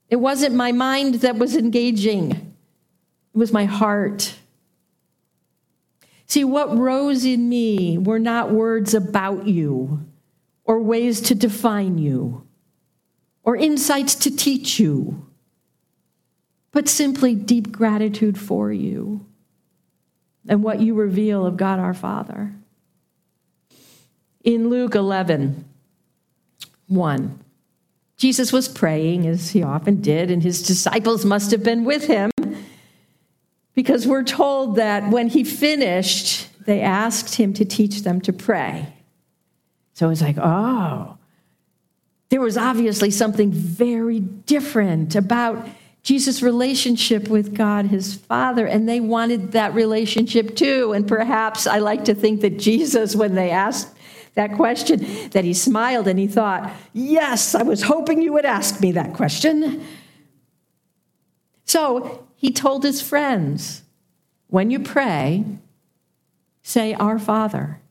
it 0.10 0.16
wasn't 0.16 0.56
my 0.56 0.72
mind 0.72 1.16
that 1.16 1.38
was 1.38 1.56
engaging, 1.56 2.32
it 2.32 3.38
was 3.38 3.54
my 3.54 3.66
heart. 3.66 4.34
See, 6.28 6.44
what 6.44 6.76
rose 6.76 7.26
in 7.26 7.50
me 7.50 7.98
were 7.98 8.20
not 8.20 8.52
words 8.52 8.94
about 8.94 9.48
you 9.48 10.06
or 10.64 10.80
ways 10.82 11.22
to 11.22 11.36
define 11.36 11.98
you 11.98 12.48
or 13.44 13.56
insights 13.56 14.16
to 14.16 14.36
teach 14.36 14.80
you 14.80 15.26
but 16.76 16.90
simply 16.90 17.34
deep 17.34 17.72
gratitude 17.72 18.38
for 18.38 18.70
you 18.70 19.26
and 20.46 20.62
what 20.62 20.82
you 20.82 20.94
reveal 20.94 21.46
of 21.46 21.56
God 21.56 21.80
our 21.80 21.94
Father. 21.94 22.54
In 24.44 24.70
Luke 24.70 24.94
11, 24.94 25.64
1, 26.88 27.40
Jesus 28.18 28.52
was 28.52 28.68
praying 28.68 29.26
as 29.26 29.52
he 29.52 29.64
often 29.64 30.02
did, 30.02 30.30
and 30.30 30.44
his 30.44 30.62
disciples 30.62 31.24
must 31.24 31.52
have 31.52 31.64
been 31.64 31.86
with 31.86 32.08
him 32.08 32.30
because 33.76 34.08
we're 34.08 34.24
told 34.24 34.78
that 34.78 35.10
when 35.12 35.28
he 35.28 35.44
finished, 35.44 36.48
they 36.66 36.82
asked 36.82 37.36
him 37.36 37.54
to 37.54 37.66
teach 37.66 38.02
them 38.02 38.22
to 38.22 38.34
pray. 38.34 38.94
So 39.94 40.10
it's 40.10 40.22
like, 40.22 40.38
oh, 40.38 41.18
there 42.30 42.42
was 42.42 42.58
obviously 42.58 43.12
something 43.12 43.52
very 43.52 44.20
different 44.20 45.16
about 45.16 45.68
Jesus' 46.04 46.42
relationship 46.42 47.30
with 47.30 47.56
God, 47.56 47.88
his 47.88 48.14
Father, 48.14 48.66
and 48.68 48.88
they 48.88 49.00
wanted 49.00 49.54
that 49.54 49.74
relationship 49.74 50.56
too. 50.56 50.94
And 50.94 51.08
perhaps 51.08 51.66
I 51.66 51.80
like 51.80 52.06
to 52.06 52.16
think 52.16 52.42
that 52.42 52.60
Jesus, 52.60 53.16
when 53.16 53.36
they 53.36 53.52
asked 53.52 53.90
that 54.36 54.54
question, 54.54 55.30
that 55.32 55.44
he 55.44 55.54
smiled 55.54 56.08
and 56.08 56.20
he 56.20 56.28
thought, 56.28 56.72
Yes, 56.94 57.56
I 57.56 57.64
was 57.64 57.82
hoping 57.82 58.22
you 58.22 58.34
would 58.34 58.46
ask 58.46 58.82
me 58.82 58.92
that 58.94 59.14
question. 59.14 59.84
So 61.66 62.28
he 62.46 62.52
told 62.52 62.84
his 62.84 63.02
friends, 63.02 63.82
When 64.50 64.70
you 64.70 64.80
pray, 64.80 65.44
say, 66.62 66.94
Our 66.94 67.18
Father. 67.18 67.82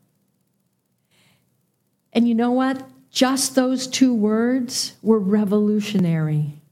And 2.12 2.28
you 2.28 2.36
know 2.36 2.52
what? 2.52 2.88
Just 3.10 3.56
those 3.56 3.88
two 3.88 4.14
words 4.14 4.92
were 5.02 5.18
revolutionary. 5.18 6.62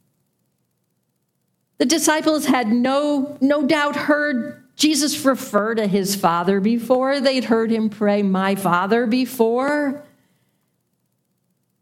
The 1.78 1.84
disciples 1.84 2.46
had 2.46 2.68
no, 2.68 3.36
no 3.40 3.66
doubt 3.66 3.96
heard 3.96 4.62
Jesus 4.76 5.24
refer 5.24 5.74
to 5.74 5.88
his 5.88 6.14
Father 6.14 6.60
before. 6.60 7.18
They'd 7.18 7.46
heard 7.46 7.72
him 7.72 7.90
pray, 7.90 8.22
My 8.22 8.54
Father, 8.54 9.08
before. 9.08 10.04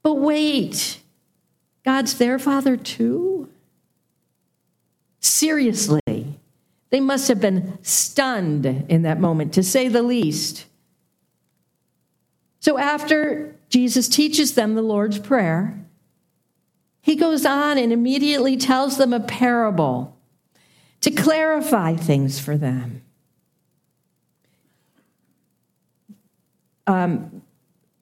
But 0.03 0.15
wait, 0.15 0.99
God's 1.85 2.17
their 2.17 2.39
Father 2.39 2.79
too? 2.79 3.50
Seriously, 5.21 6.41
they 6.91 7.01
must 7.01 7.29
have 7.29 7.41
been 7.41 7.79
stunned 7.83 8.67
in 8.67 9.03
that 9.03 9.21
moment, 9.21 9.55
to 9.55 9.63
say 9.63 9.89
the 9.89 10.03
least. 10.03 10.67
So 12.59 12.79
after 12.79 13.55
Jesus 13.69 14.09
teaches 14.09 14.55
them 14.55 14.75
the 14.75 14.83
Lord's 14.83 15.19
Prayer, 15.19 15.79
he 17.03 17.17
goes 17.17 17.47
on 17.47 17.79
and 17.79 17.93
immediately 17.93 18.57
tells 18.57 18.99
them 18.99 19.13
a 19.13 19.21
parable 19.21 20.17
to 21.01 21.11
clarify 21.11 21.97
things 21.97 22.39
for 22.39 22.57
them. 22.57 23.03
Um, 26.87 27.43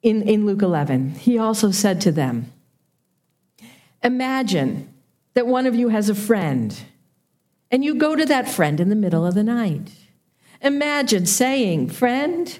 in, 0.03 0.23
in 0.23 0.47
Luke 0.47 0.63
11, 0.63 1.11
he 1.11 1.39
also 1.39 1.71
said 1.71 2.01
to 2.03 2.13
them, 2.13 2.53
Imagine 4.03 4.93
that 5.35 5.47
one 5.47 5.67
of 5.67 5.75
you 5.75 5.89
has 5.89 6.09
a 6.09 6.15
friend 6.15 6.77
and 7.71 7.85
you 7.85 7.95
go 7.95 8.17
to 8.17 8.25
that 8.27 8.49
friend 8.49 8.81
in 8.81 8.89
the 8.89 8.95
middle 8.95 9.27
of 9.27 9.35
the 9.35 9.43
night. 9.43 9.91
Imagine 10.61 11.27
saying, 11.27 11.91
Friend, 11.91 12.59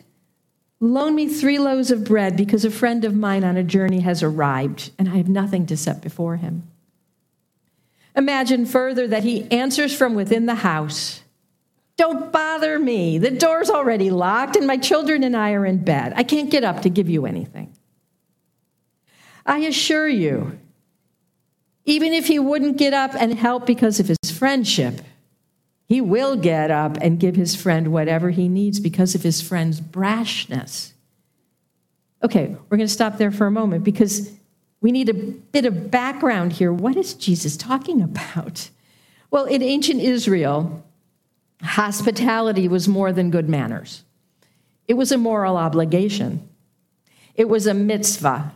loan 0.81 1.15
me 1.15 1.29
three 1.29 1.59
loaves 1.59 1.91
of 1.91 2.05
bread 2.05 2.37
because 2.37 2.65
a 2.65 2.71
friend 2.71 3.05
of 3.05 3.15
mine 3.15 3.45
on 3.45 3.57
a 3.57 3.65
journey 3.65 4.01
has 4.01 4.23
arrived, 4.23 4.91
and 4.99 5.09
I 5.09 5.17
have 5.17 5.29
nothing 5.29 5.67
to 5.67 5.77
set 5.77 6.01
before 6.01 6.37
him. 6.37 6.69
Imagine 8.15 8.67
further 8.67 9.07
that 9.09 9.25
he 9.25 9.51
answers 9.51 9.97
from 9.97 10.15
within 10.15 10.47
the 10.47 10.57
house. 10.57 11.23
Don't 11.97 12.33
bother 12.33 12.79
me. 12.79 13.19
The 13.19 13.31
door's 13.31 13.71
already 13.71 14.11
locked, 14.11 14.57
and 14.57 14.67
my 14.67 14.77
children 14.77 15.25
and 15.25 15.37
I 15.37 15.53
are 15.53 15.67
in 15.67 15.79
bed. 15.79 16.13
I 16.15 16.23
can't 16.23 16.51
get 16.51 16.65
up 16.65 16.83
to 16.83 16.91
give 16.91 17.09
you 17.09 17.27
anything. 17.27 17.75
I 19.45 19.61
assure 19.61 20.09
you, 20.09 20.59
even 21.89 22.13
if 22.13 22.27
he 22.27 22.39
wouldn't 22.39 22.77
get 22.77 22.93
up 22.93 23.15
and 23.15 23.33
help 23.33 23.65
because 23.65 23.99
of 23.99 24.09
his 24.09 24.31
friendship, 24.31 25.01
he 25.87 26.03
will 26.03 26.37
get 26.37 26.71
up 26.71 26.99
and 27.01 27.19
give 27.19 27.35
his 27.35 27.57
friend 27.57 27.91
whatever 27.91 28.29
he 28.29 28.47
needs 28.47 28.79
because 28.79 29.15
of 29.15 29.23
his 29.23 29.41
friend's 29.41 29.81
brashness. 29.81 30.93
Okay, 32.23 32.49
we're 32.69 32.77
going 32.77 32.87
to 32.87 32.93
stop 32.93 33.17
there 33.17 33.31
for 33.31 33.47
a 33.47 33.51
moment 33.51 33.85
because 33.85 34.31
we 34.83 34.93
need 34.93 35.09
a 35.09 35.15
bit 35.15 35.65
of 35.65 35.91
background 35.91 36.53
here. 36.53 36.75
What 36.75 36.95
is 36.95 37.15
Jesus 37.15 37.57
talking 37.57 38.03
about? 38.03 38.69
Well, 39.31 39.47
in 39.47 39.63
ancient 39.63 40.03
Israel, 40.03 40.85
hospitality 41.63 42.69
was 42.69 42.87
more 42.87 43.13
than 43.13 43.31
good 43.31 43.49
manners, 43.49 44.05
it 44.87 44.95
was 44.95 45.11
a 45.11 45.19
moral 45.19 45.57
obligation, 45.57 46.47
it 47.35 47.49
was 47.49 47.67
a 47.67 47.73
mitzvah, 47.73 48.53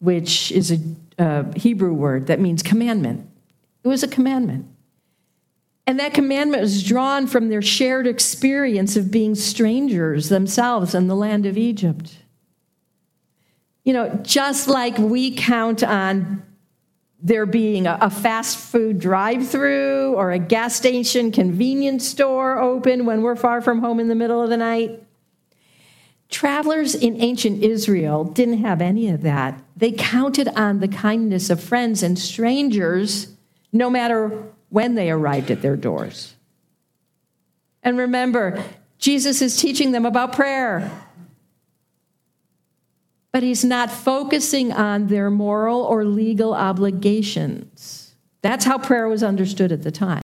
which 0.00 0.50
is 0.50 0.72
a 0.72 0.78
uh, 1.18 1.44
Hebrew 1.56 1.92
word 1.92 2.26
that 2.26 2.40
means 2.40 2.62
commandment. 2.62 3.28
It 3.82 3.88
was 3.88 4.02
a 4.02 4.08
commandment. 4.08 4.66
And 5.86 6.00
that 6.00 6.14
commandment 6.14 6.62
was 6.62 6.82
drawn 6.82 7.26
from 7.26 7.50
their 7.50 7.60
shared 7.60 8.06
experience 8.06 8.96
of 8.96 9.10
being 9.10 9.34
strangers 9.34 10.30
themselves 10.30 10.94
in 10.94 11.08
the 11.08 11.14
land 11.14 11.44
of 11.44 11.58
Egypt. 11.58 12.16
You 13.84 13.92
know, 13.92 14.18
just 14.22 14.66
like 14.66 14.96
we 14.96 15.36
count 15.36 15.84
on 15.84 16.42
there 17.22 17.46
being 17.46 17.86
a, 17.86 18.10
fast 18.10 18.58
food 18.58 18.98
drive 18.98 19.48
through 19.48 20.14
or 20.14 20.30
a 20.30 20.38
gas 20.38 20.74
station 20.74 21.32
convenience 21.32 22.06
store 22.06 22.58
open 22.58 23.06
when 23.06 23.22
we're 23.22 23.36
far 23.36 23.62
from 23.62 23.80
home 23.80 23.98
in 23.98 24.08
the 24.08 24.14
middle 24.14 24.42
of 24.42 24.50
the 24.50 24.56
night. 24.56 25.03
Travelers 26.34 26.96
in 26.96 27.22
ancient 27.22 27.62
Israel 27.62 28.24
didn't 28.24 28.58
have 28.58 28.82
any 28.82 29.08
of 29.08 29.22
that. 29.22 29.62
They 29.76 29.92
counted 29.92 30.48
on 30.48 30.80
the 30.80 30.88
kindness 30.88 31.48
of 31.48 31.62
friends 31.62 32.02
and 32.02 32.18
strangers 32.18 33.28
no 33.72 33.88
matter 33.88 34.42
when 34.68 34.96
they 34.96 35.12
arrived 35.12 35.52
at 35.52 35.62
their 35.62 35.76
doors. 35.76 36.34
And 37.84 37.96
remember, 37.96 38.64
Jesus 38.98 39.40
is 39.42 39.56
teaching 39.56 39.92
them 39.92 40.04
about 40.04 40.32
prayer 40.32 40.90
but 43.30 43.44
he's 43.44 43.64
not 43.64 43.90
focusing 43.90 44.72
on 44.72 45.06
their 45.06 45.30
moral 45.30 45.82
or 45.82 46.04
legal 46.04 46.52
obligations. 46.54 48.14
That's 48.42 48.64
how 48.64 48.78
prayer 48.78 49.08
was 49.08 49.22
understood 49.22 49.70
at 49.72 49.82
the 49.82 49.90
time. 49.92 50.23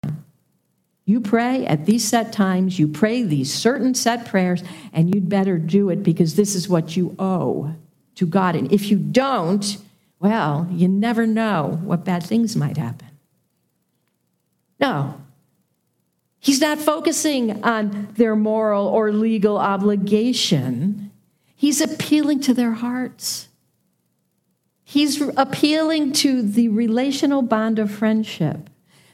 You 1.09 1.21
pray 1.21 1.65
at 1.65 1.87
these 1.87 2.07
set 2.07 2.31
times, 2.31 2.77
you 2.77 2.87
pray 2.87 3.23
these 3.23 3.51
certain 3.51 3.95
set 3.95 4.27
prayers, 4.27 4.63
and 4.93 5.11
you'd 5.11 5.27
better 5.27 5.57
do 5.57 5.89
it 5.89 6.03
because 6.03 6.35
this 6.35 6.53
is 6.53 6.69
what 6.69 6.95
you 6.95 7.15
owe 7.17 7.73
to 8.13 8.27
God. 8.27 8.55
And 8.55 8.71
if 8.71 8.91
you 8.91 8.99
don't, 8.99 9.75
well, 10.19 10.67
you 10.69 10.87
never 10.87 11.25
know 11.25 11.79
what 11.81 12.05
bad 12.05 12.21
things 12.21 12.55
might 12.55 12.77
happen. 12.77 13.07
No. 14.79 15.19
He's 16.37 16.61
not 16.61 16.77
focusing 16.77 17.63
on 17.63 18.09
their 18.13 18.35
moral 18.35 18.85
or 18.85 19.11
legal 19.11 19.57
obligation. 19.57 21.09
He's 21.55 21.81
appealing 21.81 22.41
to 22.41 22.53
their 22.53 22.73
hearts. 22.73 23.47
He's 24.83 25.19
appealing 25.35 26.13
to 26.13 26.43
the 26.43 26.67
relational 26.67 27.41
bond 27.41 27.79
of 27.79 27.89
friendship. 27.89 28.68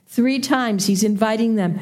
Three 0.08 0.40
times 0.40 0.88
he's 0.88 1.04
inviting 1.04 1.56
them 1.56 1.80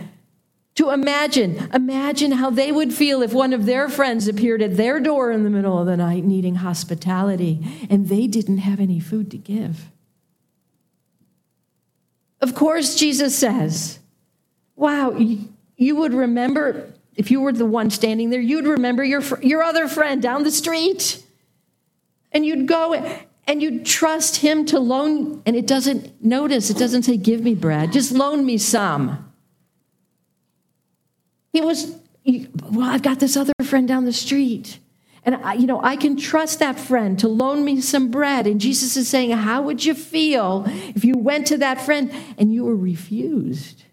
to 0.76 0.90
imagine, 0.90 1.70
imagine 1.74 2.32
how 2.32 2.50
they 2.50 2.72
would 2.72 2.94
feel 2.94 3.22
if 3.22 3.32
one 3.32 3.54
of 3.54 3.66
their 3.66 3.90
friends 3.90 4.28
appeared 4.28 4.62
at 4.62 4.76
their 4.76 5.00
door 5.00 5.32
in 5.32 5.44
the 5.44 5.50
middle 5.50 5.78
of 5.78 5.86
the 5.86 5.98
night 5.98 6.24
needing 6.24 6.56
hospitality 6.56 7.60
and 7.90 8.10
they 8.10 8.26
didn't 8.26 8.58
have 8.60 8.80
any 8.80 9.00
food 9.00 9.30
to 9.32 9.38
give. 9.38 9.92
Of 12.42 12.56
course, 12.56 12.96
Jesus 12.96 13.38
says, 13.38 14.00
Wow, 14.76 15.16
you 15.16 15.96
would 15.96 16.14
remember 16.14 16.92
if 17.16 17.30
you 17.30 17.42
were 17.42 17.54
the 17.54 17.66
one 17.66 17.90
standing 17.90 18.32
there, 18.32 18.42
you'd 18.42 18.66
remember 18.66 19.04
your, 19.04 19.22
your 19.42 19.62
other 19.62 19.88
friend 19.88 20.22
down 20.22 20.44
the 20.44 20.52
street. 20.52 21.24
And 22.32 22.46
you'd 22.46 22.68
go 22.68 22.94
and 23.48 23.62
you'd 23.62 23.86
trust 23.86 24.38
him 24.38 24.66
to 24.68 24.80
loan, 24.80 25.42
and 25.46 25.56
it 25.56 25.68
doesn't, 25.68 26.24
notice, 26.24 26.70
it 26.70 26.78
doesn't 26.78 27.04
say, 27.04 27.18
give 27.18 27.42
me 27.42 27.56
bread, 27.56 27.92
just 27.92 28.12
loan 28.12 28.46
me 28.46 28.58
some. 28.58 29.32
He 31.52 31.62
was, 31.62 31.96
well, 32.26 32.90
I've 32.90 33.02
got 33.02 33.20
this 33.20 33.36
other 33.36 33.54
friend 33.64 33.88
down 33.88 34.06
the 34.06 34.14
street. 34.14 34.80
And 35.26 35.36
I, 35.36 35.54
you 35.54 35.68
know, 35.68 35.82
I 35.82 35.96
can 35.96 36.18
trust 36.18 36.60
that 36.60 36.78
friend 36.78 37.18
to 37.20 37.28
loan 37.28 37.64
me 37.64 37.80
some 37.80 38.12
bread. 38.12 38.46
And 38.46 38.60
Jesus 38.60 38.98
is 38.98 39.08
saying, 39.08 39.32
How 39.32 39.62
would 39.62 39.86
you 39.86 39.94
feel 39.94 40.66
if 40.68 41.06
you 41.06 41.18
went 41.18 41.48
to 41.48 41.58
that 41.60 41.80
friend 41.80 42.12
and 42.38 42.54
you 42.54 42.66
were 42.66 42.76
refused? 42.76 43.84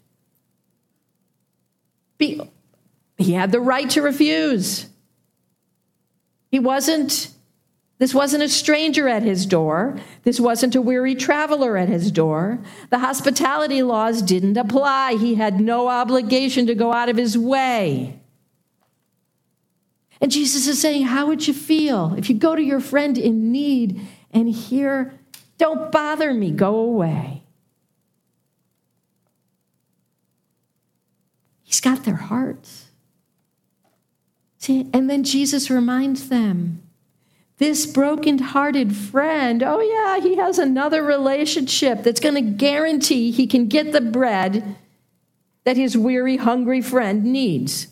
Be, 2.17 2.41
he 3.17 3.31
had 3.33 3.51
the 3.51 3.61
right 3.61 3.89
to 3.91 4.01
refuse. 4.01 4.87
He 6.51 6.59
wasn't, 6.59 7.29
this 8.01 8.15
wasn't 8.15 8.41
a 8.41 8.49
stranger 8.49 9.07
at 9.07 9.21
his 9.21 9.45
door. 9.45 9.95
This 10.23 10.39
wasn't 10.39 10.73
a 10.73 10.81
weary 10.81 11.13
traveler 11.13 11.77
at 11.77 11.87
his 11.87 12.11
door. 12.11 12.57
The 12.89 12.97
hospitality 12.97 13.83
laws 13.83 14.23
didn't 14.23 14.57
apply. 14.57 15.17
He 15.19 15.35
had 15.35 15.61
no 15.61 15.87
obligation 15.87 16.65
to 16.65 16.73
go 16.73 16.93
out 16.93 17.09
of 17.09 17.17
his 17.17 17.37
way. 17.37 18.19
And 20.19 20.31
Jesus 20.31 20.65
is 20.65 20.81
saying, 20.81 21.03
How 21.03 21.27
would 21.27 21.47
you 21.47 21.53
feel 21.53 22.15
if 22.17 22.27
you 22.27 22.35
go 22.35 22.55
to 22.55 22.63
your 22.63 22.79
friend 22.79 23.19
in 23.19 23.51
need 23.51 24.01
and 24.31 24.49
hear, 24.49 25.13
Don't 25.59 25.91
bother 25.91 26.33
me, 26.33 26.49
go 26.49 26.79
away? 26.79 27.43
He's 31.61 31.79
got 31.79 32.03
their 32.03 32.15
hearts. 32.15 32.87
See, 34.57 34.89
and 34.91 35.07
then 35.07 35.23
Jesus 35.23 35.69
reminds 35.69 36.29
them 36.29 36.81
this 37.61 37.85
broken-hearted 37.85 38.95
friend, 38.95 39.61
oh 39.61 39.79
yeah, 39.79 40.19
he 40.19 40.35
has 40.35 40.57
another 40.57 41.03
relationship 41.03 42.01
that's 42.01 42.19
going 42.19 42.33
to 42.33 42.41
guarantee 42.41 43.29
he 43.29 43.45
can 43.45 43.67
get 43.67 43.91
the 43.91 44.01
bread 44.01 44.75
that 45.63 45.77
his 45.77 45.95
weary, 45.95 46.37
hungry 46.37 46.81
friend 46.81 47.23
needs. 47.23 47.85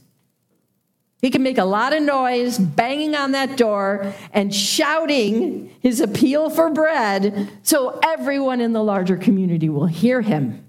He 1.22 1.30
can 1.30 1.43
make 1.43 1.59
a 1.59 1.65
lot 1.65 1.93
of 1.93 2.01
noise 2.01 2.57
banging 2.57 3.13
on 3.13 3.34
that 3.34 3.57
door 3.57 4.11
and 4.34 4.55
shouting 4.55 5.72
his 5.82 5.99
appeal 5.99 6.49
for 6.49 6.72
bread 6.72 7.51
so 7.61 7.99
everyone 8.03 8.61
in 8.61 8.74
the 8.74 8.84
larger 8.84 9.17
community 9.17 9.70
will 9.70 9.86
hear 9.86 10.22
him. 10.22 10.67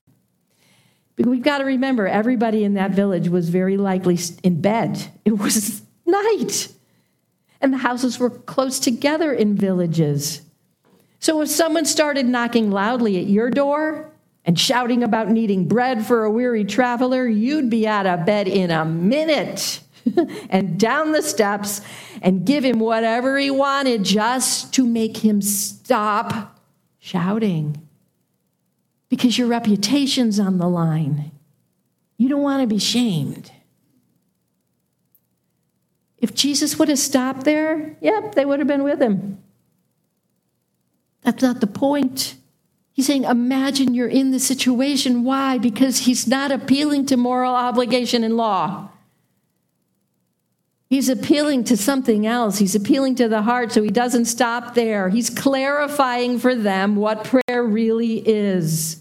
But 1.16 1.24
we've 1.24 1.42
got 1.42 1.58
to 1.58 1.64
remember 1.64 2.06
everybody 2.06 2.64
in 2.64 2.74
that 2.74 2.90
village 2.90 3.30
was 3.30 3.48
very 3.48 3.78
likely 3.78 4.18
in 4.42 4.60
bed. 4.60 5.10
It 5.24 5.38
was 5.38 5.80
night. 6.06 6.68
And 7.60 7.72
the 7.72 7.78
houses 7.78 8.18
were 8.18 8.30
close 8.30 8.78
together 8.78 9.32
in 9.32 9.54
villages. 9.54 10.42
So 11.18 11.42
if 11.42 11.48
someone 11.48 11.84
started 11.84 12.26
knocking 12.26 12.70
loudly 12.70 13.18
at 13.18 13.26
your 13.26 13.50
door 13.50 14.10
and 14.44 14.58
shouting 14.58 15.02
about 15.02 15.28
needing 15.28 15.68
bread 15.68 16.06
for 16.06 16.24
a 16.24 16.30
weary 16.30 16.64
traveler, 16.64 17.28
you'd 17.28 17.68
be 17.68 17.86
out 17.86 18.06
of 18.06 18.24
bed 18.24 18.48
in 18.48 18.70
a 18.70 18.86
minute 18.86 19.80
and 20.48 20.80
down 20.80 21.12
the 21.12 21.22
steps 21.22 21.82
and 22.22 22.46
give 22.46 22.64
him 22.64 22.80
whatever 22.80 23.38
he 23.38 23.50
wanted 23.50 24.02
just 24.04 24.72
to 24.74 24.86
make 24.86 25.18
him 25.18 25.42
stop 25.42 26.58
shouting. 26.98 27.86
Because 29.10 29.36
your 29.36 29.48
reputation's 29.48 30.40
on 30.40 30.58
the 30.58 30.68
line. 30.68 31.32
You 32.16 32.28
don't 32.28 32.42
want 32.42 32.62
to 32.62 32.66
be 32.66 32.78
shamed. 32.78 33.50
If 36.20 36.34
Jesus 36.34 36.78
would 36.78 36.88
have 36.88 36.98
stopped 36.98 37.44
there, 37.44 37.96
yep, 38.00 38.34
they 38.34 38.44
would 38.44 38.58
have 38.58 38.68
been 38.68 38.82
with 38.82 39.00
him. 39.00 39.38
That's 41.22 41.42
not 41.42 41.60
the 41.60 41.66
point. 41.66 42.36
He's 42.92 43.06
saying, 43.06 43.24
imagine 43.24 43.94
you're 43.94 44.08
in 44.08 44.30
the 44.30 44.40
situation. 44.40 45.24
Why? 45.24 45.58
Because 45.58 46.00
he's 46.00 46.26
not 46.26 46.52
appealing 46.52 47.06
to 47.06 47.16
moral 47.16 47.54
obligation 47.54 48.24
and 48.24 48.36
law. 48.36 48.90
He's 50.90 51.08
appealing 51.08 51.64
to 51.64 51.76
something 51.76 52.26
else. 52.26 52.58
He's 52.58 52.74
appealing 52.74 53.14
to 53.16 53.28
the 53.28 53.42
heart, 53.42 53.70
so 53.72 53.82
he 53.82 53.90
doesn't 53.90 54.24
stop 54.24 54.74
there. 54.74 55.08
He's 55.08 55.30
clarifying 55.30 56.38
for 56.40 56.54
them 56.54 56.96
what 56.96 57.24
prayer 57.24 57.62
really 57.62 58.18
is. 58.18 59.00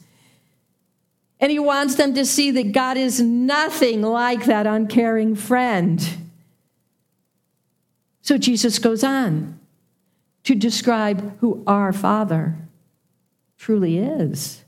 And 1.40 1.52
he 1.52 1.58
wants 1.58 1.96
them 1.96 2.14
to 2.14 2.26
see 2.26 2.52
that 2.52 2.74
God 2.74 2.96
is 2.96 3.20
nothing 3.20 4.04
like 4.04 4.46
that 4.46 4.68
uncaring 4.68 5.36
friend. 5.36 6.08
So 8.30 8.38
Jesus 8.38 8.78
goes 8.78 9.04
on 9.04 9.60
to 10.44 10.54
describe 10.54 11.40
who 11.40 11.64
our 11.66 11.92
Father 11.92 12.58
truly 13.58 13.98
is. 13.98 14.64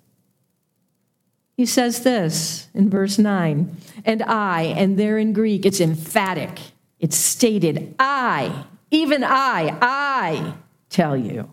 He 1.57 1.67
says 1.67 2.01
this 2.01 2.69
in 2.73 2.89
verse 2.89 3.19
9, 3.19 3.77
and 4.03 4.23
I, 4.23 4.63
and 4.63 4.97
there 4.97 5.19
in 5.19 5.31
Greek, 5.31 5.63
it's 5.63 5.79
emphatic. 5.79 6.59
It's 6.99 7.15
stated, 7.15 7.93
I, 7.99 8.63
even 8.89 9.23
I, 9.23 9.77
I 9.79 10.55
tell 10.89 11.15
you. 11.15 11.51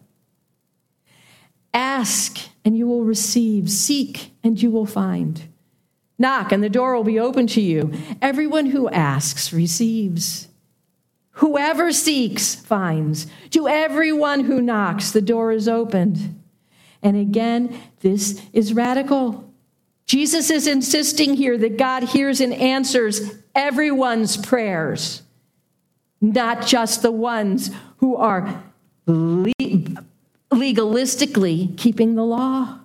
Ask 1.75 2.39
and 2.65 2.75
you 2.75 2.87
will 2.87 3.05
receive. 3.05 3.69
Seek 3.69 4.31
and 4.43 4.63
you 4.63 4.71
will 4.71 4.87
find. 4.87 5.43
Knock 6.19 6.53
and 6.53 6.65
the 6.65 6.71
door 6.71 6.97
will 6.97 7.05
be 7.05 7.21
open 7.21 7.47
to 7.49 7.61
you. 7.61 7.93
Everyone 8.23 8.65
who 8.65 8.89
asks 8.89 9.53
receives. 9.53 10.48
Whoever 11.39 11.93
seeks 11.93 12.55
finds. 12.55 13.27
To 13.51 13.69
everyone 13.69 14.45
who 14.45 14.61
knocks, 14.61 15.11
the 15.11 15.23
door 15.23 15.53
is 15.53 15.69
opened. 15.69 16.41
And 17.03 17.17
again, 17.17 17.79
this 18.01 18.43
is 18.53 18.75
radical. 18.75 19.53
Jesus 20.07 20.51
is 20.51 20.67
insisting 20.67 21.35
here 21.35 21.59
that 21.59 21.77
God 21.77 22.05
hears 22.05 22.41
and 22.41 22.55
answers 22.55 23.39
everyone's 23.55 24.37
prayers 24.37 25.23
not 26.21 26.67
just 26.67 27.03
the 27.03 27.13
ones 27.13 27.71
who 27.99 28.17
are 28.17 28.65
legalistically 29.07 31.77
keeping 31.77 32.15
the 32.15 32.25
law. 32.25 32.81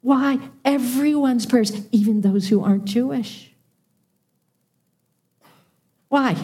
Why? 0.00 0.40
Everyone's 0.64 1.46
prayers, 1.46 1.86
even 1.90 2.20
those 2.20 2.48
who 2.48 2.62
aren't 2.62 2.84
Jewish. 2.84 3.52
Why? 6.08 6.36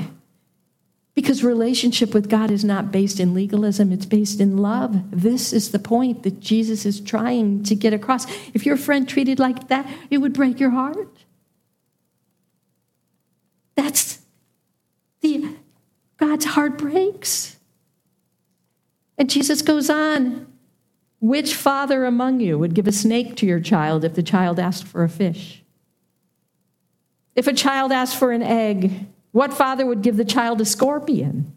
Because 1.21 1.45
relationship 1.45 2.15
with 2.15 2.31
God 2.31 2.51
is 2.51 2.65
not 2.65 2.91
based 2.91 3.21
in 3.21 3.35
legalism, 3.35 3.93
it's 3.93 4.07
based 4.07 4.41
in 4.41 4.57
love. 4.57 5.03
This 5.11 5.53
is 5.53 5.71
the 5.71 5.79
point 5.79 6.23
that 6.23 6.41
Jesus 6.41 6.87
is 6.87 6.99
trying 6.99 7.63
to 7.65 7.75
get 7.75 7.93
across. 7.93 8.25
If 8.55 8.65
your 8.65 8.79
friend 8.79 9.07
treated 9.07 9.39
like 9.39 9.69
that, 9.69 9.87
it 10.09 10.17
would 10.17 10.33
break 10.33 10.59
your 10.59 10.71
heart. 10.71 11.19
That's 13.75 14.23
the 15.21 15.57
God's 16.17 16.47
heart 16.47 16.79
breaks. 16.79 17.59
And 19.19 19.29
Jesus 19.29 19.61
goes 19.61 19.91
on. 19.91 20.47
Which 21.21 21.55
father 21.55 22.07
among 22.07 22.41
you 22.41 22.59
would 22.59 22.73
give 22.73 22.89
a 22.89 22.93
snake 22.93 23.37
to 23.37 23.47
your 23.47 23.61
child 23.61 24.07
if 24.07 24.15
the 24.15 24.23
child 24.23 24.59
asked 24.59 24.87
for 24.87 25.05
a 25.05 25.09
fish? 25.11 25.63
If 27.37 27.47
a 27.47 27.53
child 27.53 27.93
asked 27.93 28.17
for 28.17 28.33
an 28.33 28.43
egg, 28.43 29.07
what 29.33 29.53
father 29.53 29.87
would 29.87 30.03
give 30.03 30.17
the 30.17 30.25
child 30.25 30.61
a 30.61 30.65
scorpion? 30.65 31.53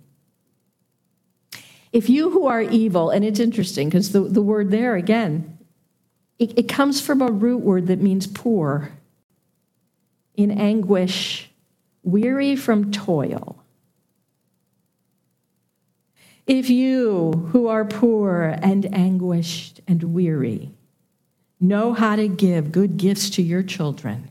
If 1.92 2.10
you 2.10 2.32
who 2.32 2.48
are 2.48 2.62
evil, 2.62 3.10
and 3.10 3.24
it's 3.24 3.40
interesting 3.40 3.90
because 3.90 4.12
the, 4.12 4.22
the 4.22 4.42
word 4.42 4.72
there 4.72 4.96
again, 4.96 5.60
it, 6.40 6.58
it 6.58 6.68
comes 6.68 7.00
from 7.00 7.22
a 7.22 7.32
root 7.32 7.62
word 7.62 7.88
that 7.88 8.02
means 8.02 8.26
poor, 8.26 8.92
in 10.36 10.50
anguish, 10.50 11.52
weary 12.02 12.56
from 12.56 12.92
toil. 12.92 13.64
If 16.46 16.70
you 16.70 17.50
who 17.52 17.68
are 17.68 17.86
poor 17.86 18.58
and 18.62 18.94
anguished 18.94 19.80
and 19.88 20.04
weary 20.04 20.72
know 21.62 21.94
how 21.94 22.18
to 22.18 22.28
give 22.28 22.72
good 22.72 22.98
gifts 22.98 23.30
to 23.32 23.42
your 23.42 23.64
children, 23.64 24.30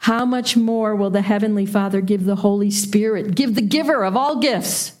how 0.00 0.24
much 0.24 0.56
more 0.56 0.96
will 0.96 1.10
the 1.10 1.20
Heavenly 1.20 1.66
Father 1.66 2.00
give 2.00 2.24
the 2.24 2.36
Holy 2.36 2.70
Spirit, 2.70 3.34
give 3.34 3.54
the 3.54 3.60
giver 3.60 4.02
of 4.02 4.16
all 4.16 4.38
gifts 4.38 4.94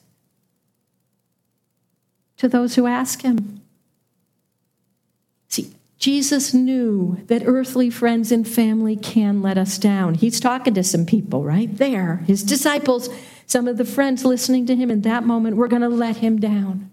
to 2.36 2.48
those 2.48 2.74
who 2.74 2.86
ask 2.86 3.22
Him? 3.22 3.62
See, 5.48 5.72
Jesus 5.96 6.52
knew 6.52 7.18
that 7.28 7.42
earthly 7.46 7.88
friends 7.88 8.30
and 8.30 8.46
family 8.46 8.94
can 8.94 9.40
let 9.40 9.56
us 9.56 9.78
down. 9.78 10.14
He's 10.14 10.38
talking 10.38 10.74
to 10.74 10.84
some 10.84 11.06
people 11.06 11.44
right 11.44 11.74
there, 11.74 12.16
his 12.26 12.42
disciples, 12.42 13.08
some 13.46 13.66
of 13.66 13.78
the 13.78 13.86
friends 13.86 14.26
listening 14.26 14.66
to 14.66 14.76
him 14.76 14.90
in 14.90 15.00
that 15.00 15.24
moment 15.24 15.56
were 15.56 15.66
going 15.66 15.82
to 15.82 15.88
let 15.88 16.18
him 16.18 16.38
down. 16.38 16.90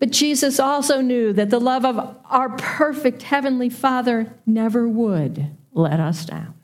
But 0.00 0.10
Jesus 0.10 0.58
also 0.58 1.00
knew 1.00 1.32
that 1.32 1.50
the 1.50 1.60
love 1.60 1.84
of 1.84 2.16
our 2.28 2.50
perfect 2.56 3.22
Heavenly 3.22 3.70
Father 3.70 4.34
never 4.44 4.88
would 4.88 5.56
let 5.74 6.00
us 6.00 6.24
down. 6.24 6.54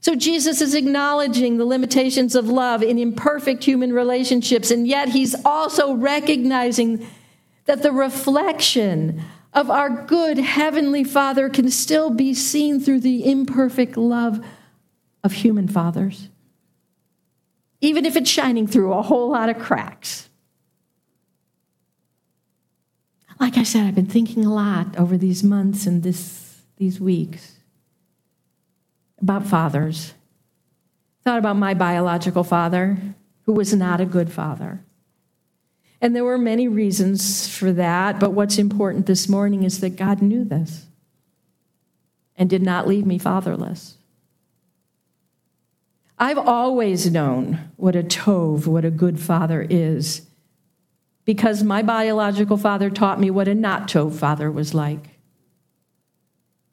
So 0.00 0.14
Jesus 0.14 0.60
is 0.60 0.74
acknowledging 0.74 1.56
the 1.56 1.64
limitations 1.64 2.36
of 2.36 2.48
love 2.48 2.82
in 2.82 2.98
imperfect 2.98 3.64
human 3.64 3.92
relationships, 3.92 4.70
and 4.70 4.86
yet 4.86 5.08
he's 5.08 5.34
also 5.44 5.94
recognizing 5.94 7.06
that 7.64 7.82
the 7.82 7.90
reflection 7.92 9.22
of 9.54 9.70
our 9.70 9.88
good 9.88 10.36
Heavenly 10.36 11.04
Father 11.04 11.48
can 11.48 11.70
still 11.70 12.10
be 12.10 12.34
seen 12.34 12.80
through 12.80 13.00
the 13.00 13.24
imperfect 13.30 13.96
love 13.96 14.44
of 15.22 15.32
human 15.32 15.68
fathers, 15.68 16.28
even 17.80 18.04
if 18.04 18.14
it's 18.14 18.28
shining 18.28 18.66
through 18.66 18.92
a 18.92 19.00
whole 19.00 19.30
lot 19.30 19.48
of 19.48 19.58
cracks. 19.58 20.28
Like 23.40 23.56
I 23.56 23.62
said, 23.62 23.86
I've 23.86 23.94
been 23.94 24.06
thinking 24.06 24.44
a 24.44 24.52
lot 24.52 24.98
over 24.98 25.16
these 25.16 25.42
months 25.42 25.86
and 25.86 26.02
this, 26.02 26.43
these 26.76 27.00
weeks 27.00 27.58
about 29.20 29.46
fathers. 29.46 30.14
Thought 31.22 31.38
about 31.38 31.56
my 31.56 31.74
biological 31.74 32.44
father, 32.44 32.98
who 33.44 33.52
was 33.52 33.74
not 33.74 34.00
a 34.00 34.06
good 34.06 34.30
father. 34.30 34.84
And 36.00 36.14
there 36.14 36.24
were 36.24 36.38
many 36.38 36.68
reasons 36.68 37.48
for 37.48 37.72
that, 37.72 38.20
but 38.20 38.32
what's 38.32 38.58
important 38.58 39.06
this 39.06 39.28
morning 39.28 39.62
is 39.62 39.80
that 39.80 39.96
God 39.96 40.20
knew 40.20 40.44
this 40.44 40.86
and 42.36 42.50
did 42.50 42.62
not 42.62 42.86
leave 42.86 43.06
me 43.06 43.18
fatherless. 43.18 43.96
I've 46.18 46.38
always 46.38 47.10
known 47.10 47.70
what 47.76 47.96
a 47.96 48.02
Tov, 48.02 48.66
what 48.66 48.84
a 48.84 48.90
good 48.90 49.18
father 49.18 49.66
is, 49.68 50.26
because 51.24 51.62
my 51.62 51.82
biological 51.82 52.56
father 52.56 52.90
taught 52.90 53.18
me 53.18 53.30
what 53.30 53.48
a 53.48 53.54
not 53.54 53.88
tov 53.88 54.14
father 54.14 54.50
was 54.50 54.74
like. 54.74 55.13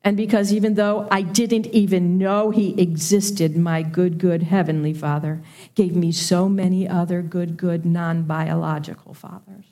And 0.04 0.18
because 0.18 0.52
even 0.52 0.74
though 0.74 1.08
I 1.12 1.22
didn't 1.22 1.68
even 1.68 2.18
know 2.18 2.49
he 2.49 2.80
existed, 2.82 3.56
my 3.56 3.84
good, 3.84 4.18
good 4.18 4.43
heavenly 4.43 4.93
father 4.93 5.41
gave 5.76 5.95
me 5.95 6.12
so 6.12 6.49
many 6.49 6.88
other 6.88 7.22
good, 7.22 7.56
good 7.56 7.86
non 7.86 8.24
biological 8.24 9.14
fathers. 9.14 9.66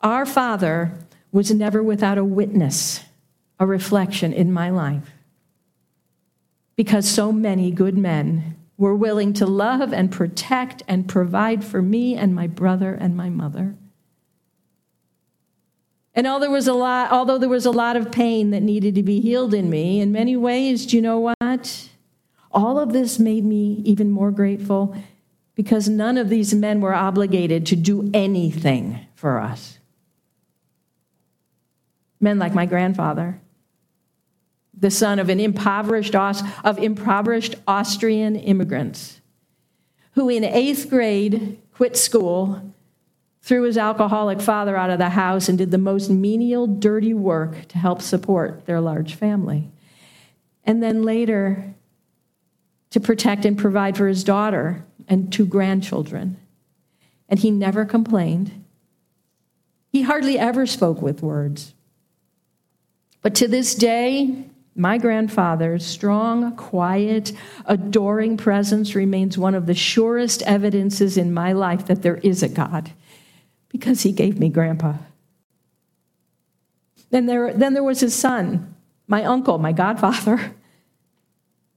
Our 0.00 0.24
father 0.24 0.94
was 1.30 1.50
never 1.50 1.82
without 1.82 2.18
a 2.18 2.24
witness, 2.24 3.00
a 3.60 3.66
reflection 3.66 4.32
in 4.32 4.50
my 4.50 4.70
life, 4.70 5.12
because 6.74 7.08
so 7.08 7.32
many 7.32 7.70
good 7.70 7.96
men 7.96 8.56
were 8.78 8.96
willing 8.96 9.32
to 9.34 9.46
love 9.46 9.92
and 9.92 10.10
protect 10.10 10.82
and 10.88 11.08
provide 11.08 11.62
for 11.62 11.82
me 11.82 12.16
and 12.16 12.34
my 12.34 12.46
brother 12.46 12.94
and 12.94 13.16
my 13.16 13.28
mother. 13.28 13.76
And 16.14 16.26
although 16.26 16.46
there 16.46 16.50
was 16.50 16.68
a 16.68 16.74
lot, 16.74 17.10
although 17.10 17.38
there 17.38 17.48
was 17.48 17.64
a 17.64 17.70
lot 17.70 17.96
of 17.96 18.12
pain 18.12 18.50
that 18.50 18.62
needed 18.62 18.94
to 18.96 19.02
be 19.02 19.20
healed 19.20 19.54
in 19.54 19.70
me, 19.70 20.00
in 20.00 20.12
many 20.12 20.36
ways, 20.36 20.84
do 20.86 20.96
you 20.96 21.02
know 21.02 21.18
what? 21.18 21.88
All 22.50 22.78
of 22.78 22.92
this 22.92 23.18
made 23.18 23.44
me 23.44 23.80
even 23.84 24.10
more 24.10 24.30
grateful 24.30 24.94
because 25.54 25.88
none 25.88 26.18
of 26.18 26.28
these 26.28 26.54
men 26.54 26.80
were 26.80 26.94
obligated 26.94 27.64
to 27.66 27.76
do 27.76 28.10
anything 28.12 29.06
for 29.14 29.40
us. 29.40 29.78
Men 32.20 32.38
like 32.38 32.54
my 32.54 32.66
grandfather, 32.66 33.40
the 34.78 34.90
son 34.90 35.18
of 35.18 35.28
an 35.28 35.40
impoverished 35.40 36.14
of 36.14 36.78
impoverished 36.78 37.54
Austrian 37.66 38.36
immigrants, 38.36 39.20
who 40.12 40.28
in 40.28 40.44
eighth 40.44 40.90
grade 40.90 41.58
quit 41.72 41.96
school 41.96 42.71
threw 43.42 43.64
his 43.64 43.76
alcoholic 43.76 44.40
father 44.40 44.76
out 44.76 44.90
of 44.90 44.98
the 44.98 45.10
house 45.10 45.48
and 45.48 45.58
did 45.58 45.72
the 45.72 45.78
most 45.78 46.08
menial, 46.08 46.66
dirty 46.66 47.12
work 47.12 47.66
to 47.68 47.76
help 47.76 48.00
support 48.00 48.64
their 48.66 48.80
large 48.80 49.16
family. 49.16 49.68
And 50.64 50.80
then 50.82 51.02
later, 51.02 51.74
to 52.90 53.00
protect 53.00 53.44
and 53.44 53.58
provide 53.58 53.96
for 53.96 54.06
his 54.06 54.22
daughter 54.22 54.84
and 55.08 55.32
two 55.32 55.44
grandchildren. 55.44 56.36
And 57.28 57.40
he 57.40 57.50
never 57.50 57.84
complained. 57.84 58.64
He 59.90 60.02
hardly 60.02 60.38
ever 60.38 60.64
spoke 60.64 61.02
with 61.02 61.20
words. 61.20 61.74
But 63.22 63.34
to 63.36 63.48
this 63.48 63.74
day, 63.74 64.44
my 64.76 64.98
grandfather's 64.98 65.84
strong, 65.84 66.54
quiet, 66.56 67.32
adoring 67.66 68.36
presence 68.36 68.94
remains 68.94 69.36
one 69.36 69.54
of 69.54 69.66
the 69.66 69.74
surest 69.74 70.42
evidences 70.42 71.16
in 71.16 71.34
my 71.34 71.52
life 71.52 71.86
that 71.86 72.02
there 72.02 72.16
is 72.18 72.42
a 72.42 72.48
God 72.48 72.92
because 73.72 74.02
he 74.02 74.12
gave 74.12 74.38
me 74.38 74.50
grandpa. 74.50 74.94
Then 77.10 77.26
there, 77.26 77.52
then 77.52 77.74
there 77.74 77.82
was 77.82 78.00
his 78.00 78.14
son, 78.14 78.74
my 79.08 79.24
uncle, 79.24 79.58
my 79.58 79.72
godfather, 79.72 80.54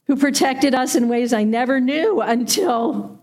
who 0.07 0.15
protected 0.15 0.75
us 0.75 0.95
in 0.95 1.09
ways 1.09 1.33
I 1.33 1.43
never 1.43 1.79
knew 1.79 2.21
until 2.21 3.19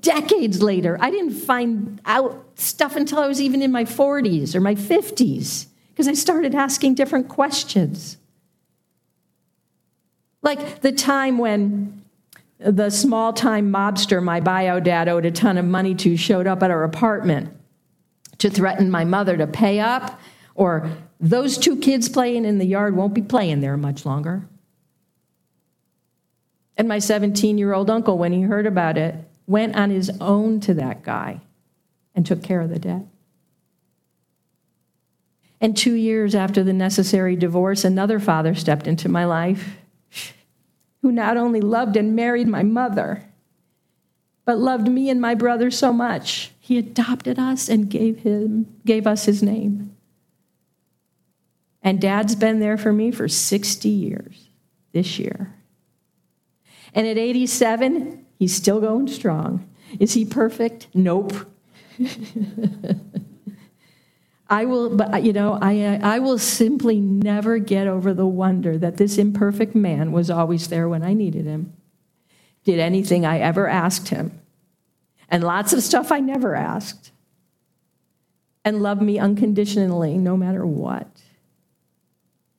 decades 0.00 0.60
later. 0.62 0.98
I 1.00 1.10
didn't 1.10 1.32
find 1.32 2.00
out 2.04 2.44
stuff 2.56 2.96
until 2.96 3.18
I 3.18 3.28
was 3.28 3.40
even 3.40 3.62
in 3.62 3.70
my 3.70 3.84
40s 3.84 4.54
or 4.54 4.60
my 4.60 4.74
50s 4.74 5.66
because 5.90 6.08
I 6.08 6.14
started 6.14 6.54
asking 6.54 6.94
different 6.94 7.28
questions. 7.28 8.16
Like 10.42 10.80
the 10.80 10.92
time 10.92 11.38
when 11.38 12.02
the 12.58 12.90
small 12.90 13.32
time 13.32 13.72
mobster 13.72 14.22
my 14.22 14.40
bio 14.40 14.80
dad 14.80 15.08
owed 15.08 15.24
a 15.24 15.30
ton 15.30 15.56
of 15.56 15.64
money 15.64 15.94
to 15.94 16.16
showed 16.16 16.46
up 16.46 16.62
at 16.62 16.70
our 16.70 16.82
apartment 16.82 17.54
to 18.40 18.50
threaten 18.50 18.90
my 18.90 19.04
mother 19.04 19.36
to 19.36 19.46
pay 19.46 19.80
up, 19.80 20.20
or 20.54 20.90
those 21.18 21.56
two 21.56 21.76
kids 21.76 22.08
playing 22.08 22.44
in 22.44 22.58
the 22.58 22.66
yard 22.66 22.96
won't 22.96 23.14
be 23.14 23.22
playing 23.22 23.60
there 23.60 23.76
much 23.76 24.04
longer. 24.04 24.46
And 26.76 26.88
my 26.88 26.98
17 26.98 27.58
year 27.58 27.72
old 27.72 27.90
uncle, 27.90 28.18
when 28.18 28.32
he 28.32 28.42
heard 28.42 28.66
about 28.66 28.98
it, 28.98 29.14
went 29.46 29.76
on 29.76 29.90
his 29.90 30.10
own 30.20 30.60
to 30.60 30.74
that 30.74 31.02
guy 31.02 31.40
and 32.14 32.24
took 32.24 32.42
care 32.42 32.60
of 32.60 32.70
the 32.70 32.78
debt. 32.78 33.04
And 35.60 35.76
two 35.76 35.92
years 35.92 36.34
after 36.34 36.64
the 36.64 36.72
necessary 36.72 37.36
divorce, 37.36 37.84
another 37.84 38.18
father 38.18 38.54
stepped 38.54 38.86
into 38.86 39.08
my 39.08 39.26
life 39.26 39.76
who 41.02 41.12
not 41.12 41.36
only 41.36 41.60
loved 41.60 41.96
and 41.96 42.16
married 42.16 42.48
my 42.48 42.62
mother, 42.62 43.24
but 44.46 44.58
loved 44.58 44.88
me 44.88 45.10
and 45.10 45.20
my 45.20 45.34
brother 45.34 45.70
so 45.70 45.92
much. 45.92 46.50
He 46.70 46.78
adopted 46.78 47.36
us 47.36 47.68
and 47.68 47.90
gave, 47.90 48.20
him, 48.20 48.72
gave 48.86 49.04
us 49.04 49.24
his 49.24 49.42
name. 49.42 49.96
And 51.82 52.00
dad's 52.00 52.36
been 52.36 52.60
there 52.60 52.78
for 52.78 52.92
me 52.92 53.10
for 53.10 53.26
60 53.26 53.88
years 53.88 54.50
this 54.92 55.18
year. 55.18 55.52
And 56.94 57.08
at 57.08 57.18
87, 57.18 58.24
he's 58.38 58.54
still 58.54 58.80
going 58.80 59.08
strong. 59.08 59.68
Is 59.98 60.14
he 60.14 60.24
perfect? 60.24 60.86
Nope. 60.94 61.32
I 64.48 64.64
will, 64.64 64.96
but 64.96 65.24
you 65.24 65.32
know, 65.32 65.58
I, 65.60 65.98
I 66.00 66.20
will 66.20 66.38
simply 66.38 67.00
never 67.00 67.58
get 67.58 67.88
over 67.88 68.14
the 68.14 68.28
wonder 68.28 68.78
that 68.78 68.96
this 68.96 69.18
imperfect 69.18 69.74
man 69.74 70.12
was 70.12 70.30
always 70.30 70.68
there 70.68 70.88
when 70.88 71.02
I 71.02 71.14
needed 71.14 71.46
him, 71.46 71.72
did 72.62 72.78
anything 72.78 73.26
I 73.26 73.40
ever 73.40 73.66
asked 73.66 74.10
him, 74.10 74.40
and 75.30 75.44
lots 75.44 75.72
of 75.72 75.82
stuff 75.82 76.10
I 76.10 76.20
never 76.20 76.54
asked, 76.54 77.12
and 78.64 78.82
love 78.82 79.00
me 79.00 79.18
unconditionally 79.18 80.18
no 80.18 80.36
matter 80.36 80.66
what. 80.66 81.06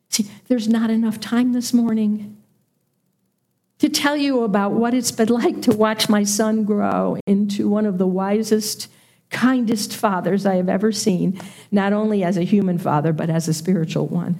See, 0.09 0.29
there's 0.47 0.67
not 0.67 0.89
enough 0.89 1.19
time 1.19 1.53
this 1.53 1.73
morning 1.73 2.37
to 3.79 3.89
tell 3.89 4.15
you 4.15 4.43
about 4.43 4.73
what 4.73 4.93
it's 4.93 5.11
been 5.11 5.29
like 5.29 5.61
to 5.63 5.71
watch 5.71 6.09
my 6.09 6.23
son 6.23 6.65
grow 6.65 7.17
into 7.25 7.67
one 7.67 7.85
of 7.85 7.97
the 7.97 8.07
wisest 8.07 8.87
kindest 9.29 9.95
fathers 9.95 10.45
I 10.45 10.55
have 10.55 10.69
ever 10.69 10.91
seen, 10.91 11.39
not 11.71 11.93
only 11.93 12.23
as 12.23 12.37
a 12.37 12.43
human 12.43 12.77
father, 12.77 13.13
but 13.13 13.29
as 13.29 13.47
a 13.47 13.53
spiritual 13.53 14.07
one. 14.07 14.39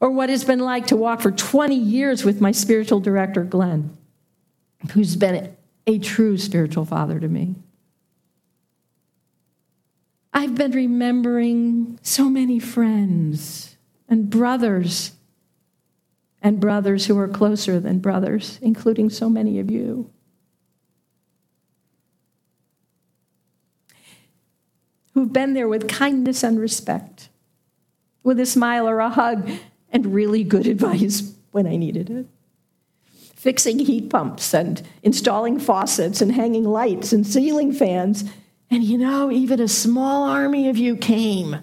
Or 0.00 0.10
what 0.10 0.30
it's 0.30 0.44
been 0.44 0.60
like 0.60 0.86
to 0.88 0.96
walk 0.96 1.20
for 1.20 1.32
20 1.32 1.74
years 1.74 2.24
with 2.24 2.40
my 2.40 2.52
spiritual 2.52 3.00
director, 3.00 3.42
Glenn, 3.42 3.96
who's 4.92 5.16
been 5.16 5.56
a 5.88 5.98
true 5.98 6.36
spiritual 6.36 6.84
father 6.84 7.18
to 7.18 7.26
me. 7.26 7.56
I've 10.32 10.54
been 10.54 10.70
remembering 10.70 11.98
so 12.02 12.28
many 12.28 12.58
friends 12.58 13.76
and 14.08 14.28
brothers 14.28 15.12
and 16.42 16.60
brothers 16.60 17.06
who 17.06 17.18
are 17.18 17.26
closer 17.26 17.80
than 17.80 17.98
brothers, 17.98 18.58
including 18.62 19.10
so 19.10 19.28
many 19.28 19.58
of 19.58 19.70
you. 19.70 20.10
who've 25.18 25.32
been 25.32 25.52
there 25.52 25.66
with 25.66 25.88
kindness 25.88 26.44
and 26.44 26.60
respect, 26.60 27.28
with 28.22 28.38
a 28.38 28.46
smile 28.46 28.88
or 28.88 29.00
a 29.00 29.10
hug, 29.10 29.50
and 29.90 30.14
really 30.14 30.44
good 30.44 30.64
advice 30.68 31.34
when 31.50 31.66
I 31.66 31.74
needed 31.74 32.08
it. 32.08 32.26
Fixing 33.38 33.78
heat 33.78 34.10
pumps 34.10 34.52
and 34.52 34.82
installing 35.04 35.60
faucets 35.60 36.20
and 36.20 36.32
hanging 36.32 36.64
lights 36.64 37.12
and 37.12 37.24
ceiling 37.24 37.72
fans. 37.72 38.24
And 38.68 38.82
you 38.82 38.98
know, 38.98 39.30
even 39.30 39.60
a 39.60 39.68
small 39.68 40.24
army 40.24 40.68
of 40.68 40.76
you 40.76 40.96
came 40.96 41.60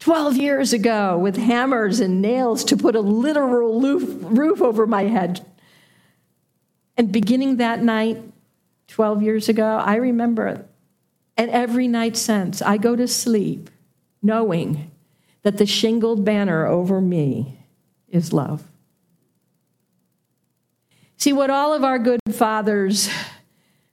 12 0.00 0.36
years 0.36 0.72
ago 0.72 1.16
with 1.16 1.36
hammers 1.36 2.00
and 2.00 2.20
nails 2.20 2.64
to 2.64 2.76
put 2.76 2.96
a 2.96 3.00
literal 3.00 3.80
roof, 3.80 4.60
over 4.60 4.88
my 4.88 5.04
head. 5.04 5.46
And 6.96 7.12
beginning 7.12 7.58
that 7.58 7.80
night, 7.80 8.20
12 8.88 9.22
years 9.22 9.48
ago, 9.48 9.80
I 9.84 9.94
remember 9.94 10.66
and 11.36 11.50
every 11.50 11.88
night 11.88 12.16
since, 12.16 12.60
I 12.60 12.76
go 12.76 12.96
to 12.96 13.08
sleep 13.08 13.70
knowing 14.20 14.90
that 15.42 15.58
the 15.58 15.66
shingled 15.66 16.24
banner 16.24 16.66
over 16.66 17.00
me 17.00 17.60
is 18.08 18.32
love. 18.32 18.64
See, 21.16 21.32
what 21.32 21.50
all 21.50 21.72
of 21.72 21.84
our 21.84 21.98
good 21.98 22.20
fathers 22.32 23.08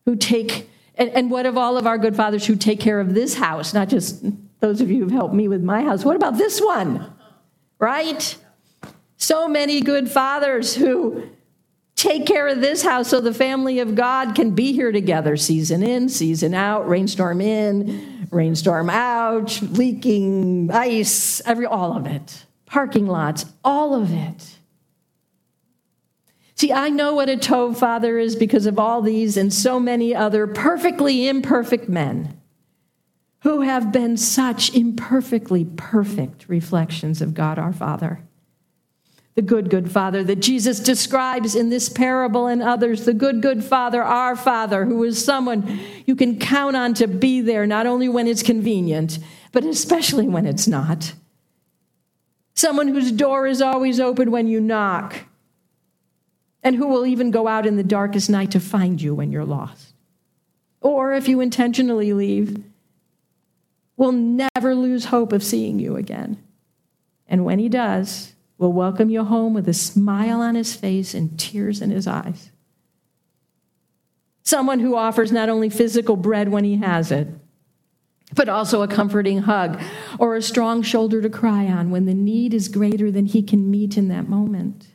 who 0.05 0.15
take, 0.15 0.69
and, 0.95 1.09
and, 1.11 1.31
what 1.31 1.45
of 1.45 1.57
all 1.57 1.77
of 1.77 1.87
our 1.87 1.97
good 1.97 2.15
fathers 2.15 2.45
who 2.45 2.55
take 2.55 2.79
care 2.79 2.99
of 2.99 3.13
this 3.13 3.35
house, 3.35 3.73
not 3.73 3.89
just 3.89 4.23
those 4.59 4.81
of 4.81 4.89
you 4.91 5.03
who've 5.03 5.11
helped 5.11 5.33
me 5.33 5.47
with 5.47 5.63
my 5.63 5.83
house, 5.83 6.03
what 6.03 6.15
about 6.15 6.37
this 6.37 6.59
one? 6.59 7.13
Right? 7.79 8.37
So 9.17 9.47
many 9.47 9.81
good 9.81 10.09
fathers 10.09 10.75
who 10.75 11.29
take 11.95 12.25
care 12.25 12.47
of 12.47 12.61
this 12.61 12.81
house 12.81 13.09
so 13.09 13.21
the 13.21 13.33
family 13.33 13.79
of 13.79 13.93
God 13.93 14.33
can 14.33 14.51
be 14.51 14.73
here 14.73 14.91
together, 14.91 15.37
season 15.37 15.83
in, 15.83 16.09
season 16.09 16.55
out, 16.55 16.89
rainstorm 16.89 17.39
in, 17.39 18.27
rainstorm 18.31 18.89
out, 18.89 19.61
leaking 19.61 20.71
ice, 20.71 21.41
every 21.45 21.67
all 21.67 21.95
of 21.95 22.07
it. 22.07 22.45
Parking 22.65 23.05
lots, 23.05 23.45
all 23.63 23.93
of 23.93 24.11
it. 24.11 24.57
See, 26.61 26.71
I 26.71 26.89
know 26.89 27.15
what 27.15 27.27
a 27.27 27.37
Tov 27.37 27.77
father 27.77 28.19
is 28.19 28.35
because 28.35 28.67
of 28.67 28.77
all 28.77 29.01
these 29.01 29.35
and 29.35 29.51
so 29.51 29.79
many 29.79 30.13
other 30.13 30.45
perfectly 30.45 31.27
imperfect 31.27 31.89
men 31.89 32.39
who 33.39 33.61
have 33.61 33.91
been 33.91 34.15
such 34.15 34.71
imperfectly 34.75 35.65
perfect 35.65 36.47
reflections 36.47 37.19
of 37.19 37.33
God 37.33 37.57
our 37.57 37.73
Father 37.73 38.21
the 39.33 39.41
good, 39.41 39.71
good 39.71 39.91
Father 39.91 40.23
that 40.23 40.35
Jesus 40.35 40.79
describes 40.79 41.55
in 41.55 41.69
this 41.69 41.89
parable 41.89 42.45
and 42.45 42.61
others, 42.61 43.05
the 43.05 43.13
good, 43.15 43.41
good 43.41 43.63
Father, 43.63 44.03
our 44.03 44.35
Father, 44.35 44.85
who 44.85 45.03
is 45.03 45.25
someone 45.25 45.79
you 46.05 46.15
can 46.15 46.37
count 46.37 46.75
on 46.75 46.93
to 46.93 47.07
be 47.07 47.41
there, 47.41 47.65
not 47.65 47.87
only 47.87 48.07
when 48.07 48.27
it's 48.27 48.43
convenient, 48.43 49.17
but 49.51 49.65
especially 49.65 50.27
when 50.27 50.45
it's 50.45 50.67
not. 50.67 51.13
Someone 52.53 52.89
whose 52.89 53.11
door 53.11 53.47
is 53.47 53.63
always 53.63 53.99
open 53.99 54.29
when 54.29 54.47
you 54.47 54.61
knock, 54.61 55.25
and 56.63 56.75
who 56.75 56.87
will 56.87 57.05
even 57.05 57.31
go 57.31 57.47
out 57.47 57.65
in 57.65 57.77
the 57.77 57.83
darkest 57.83 58.29
night 58.29 58.51
to 58.51 58.59
find 58.59 59.01
you 59.01 59.15
when 59.15 59.31
you're 59.31 59.45
lost. 59.45 59.93
Or 60.79 61.13
if 61.13 61.27
you 61.27 61.41
intentionally 61.41 62.13
leave, 62.13 62.63
will 63.97 64.11
never 64.11 64.75
lose 64.75 65.05
hope 65.05 65.31
of 65.31 65.43
seeing 65.43 65.79
you 65.79 65.95
again. 65.95 66.41
And 67.27 67.45
when 67.45 67.59
he 67.59 67.69
does, 67.69 68.33
will 68.57 68.73
welcome 68.73 69.09
you 69.09 69.23
home 69.23 69.53
with 69.53 69.67
a 69.67 69.73
smile 69.73 70.41
on 70.41 70.55
his 70.55 70.75
face 70.75 71.13
and 71.13 71.39
tears 71.39 71.81
in 71.81 71.89
his 71.89 72.05
eyes. 72.05 72.51
Someone 74.43 74.79
who 74.79 74.95
offers 74.95 75.31
not 75.31 75.49
only 75.49 75.69
physical 75.69 76.15
bread 76.15 76.49
when 76.49 76.63
he 76.63 76.77
has 76.77 77.11
it, 77.11 77.27
but 78.35 78.49
also 78.49 78.81
a 78.81 78.87
comforting 78.87 79.39
hug 79.39 79.81
or 80.19 80.35
a 80.35 80.41
strong 80.41 80.81
shoulder 80.81 81.21
to 81.21 81.29
cry 81.29 81.65
on 81.65 81.89
when 81.89 82.05
the 82.05 82.13
need 82.13 82.53
is 82.53 82.67
greater 82.67 83.11
than 83.11 83.25
he 83.25 83.41
can 83.43 83.69
meet 83.69 83.97
in 83.97 84.07
that 84.07 84.29
moment. 84.29 84.87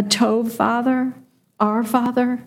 A 0.00 0.02
Tov 0.02 0.50
father, 0.50 1.12
our 1.58 1.84
father, 1.84 2.42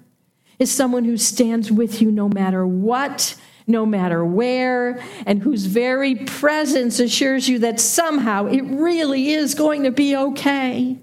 is 0.58 0.72
someone 0.72 1.04
who 1.04 1.18
stands 1.18 1.72
with 1.72 2.02
you 2.02 2.10
no 2.10 2.28
matter 2.28 2.66
what 2.66 3.36
no 3.68 3.86
matter 3.86 4.26
where, 4.26 5.00
and 5.28 5.44
whose 5.44 5.68
very 5.68 6.16
presence 6.16 7.00
assures 7.00 7.48
you 7.48 7.60
that 7.60 7.80
somehow 7.80 8.48
it 8.48 8.62
really 8.62 9.30
is 9.30 9.54
going 9.54 9.84
to 9.84 9.92
be 9.92 10.16
okay. 10.16 10.98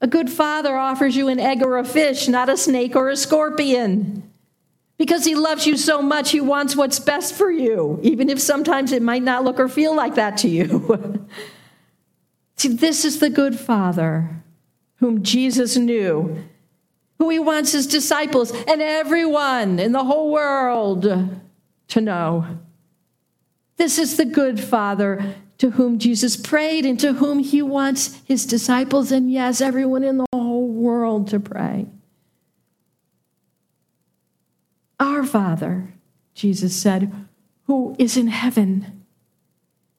A 0.00 0.06
good 0.06 0.30
father 0.30 0.74
offers 0.74 1.14
you 1.16 1.28
an 1.28 1.38
egg 1.38 1.62
or 1.62 1.76
a 1.76 1.84
fish, 1.84 2.26
not 2.26 2.48
a 2.48 2.56
snake 2.56 2.96
or 2.96 3.10
a 3.10 3.16
scorpion. 3.16 4.28
Because 4.96 5.26
he 5.26 5.34
loves 5.34 5.66
you 5.66 5.76
so 5.76 6.00
much, 6.00 6.30
he 6.30 6.40
wants 6.40 6.74
what's 6.74 6.98
best 6.98 7.34
for 7.34 7.50
you, 7.50 8.00
even 8.02 8.30
if 8.30 8.40
sometimes 8.40 8.90
it 8.90 9.02
might 9.02 9.22
not 9.22 9.44
look 9.44 9.60
or 9.60 9.68
feel 9.68 9.94
like 9.94 10.14
that 10.14 10.38
to 10.38 10.48
you. 10.48 11.28
See, 12.56 12.68
this 12.68 13.04
is 13.04 13.20
the 13.20 13.28
good 13.28 13.60
Father 13.60 14.42
whom 15.06 15.22
Jesus 15.22 15.76
knew, 15.76 16.36
who 17.20 17.30
he 17.30 17.38
wants 17.38 17.70
his 17.70 17.86
disciples 17.86 18.50
and 18.50 18.82
everyone 18.82 19.78
in 19.78 19.92
the 19.92 20.02
whole 20.02 20.32
world 20.32 21.02
to 21.86 22.00
know. 22.00 22.44
This 23.76 24.00
is 24.00 24.16
the 24.16 24.24
good 24.24 24.58
Father 24.58 25.36
to 25.58 25.70
whom 25.70 26.00
Jesus 26.00 26.36
prayed 26.36 26.84
and 26.84 26.98
to 26.98 27.12
whom 27.12 27.38
he 27.38 27.62
wants 27.62 28.20
his 28.24 28.44
disciples 28.44 29.12
and, 29.12 29.30
yes, 29.30 29.60
everyone 29.60 30.02
in 30.02 30.18
the 30.18 30.26
whole 30.32 30.66
world 30.66 31.28
to 31.28 31.38
pray. 31.38 31.86
Our 34.98 35.22
Father, 35.22 35.94
Jesus 36.34 36.74
said, 36.74 37.12
who 37.68 37.94
is 37.96 38.16
in 38.16 38.26
heaven, 38.26 39.04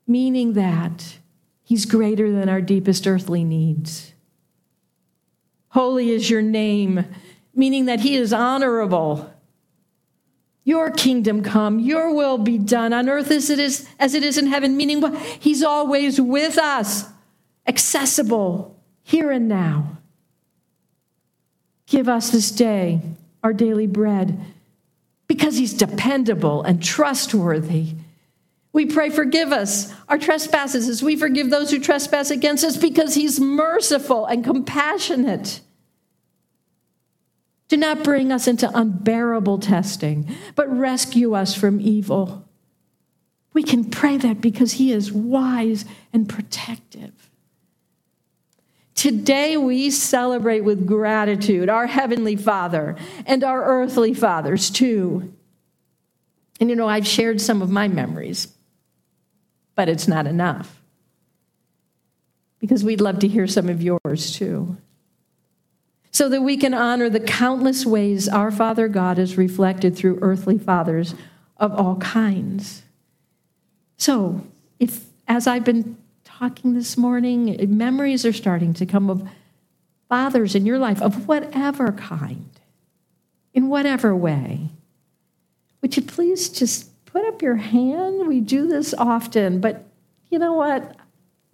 meaning 0.05 0.51
that 0.53 1.19
he's 1.63 1.85
greater 1.85 2.29
than 2.29 2.49
our 2.49 2.61
deepest 2.61 3.07
earthly 3.07 3.45
needs. 3.45 4.13
Holy 5.69 6.11
is 6.11 6.29
your 6.29 6.41
name, 6.41 7.05
meaning 7.53 7.85
that 7.85 8.01
he 8.01 8.15
is 8.15 8.33
honorable. 8.33 9.33
Your 10.63 10.91
kingdom 10.91 11.43
come, 11.43 11.79
your 11.79 12.13
will 12.13 12.37
be 12.37 12.57
done 12.57 12.91
on 12.93 13.07
earth 13.07 13.31
as 13.31 13.49
it 13.49 13.59
is, 13.59 13.87
as 13.99 14.13
it 14.13 14.23
is 14.23 14.37
in 14.37 14.47
heaven, 14.47 14.75
meaning? 14.75 15.15
He's 15.39 15.63
always 15.63 16.19
with 16.19 16.57
us, 16.57 17.05
accessible 17.65 18.75
here 19.03 19.31
and 19.31 19.47
now. 19.47 19.97
Give 21.85 22.09
us 22.09 22.31
this 22.31 22.51
day 22.51 23.01
our 23.43 23.53
daily 23.53 23.87
bread 23.87 24.37
because 25.27 25.57
he's 25.57 25.73
dependable 25.73 26.63
and 26.63 26.83
trustworthy. 26.83 27.93
We 28.73 28.85
pray, 28.85 29.09
forgive 29.09 29.51
us 29.51 29.93
our 30.07 30.17
trespasses 30.17 30.87
as 30.87 31.01
we 31.01 31.15
forgive 31.15 31.49
those 31.49 31.71
who 31.71 31.79
trespass 31.79 32.29
against 32.29 32.63
us 32.63 32.77
because 32.77 33.15
he's 33.15 33.39
merciful 33.39 34.25
and 34.25 34.43
compassionate. 34.43 35.61
Do 37.67 37.77
not 37.77 38.03
bring 38.03 38.31
us 38.31 38.47
into 38.47 38.69
unbearable 38.73 39.59
testing, 39.59 40.29
but 40.55 40.69
rescue 40.75 41.33
us 41.33 41.53
from 41.53 41.81
evil. 41.81 42.47
We 43.53 43.63
can 43.63 43.85
pray 43.85 44.17
that 44.17 44.39
because 44.39 44.73
He 44.73 44.91
is 44.91 45.11
wise 45.11 45.83
and 46.13 46.29
protective. 46.29 47.11
Today, 48.95 49.57
we 49.57 49.89
celebrate 49.89 50.61
with 50.61 50.87
gratitude 50.87 51.69
our 51.69 51.87
Heavenly 51.87 52.35
Father 52.35 52.95
and 53.25 53.43
our 53.43 53.63
earthly 53.63 54.13
fathers, 54.13 54.69
too. 54.69 55.33
And 56.59 56.69
you 56.69 56.75
know, 56.75 56.87
I've 56.87 57.07
shared 57.07 57.41
some 57.41 57.61
of 57.61 57.69
my 57.69 57.87
memories, 57.87 58.47
but 59.77 59.87
it's 59.87 60.09
not 60.09 60.27
enough 60.27 60.81
because 62.59 62.83
we'd 62.83 62.99
love 62.99 63.19
to 63.19 63.27
hear 63.29 63.47
some 63.47 63.69
of 63.69 63.81
yours, 63.81 64.33
too 64.35 64.75
so 66.17 66.27
that 66.29 66.41
we 66.41 66.57
can 66.57 66.73
honor 66.73 67.11
the 67.11 67.19
countless 67.19 67.85
ways 67.85 68.27
our 68.27 68.49
Father 68.49 68.87
God 68.87 69.19
is 69.19 69.37
reflected 69.37 69.95
through 69.95 70.17
earthly 70.23 70.57
fathers 70.57 71.13
of 71.57 71.71
all 71.73 71.97
kinds. 71.97 72.81
So, 73.97 74.41
if 74.79 75.05
as 75.27 75.45
I've 75.45 75.63
been 75.63 75.95
talking 76.23 76.73
this 76.73 76.97
morning, 76.97 77.55
memories 77.77 78.25
are 78.25 78.33
starting 78.33 78.73
to 78.73 78.85
come 78.87 79.11
of 79.11 79.29
fathers 80.09 80.55
in 80.55 80.65
your 80.65 80.79
life 80.79 81.03
of 81.03 81.27
whatever 81.27 81.91
kind, 81.91 82.49
in 83.53 83.69
whatever 83.69 84.15
way, 84.15 84.69
would 85.83 85.95
you 85.95 86.01
please 86.01 86.49
just 86.49 86.89
put 87.17 87.27
up 87.27 87.41
your 87.41 87.55
hand? 87.55 88.27
We 88.27 88.41
do 88.41 88.67
this 88.67 88.93
often, 88.93 89.59
but 89.59 89.85
you 90.29 90.39
know 90.39 90.53
what? 90.53 90.95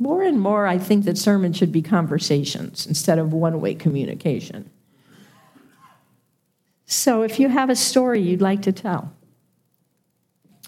more 0.03 0.21
and 0.21 0.39
more, 0.39 0.67
I 0.67 0.77
think 0.77 1.05
that 1.05 1.17
sermons 1.17 1.57
should 1.57 1.71
be 1.71 1.81
conversations 1.81 2.85
instead 2.85 3.19
of 3.19 3.31
one 3.31 3.61
way 3.61 3.73
communication. 3.73 4.69
So 6.85 7.23
if 7.23 7.39
you 7.39 7.47
have 7.47 7.69
a 7.69 7.75
story 7.75 8.21
you'd 8.21 8.41
like 8.41 8.63
to 8.63 8.73
tell 8.73 9.13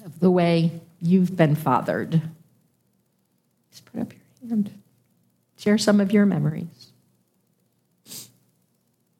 of 0.05 0.19
the 0.21 0.31
way 0.31 0.71
you've 1.01 1.35
been 1.35 1.55
fathered, 1.55 2.21
just 3.71 3.85
put 3.85 4.01
up 4.01 4.13
your 4.13 4.49
hand. 4.49 4.71
Share 5.57 5.77
some 5.77 5.99
of 5.99 6.13
your 6.13 6.25
memories. 6.25 6.91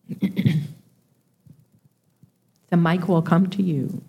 the 0.21 0.67
mic 2.77 3.07
will 3.07 3.21
come 3.21 3.49
to 3.49 3.61
you. 3.61 4.01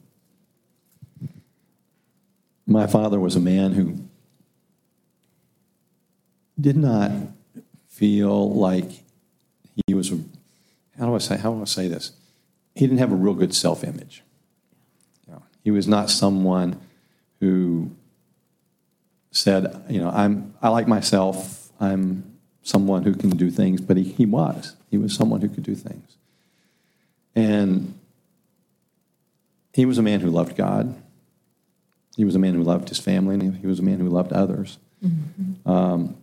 My 2.67 2.87
father 2.87 3.21
was 3.21 3.37
a 3.37 3.41
man 3.41 3.73
who 3.73 3.99
did 6.61 6.77
not 6.77 7.13
feel 7.89 8.53
like 8.53 9.05
he 9.87 9.95
was, 9.95 10.11
how 10.99 11.07
do 11.07 11.15
I 11.15 11.19
say, 11.19 11.37
how 11.37 11.53
do 11.53 11.63
I 11.63 11.65
say 11.65 11.89
this? 11.89 12.13
He 12.75 12.87
didn't 12.87 12.99
have 12.99 13.13
a 13.13 13.17
real 13.17 13.35
good 13.35 13.55
self 13.55 13.85
image. 13.85 14.23
You 15.29 15.43
he 15.65 15.71
was 15.71 15.87
not 15.87 16.11
someone 16.11 16.81
who 17.41 17.91
said, 19.31 19.85
you 19.89 20.01
know, 20.01 20.11
I'm, 20.11 20.55
I 20.61 20.69
like 20.69 20.89
myself, 20.89 21.71
I'm 21.79 22.37
someone 22.63 23.05
who 23.05 23.15
can 23.15 23.31
do 23.31 23.51
things, 23.51 23.81
but 23.81 23.97
he, 23.97 24.05
he 24.05 24.27
was. 24.27 24.77
He 24.91 24.99
was 24.99 25.15
someone 25.15 25.41
who 25.41 25.49
could 25.49 25.63
do 25.63 25.75
things. 25.75 26.17
And 27.35 27.95
he 29.73 29.85
was 29.85 29.99
a 29.99 30.03
man 30.03 30.21
who 30.21 30.31
loved 30.31 30.57
God. 30.57 30.95
He 32.17 32.25
was 32.25 32.35
a 32.35 32.39
man 32.39 32.55
who 32.55 32.63
loved 32.63 32.89
his 32.89 32.99
family, 32.99 33.35
and 33.35 33.57
he 33.57 33.67
was 33.67 33.79
a 33.79 33.83
man 33.83 34.01
who 34.01 34.09
loved 34.09 34.33
others. 34.33 34.79
Mm-hmm. 35.05 35.71
Um, 35.71 36.17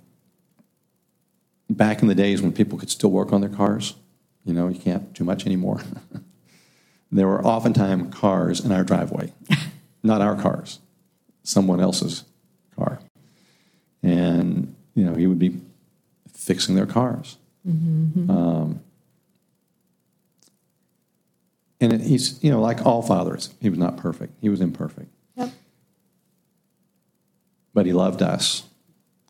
back 1.69 2.01
in 2.01 2.07
the 2.07 2.15
days 2.15 2.41
when 2.41 2.51
people 2.51 2.77
could 2.79 2.89
still 2.89 3.11
work 3.11 3.31
on 3.31 3.41
their 3.41 3.49
cars, 3.49 3.95
you 4.43 4.53
know, 4.53 4.67
you 4.67 4.79
can't 4.79 5.13
do 5.13 5.23
much 5.23 5.45
anymore. 5.45 5.81
there 7.11 7.27
were 7.27 7.45
oftentimes 7.45 8.13
cars 8.13 8.59
in 8.59 8.71
our 8.71 8.83
driveway, 8.83 9.31
not 10.03 10.21
our 10.21 10.35
cars, 10.35 10.79
someone 11.43 11.79
else's 11.79 12.23
car. 12.75 12.99
And, 14.01 14.75
you 14.95 15.05
know, 15.05 15.13
he 15.13 15.27
would 15.27 15.39
be 15.39 15.61
fixing 16.33 16.75
their 16.75 16.87
cars. 16.87 17.37
Mm-hmm. 17.67 18.29
Um, 18.29 18.81
and 21.79 22.01
he's, 22.01 22.43
you 22.43 22.49
know, 22.49 22.61
like 22.61 22.85
all 22.85 23.01
fathers, 23.01 23.53
he 23.61 23.69
was 23.69 23.77
not 23.77 23.97
perfect. 23.97 24.33
He 24.41 24.49
was 24.49 24.59
imperfect. 24.59 25.12
But 27.73 27.85
he 27.85 27.93
loved 27.93 28.21
us. 28.21 28.63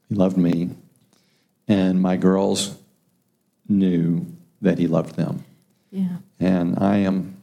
He 0.09 0.15
loved 0.15 0.37
me. 0.37 0.71
And 1.67 2.01
my 2.01 2.17
girls 2.17 2.77
knew 3.67 4.25
that 4.61 4.77
he 4.77 4.87
loved 4.87 5.15
them. 5.15 5.43
Yeah. 5.91 6.17
And 6.39 6.77
I 6.79 6.97
am 6.97 7.37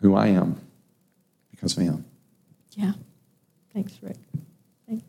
who 0.00 0.14
I 0.14 0.28
am 0.28 0.60
because 1.50 1.76
of 1.76 1.82
him. 1.82 2.04
Yeah. 2.72 2.92
Thanks, 3.72 3.98
Rick. 4.02 4.16
Thanks. 4.88 5.04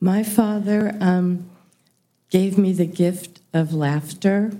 My 0.00 0.22
father 0.22 0.96
um, 1.00 1.50
gave 2.30 2.58
me 2.58 2.72
the 2.72 2.86
gift 2.86 3.37
of 3.52 3.72
laughter 3.72 4.52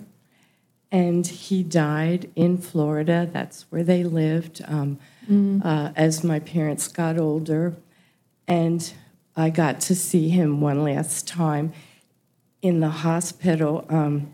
and 0.90 1.27
he 1.27 1.62
died 1.62 2.31
in 2.35 2.59
Florida. 2.59 3.28
That's 3.31 3.62
where 3.70 3.85
they 3.85 4.05
lived 4.05 4.62
um, 4.66 4.98
mm. 5.28 5.65
uh, 5.65 5.93
as 5.94 6.24
my 6.24 6.39
parents 6.40 6.89
got 6.89 7.19
older. 7.19 7.77
And 8.47 8.90
I 9.36 9.51
got 9.51 9.81
to 9.82 9.94
see 9.94 10.31
him 10.31 10.60
one 10.60 10.82
last 10.82 11.28
time 11.28 11.73
in 12.62 12.81
the 12.81 12.89
hospital. 12.89 13.85
Um, 13.89 14.32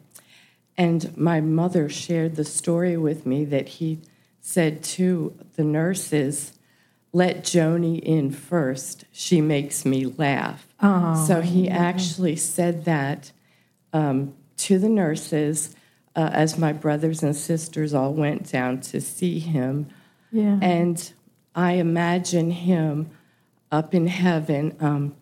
and 0.76 1.16
my 1.16 1.40
mother 1.40 1.88
shared 1.88 2.36
the 2.36 2.44
story 2.44 2.96
with 2.96 3.26
me 3.26 3.44
that 3.46 3.68
he 3.68 4.00
said 4.40 4.82
to 4.82 5.36
the 5.56 5.64
nurses, 5.64 6.52
Let 7.12 7.42
Joni 7.42 7.98
in 8.00 8.30
first. 8.30 9.04
She 9.10 9.40
makes 9.40 9.84
me 9.84 10.06
laugh. 10.06 10.68
Oh, 10.80 11.24
so 11.26 11.40
he 11.40 11.68
actually 11.68 12.36
said 12.36 12.84
that 12.84 13.32
um, 13.92 14.34
to 14.56 14.78
the 14.78 14.88
nurses 14.88 15.74
uh, 16.16 16.30
as 16.32 16.58
my 16.58 16.72
brothers 16.72 17.22
and 17.22 17.34
sisters 17.34 17.92
all 17.92 18.12
went 18.12 18.50
down 18.50 18.80
to 18.80 19.00
see 19.00 19.38
him. 19.38 19.88
Yeah. 20.30 20.58
And 20.62 21.12
I 21.54 21.72
imagine 21.72 22.50
him 22.50 23.10
up 23.70 23.94
in 23.94 24.06
heaven 24.06 24.76
um, 24.80 25.16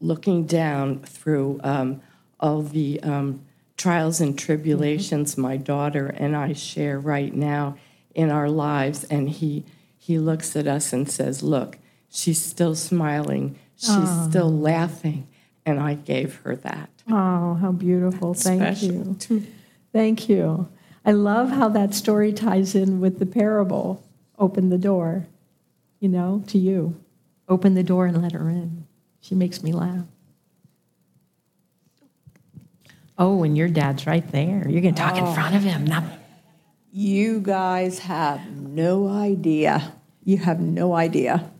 looking 0.00 0.44
down 0.44 1.00
through 1.00 1.60
um, 1.64 2.00
all 2.38 2.62
the 2.62 3.02
um, 3.02 3.44
trials 3.76 4.20
and 4.20 4.38
tribulations 4.38 5.32
mm-hmm. 5.32 5.42
my 5.42 5.56
daughter 5.56 6.06
and 6.06 6.36
I 6.36 6.52
share 6.52 6.98
right 6.98 7.34
now 7.34 7.76
in 8.14 8.30
our 8.30 8.48
lives. 8.48 9.04
And 9.04 9.30
he, 9.30 9.64
he 9.96 10.18
looks 10.18 10.54
at 10.56 10.66
us 10.66 10.92
and 10.92 11.10
says, 11.10 11.42
Look, 11.42 11.78
she's 12.10 12.42
still 12.42 12.74
smiling, 12.74 13.58
she's 13.76 14.10
still 14.28 14.52
laughing. 14.52 15.28
And 15.68 15.78
I 15.78 15.96
gave 15.96 16.36
her 16.36 16.56
that. 16.56 16.88
Oh, 17.10 17.52
how 17.60 17.72
beautiful. 17.72 18.32
Thank 18.32 18.62
Special. 18.62 19.18
you. 19.28 19.46
Thank 19.92 20.26
you. 20.26 20.66
I 21.04 21.12
love 21.12 21.50
how 21.50 21.68
that 21.68 21.92
story 21.92 22.32
ties 22.32 22.74
in 22.74 23.00
with 23.00 23.18
the 23.18 23.26
parable. 23.26 24.02
Open 24.38 24.70
the 24.70 24.78
door, 24.78 25.26
you 26.00 26.08
know, 26.08 26.42
to 26.46 26.56
you. 26.58 26.98
Open 27.50 27.74
the 27.74 27.82
door 27.82 28.06
and 28.06 28.22
let 28.22 28.32
her 28.32 28.48
in. 28.48 28.86
She 29.20 29.34
makes 29.34 29.62
me 29.62 29.72
laugh. 29.72 30.06
Oh, 33.18 33.42
and 33.42 33.54
your 33.54 33.68
dad's 33.68 34.06
right 34.06 34.26
there. 34.32 34.66
You're 34.66 34.80
going 34.80 34.94
to 34.94 35.02
talk 35.02 35.18
in 35.18 35.24
oh. 35.24 35.34
front 35.34 35.54
of 35.54 35.62
him. 35.64 35.84
Not 35.84 36.04
You 36.90 37.40
guys 37.40 37.98
have 37.98 38.40
no 38.56 39.06
idea. 39.06 39.92
You 40.24 40.38
have 40.38 40.60
no 40.60 40.94
idea. 40.94 41.50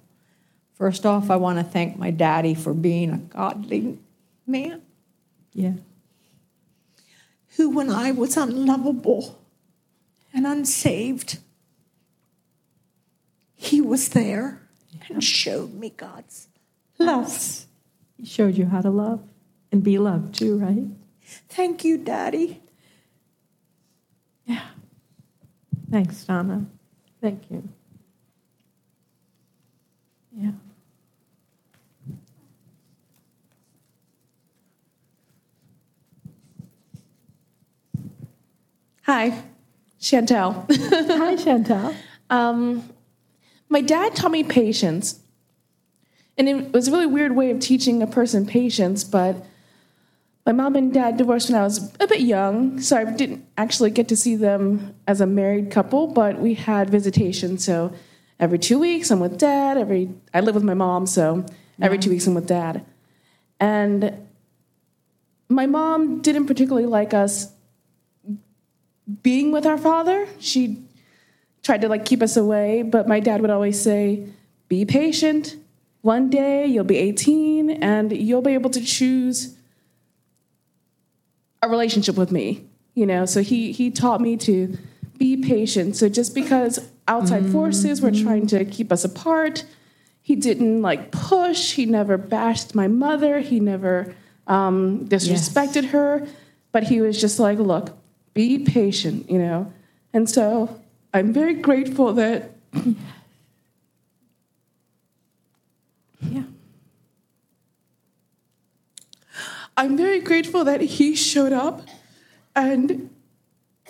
First 0.79 1.05
off, 1.05 1.29
I 1.29 1.37
want 1.37 1.59
to 1.59 1.65
thank 1.65 1.99
my 1.99 2.13
daddy 2.13 2.55
for 2.55 2.73
being 2.73 3.11
a 3.11 3.19
godly 3.19 3.99
man 4.47 4.81
yeah. 5.53 5.73
who, 7.57 7.71
when 7.71 7.91
I 7.91 8.13
was 8.13 8.37
unlovable 8.37 9.43
and 10.33 10.47
unsaved, 10.47 11.41
he 13.57 13.81
was 13.81 14.11
there 14.11 14.63
and 15.09 15.23
showed 15.23 15.75
me 15.75 15.91
God's 15.91 16.47
love. 16.99 17.67
He 18.17 18.25
showed 18.25 18.57
you 18.57 18.67
how 18.67 18.81
to 18.81 18.91
love 18.91 19.21
and 19.73 19.83
be 19.83 19.99
loved 19.99 20.37
too, 20.37 20.59
right? 20.59 20.87
Thank 21.49 21.85
you, 21.85 21.99
Daddy. 21.99 22.63
Yeah. 24.47 24.63
Thanks, 25.91 26.23
Donna. 26.25 26.67
Thank 27.21 27.51
you. 27.51 27.69
Yeah. 30.33 30.53
Hi, 39.09 39.43
Chantel. 39.99 40.53
Hi, 41.17 41.35
Chantel. 41.37 41.95
Um, 42.29 42.87
my 43.71 43.81
dad 43.81 44.15
taught 44.15 44.31
me 44.31 44.45
patience. 44.45 45.21
And 46.37 46.47
it 46.47 46.75
was 46.75 46.89
a 46.89 46.93
really 46.93 47.07
weird 47.07 47.35
way 47.35 47.51
of 47.51 47.59
teaching 47.59 48.03
a 48.03 48.07
person 48.07 48.45
patience, 48.45 49.05
but 49.05 49.47
my 50.45 50.53
mom 50.53 50.77
and 50.77 50.93
dad 50.93 51.17
divorced 51.17 51.49
when 51.49 51.59
I 51.59 51.65
was 51.65 51.91
a 51.99 52.07
bit 52.07 52.21
young, 52.21 52.83
so 52.83 52.99
I 52.99 53.05
didn't 53.07 53.47
actually 53.57 53.93
get 53.93 54.09
to 54.09 54.17
see 54.17 54.37
them 54.37 54.95
as 55.07 55.23
a 55.23 55.27
married 55.27 55.71
couple, 55.71 56.09
but 56.09 56.39
we 56.39 56.53
had 56.53 56.91
visitation. 56.91 57.57
So 57.57 57.95
every 58.39 58.59
two 58.59 58.79
weeks 58.79 59.11
I'm 59.11 59.21
with 59.21 59.39
dad, 59.39 59.79
every 59.79 60.11
I 60.35 60.41
live 60.41 60.55
with 60.55 60.65
my 60.65 60.75
mom, 60.75 61.07
so 61.07 61.47
every 61.81 61.97
two 61.97 62.11
weeks 62.11 62.27
I'm 62.27 62.35
with 62.35 62.47
dad. 62.47 62.85
And 63.59 64.29
my 65.49 65.65
mom 65.65 66.21
didn't 66.21 66.45
particularly 66.45 66.87
like 66.87 67.15
us 67.15 67.55
being 69.23 69.53
with 69.53 69.67
our 69.67 69.79
father. 69.79 70.27
She 70.39 70.83
tried 71.63 71.81
to 71.83 71.89
like 71.89 72.05
keep 72.05 72.23
us 72.23 72.37
away, 72.37 72.83
but 72.83 73.09
my 73.09 73.21
dad 73.21 73.41
would 73.41 73.51
always 73.51 73.81
say, 73.81 74.27
"Be 74.69 74.85
patient. 74.85 75.57
One 76.03 76.31
day 76.31 76.67
you'll 76.67 76.85
be 76.85 76.97
18 76.97 77.71
and 77.71 78.13
you'll 78.13 78.43
be 78.43 78.55
able 78.55 78.71
to 78.71 78.81
choose 78.81 79.57
a 81.63 81.69
relationship 81.69 82.17
with 82.17 82.31
me." 82.31 82.65
You 82.95 83.07
know, 83.07 83.27
so 83.27 83.43
he 83.43 83.73
he 83.73 83.91
taught 83.91 84.21
me 84.21 84.37
to 84.39 84.77
be 85.19 85.37
patient. 85.37 85.97
So 85.97 86.09
just 86.09 86.35
because 86.35 86.79
outside 87.07 87.51
forces 87.51 88.01
were 88.01 88.13
trying 88.13 88.47
to 88.49 88.65
keep 88.65 88.93
us 88.93 89.05
apart, 89.05 89.65
he 90.23 90.37
didn't 90.37 90.83
like 90.83 91.11
push. 91.11 91.73
He 91.73 91.87
never 91.87 92.17
bashed 92.17 92.75
my 92.75 92.87
mother. 92.87 93.41
He 93.41 93.61
never 93.61 94.15
um, 94.47 95.07
disrespected 95.07 95.91
her. 95.91 96.27
But 96.71 96.85
he 96.85 97.01
was 97.01 97.21
just 97.21 97.39
like, 97.39 97.59
look, 97.59 97.97
be 98.35 98.59
patient, 98.59 99.31
you 99.31 99.39
know. 99.39 99.73
And 100.13 100.29
so 100.29 100.81
I'm 101.13 101.33
very 101.33 101.55
grateful 101.55 102.13
that. 102.15 102.53
yeah. 106.21 106.43
I'm 109.77 109.97
very 109.97 110.21
grateful 110.21 110.65
that 110.65 110.81
he 110.81 111.15
showed 111.15 111.53
up 111.53 111.83
and 112.55 113.11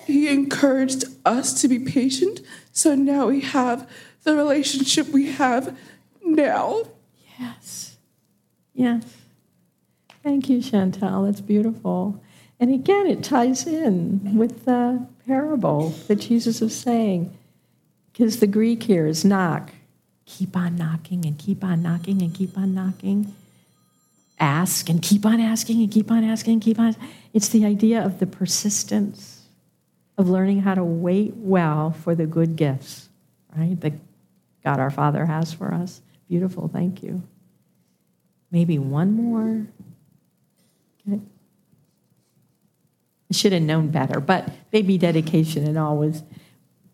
he 0.07 0.29
encouraged 0.29 1.05
us 1.25 1.61
to 1.63 1.69
be 1.69 1.79
patient. 1.79 2.41
So 2.73 2.95
now 2.95 3.29
we 3.29 3.41
have 3.41 3.89
the 4.25 4.37
relationship 4.37 5.09
we 5.09 5.33
have 5.33 5.77
now. 6.25 6.85
Yes. 7.39 7.97
Yes. 8.75 9.05
Thank 10.23 10.49
you, 10.49 10.61
Chantal. 10.61 11.25
That's 11.25 11.41
beautiful. 11.41 12.23
And 12.61 12.75
again, 12.75 13.07
it 13.07 13.23
ties 13.23 13.67
in 13.67 14.37
with 14.37 14.65
the 14.65 15.07
parable 15.27 15.91
that 16.09 16.17
Jesus 16.17 16.61
is 16.61 16.75
saying. 16.75 17.37
Because 18.13 18.41
the 18.41 18.47
Greek 18.49 18.83
here 18.83 19.07
is 19.07 19.25
knock. 19.25 19.71
Keep 20.27 20.57
on 20.57 20.77
knocking 20.77 21.25
and 21.25 21.39
keep 21.39 21.63
on 21.63 21.83
knocking 21.83 22.21
and 22.21 22.35
keep 22.35 22.59
on 22.59 22.75
knocking. 22.75 23.35
Ask 24.41 24.89
and 24.89 25.01
keep 25.01 25.25
on 25.25 25.41
asking 25.41 25.81
and 25.83 25.91
keep 25.91 26.11
on 26.11 26.25
asking 26.25 26.55
and 26.55 26.63
keep 26.63 26.79
on. 26.79 26.97
It's 27.33 27.49
the 27.49 27.65
idea 27.65 28.05
of 28.05 28.19
the 28.19 28.27
persistence 28.27 29.43
of 30.17 30.29
learning 30.29 30.63
how 30.63 30.75
to 30.75 30.85
wait 30.85 31.35
well 31.37 31.93
for 31.93 32.15
the 32.15 32.27
good 32.27 32.57
gifts, 32.57 33.09
right? 33.57 33.81
That 33.81 33.93
God 34.65 34.81
our 34.81 34.91
Father 34.91 35.25
has 35.25 35.53
for 35.53 35.73
us. 35.73 36.03
Beautiful. 36.29 36.69
Thank 36.69 37.03
you. 37.03 37.23
Maybe 38.51 38.79
one 38.79 39.13
more. 39.13 39.67
Okay. 41.07 41.21
I 43.31 43.35
should 43.35 43.53
have 43.53 43.63
known 43.63 43.89
better, 43.89 44.21
but 44.21 44.71
baby 44.71 44.99
dedication 44.99 45.67
and 45.67 45.79
all 45.79 45.97
was, 45.97 46.23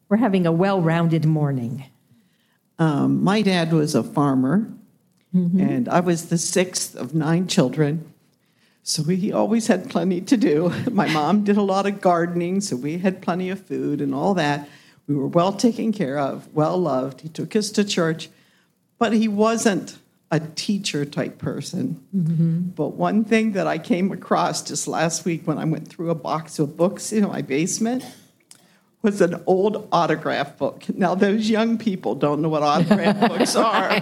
we're 0.08 0.16
having 0.16 0.46
a 0.46 0.52
well 0.52 0.80
rounded 0.80 1.24
morning. 1.24 1.84
Um, 2.78 3.22
my 3.22 3.42
dad 3.42 3.72
was 3.72 3.94
a 3.94 4.02
farmer, 4.02 4.68
and 5.32 5.88
I 5.88 6.00
was 6.00 6.28
the 6.28 6.38
sixth 6.38 6.94
of 6.94 7.14
nine 7.14 7.46
children. 7.46 8.12
So 8.82 9.02
he 9.02 9.32
always 9.32 9.66
had 9.66 9.90
plenty 9.90 10.20
to 10.20 10.36
do. 10.36 10.72
My 10.90 11.08
mom 11.08 11.42
did 11.42 11.56
a 11.56 11.62
lot 11.62 11.86
of 11.86 12.00
gardening, 12.00 12.60
so 12.60 12.76
we 12.76 12.98
had 12.98 13.22
plenty 13.22 13.48
of 13.50 13.64
food 13.64 14.00
and 14.00 14.14
all 14.14 14.34
that. 14.34 14.68
We 15.08 15.14
were 15.14 15.26
well 15.26 15.52
taken 15.52 15.92
care 15.92 16.18
of, 16.18 16.52
well 16.54 16.76
loved. 16.78 17.22
He 17.22 17.28
took 17.28 17.56
us 17.56 17.70
to 17.70 17.84
church, 17.84 18.28
but 18.98 19.12
he 19.12 19.26
wasn't 19.26 19.98
a 20.34 20.40
teacher 20.56 21.04
type 21.04 21.38
person. 21.38 22.04
Mm-hmm. 22.14 22.60
But 22.70 22.94
one 22.94 23.24
thing 23.24 23.52
that 23.52 23.68
I 23.68 23.78
came 23.78 24.10
across 24.10 24.62
just 24.62 24.88
last 24.88 25.24
week 25.24 25.46
when 25.46 25.58
I 25.58 25.64
went 25.64 25.86
through 25.86 26.10
a 26.10 26.16
box 26.16 26.58
of 26.58 26.76
books 26.76 27.12
in 27.12 27.28
my 27.28 27.40
basement 27.40 28.04
was 29.00 29.20
an 29.20 29.40
old 29.46 29.86
autograph 29.92 30.58
book. 30.58 30.88
Now, 30.88 31.14
those 31.14 31.48
young 31.48 31.78
people 31.78 32.16
don't 32.16 32.42
know 32.42 32.48
what 32.48 32.64
autograph 32.64 33.20
books 33.28 33.54
are, 33.54 34.00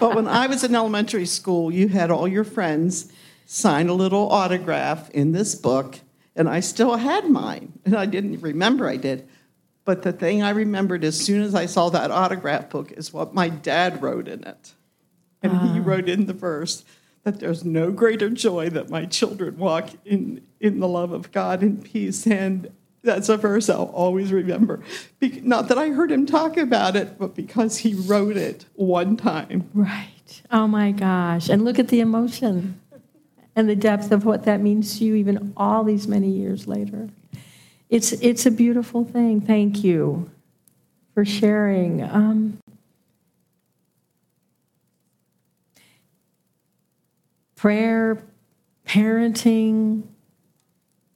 but 0.00 0.14
when 0.14 0.26
I 0.26 0.46
was 0.46 0.64
in 0.64 0.74
elementary 0.74 1.26
school, 1.26 1.70
you 1.70 1.88
had 1.88 2.10
all 2.10 2.26
your 2.26 2.44
friends 2.44 3.12
sign 3.44 3.90
a 3.90 3.94
little 3.94 4.30
autograph 4.30 5.10
in 5.10 5.32
this 5.32 5.54
book, 5.54 5.98
and 6.34 6.48
I 6.48 6.60
still 6.60 6.96
had 6.96 7.28
mine, 7.28 7.74
and 7.84 7.94
I 7.94 8.06
didn't 8.06 8.40
remember 8.40 8.88
I 8.88 8.96
did. 8.96 9.28
But 9.84 10.02
the 10.02 10.14
thing 10.14 10.42
I 10.42 10.50
remembered 10.50 11.04
as 11.04 11.20
soon 11.20 11.42
as 11.42 11.54
I 11.54 11.66
saw 11.66 11.90
that 11.90 12.10
autograph 12.10 12.70
book 12.70 12.90
is 12.92 13.12
what 13.12 13.34
my 13.34 13.50
dad 13.50 14.02
wrote 14.02 14.28
in 14.28 14.44
it. 14.44 14.73
And 15.44 15.74
he 15.74 15.80
wrote 15.80 16.08
in 16.08 16.26
the 16.26 16.32
verse 16.32 16.84
that 17.24 17.40
there's 17.40 17.64
no 17.64 17.90
greater 17.90 18.30
joy 18.30 18.70
that 18.70 18.90
my 18.90 19.06
children 19.06 19.56
walk 19.56 19.90
in, 20.04 20.42
in 20.60 20.80
the 20.80 20.88
love 20.88 21.12
of 21.12 21.32
God 21.32 21.62
in 21.62 21.82
peace. 21.82 22.26
And 22.26 22.70
that's 23.02 23.28
a 23.28 23.36
verse 23.36 23.68
I'll 23.68 23.84
always 23.84 24.32
remember. 24.32 24.80
Be- 25.20 25.40
not 25.42 25.68
that 25.68 25.78
I 25.78 25.88
heard 25.90 26.10
him 26.10 26.26
talk 26.26 26.56
about 26.56 26.96
it, 26.96 27.18
but 27.18 27.34
because 27.34 27.78
he 27.78 27.94
wrote 27.94 28.36
it 28.36 28.66
one 28.74 29.16
time. 29.16 29.68
Right. 29.74 30.42
Oh 30.50 30.66
my 30.66 30.92
gosh. 30.92 31.48
And 31.48 31.64
look 31.64 31.78
at 31.78 31.88
the 31.88 32.00
emotion 32.00 32.80
and 33.56 33.68
the 33.68 33.76
depth 33.76 34.10
of 34.10 34.24
what 34.24 34.44
that 34.44 34.60
means 34.60 34.98
to 34.98 35.04
you, 35.04 35.14
even 35.14 35.52
all 35.56 35.84
these 35.84 36.08
many 36.08 36.28
years 36.28 36.66
later. 36.66 37.08
It's, 37.88 38.12
it's 38.12 38.46
a 38.46 38.50
beautiful 38.50 39.04
thing. 39.04 39.40
Thank 39.40 39.84
you 39.84 40.30
for 41.14 41.24
sharing. 41.24 42.02
Um, 42.02 42.58
prayer, 47.64 48.22
parenting, 48.86 50.02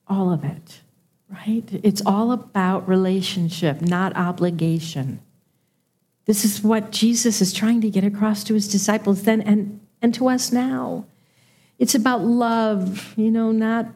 all 0.07 0.33
of 0.33 0.45
it, 0.45 0.81
right? 1.29 1.69
It's 1.83 2.01
all 2.07 2.33
about 2.33 2.89
relationship, 2.89 3.83
not 3.83 4.17
obligation. 4.17 5.21
This 6.25 6.47
is 6.47 6.63
what 6.63 6.91
Jesus 6.91 7.43
is 7.43 7.53
trying 7.53 7.83
to 7.83 7.91
get 7.91 8.03
across 8.03 8.45
to 8.45 8.55
his 8.55 8.67
disciples 8.67 9.25
then 9.25 9.43
and, 9.43 9.79
and 10.01 10.15
to 10.15 10.31
us 10.31 10.51
now. 10.51 11.05
It's 11.79 11.95
about 11.95 12.23
love, 12.23 13.13
you 13.19 13.31
know, 13.31 13.53
not 13.53 13.89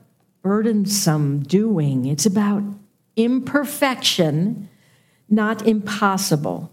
burdensome 0.42 1.44
doing. 1.44 2.04
It's 2.04 2.26
about 2.26 2.62
imperfection, 3.16 4.68
not 5.26 5.66
impossible 5.66 6.70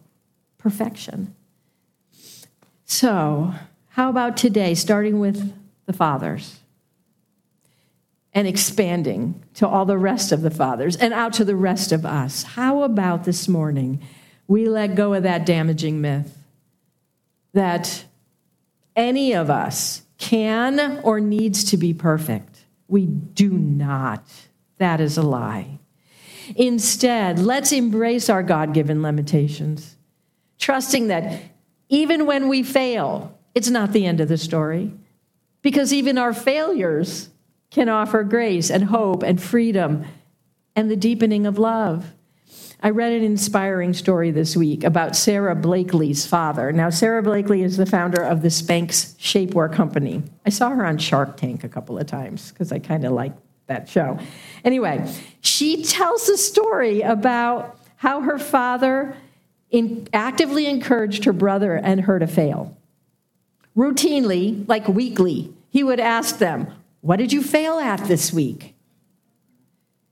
perfection. 0.58 1.34
So, 2.84 3.54
how 3.92 4.10
about 4.10 4.36
today, 4.36 4.76
starting 4.76 5.22
with 5.22 5.54
the 5.90 5.94
fathers? 5.94 6.60
and 8.34 8.48
expanding 8.48 9.44
to 9.56 9.68
all 9.68 9.86
the 9.86 9.98
rest 9.98 10.32
of 10.32 10.42
the 10.42 10.52
fathers 10.52 10.96
and 10.96 11.14
out 11.14 11.34
to 11.34 11.44
the 11.44 11.56
rest 11.56 11.92
of 11.92 12.06
us. 12.06 12.44
How 12.44 12.84
about 12.84 13.24
this 13.24 13.48
morning 13.48 14.02
we 14.48 14.68
let 14.68 14.96
go 14.96 15.14
of 15.14 15.24
that 15.24 15.46
damaging 15.46 16.00
myth 16.00 16.38
that 17.54 18.06
any 18.96 19.34
of 19.34 19.50
us 19.50 20.04
can 20.18 21.00
or 21.04 21.20
needs 21.20 21.64
to 21.66 21.78
be 21.78 21.94
perfect? 21.94 22.66
We 22.88 23.06
do 23.08 23.50
not. 23.50 24.24
That 24.78 25.02
is 25.02 25.18
a 25.18 25.24
lie. 25.24 25.80
Instead, 26.56 27.40
let's 27.40 27.72
embrace 27.72 28.30
our 28.30 28.44
God 28.44 28.74
given 28.74 29.02
limitations, 29.02 29.98
trusting 30.58 31.08
that 31.08 31.42
even 31.90 32.26
when 32.26 32.48
we 32.48 32.64
fail, 32.64 33.38
it's 33.54 33.70
not 33.70 33.92
the 33.92 34.06
end 34.06 34.20
of 34.20 34.28
the 34.28 34.38
story. 34.38 34.94
Because 35.62 35.94
even 35.94 36.18
our 36.18 36.34
failures 36.34 37.30
can 37.72 37.90
offer 37.90 38.24
grace 38.24 38.70
and 38.70 38.86
hope 38.86 39.24
and 39.24 39.42
freedom 39.42 40.06
and 40.76 40.90
the 40.90 40.96
deepening 40.96 41.46
of 41.46 41.60
love. 41.60 42.14
I 42.82 42.92
read 42.92 43.12
an 43.12 43.24
inspiring 43.24 43.94
story 43.94 44.32
this 44.32 44.56
week 44.56 44.86
about 44.86 45.16
Sara 45.16 45.54
Blakely's 45.54 46.26
father. 46.26 46.72
Now, 46.72 46.90
Sara 46.90 47.22
Blakely 47.22 47.62
is 47.62 47.76
the 47.76 47.86
founder 47.86 48.24
of 48.24 48.42
the 48.42 48.48
Spanx 48.48 49.16
Shapewear 49.18 49.72
Company. 49.72 50.24
I 50.46 50.50
saw 50.50 50.70
her 50.70 50.86
on 50.86 50.98
Shark 50.98 51.36
Tank 51.36 51.66
a 51.66 51.70
couple 51.70 51.98
of 51.98 52.08
times 52.08 52.52
because 52.52 52.72
I 52.72 52.80
kind 52.80 53.04
of 53.04 53.12
like 53.12 53.34
that 53.68 53.90
show. 53.90 54.18
Anyway, 54.64 55.06
she 55.42 55.84
tells 55.84 56.30
a 56.30 56.38
story 56.38 57.02
about 57.02 57.78
how 57.98 58.22
her 58.22 58.40
father 58.40 59.16
in, 59.70 60.08
actively 60.14 60.66
encouraged 60.66 61.26
her 61.26 61.34
brother 61.34 61.76
and 61.76 62.02
her 62.02 62.18
to 62.18 62.28
fail. 62.28 62.78
Routinely, 63.80 64.68
like 64.68 64.90
weekly, 64.90 65.54
he 65.70 65.86
would 65.86 66.02
ask 66.02 66.38
them, 66.38 66.68
What 67.00 67.16
did 67.16 67.32
you 67.32 67.42
fail 67.42 67.80
at 67.80 68.04
this 68.10 68.34
week? 68.34 68.76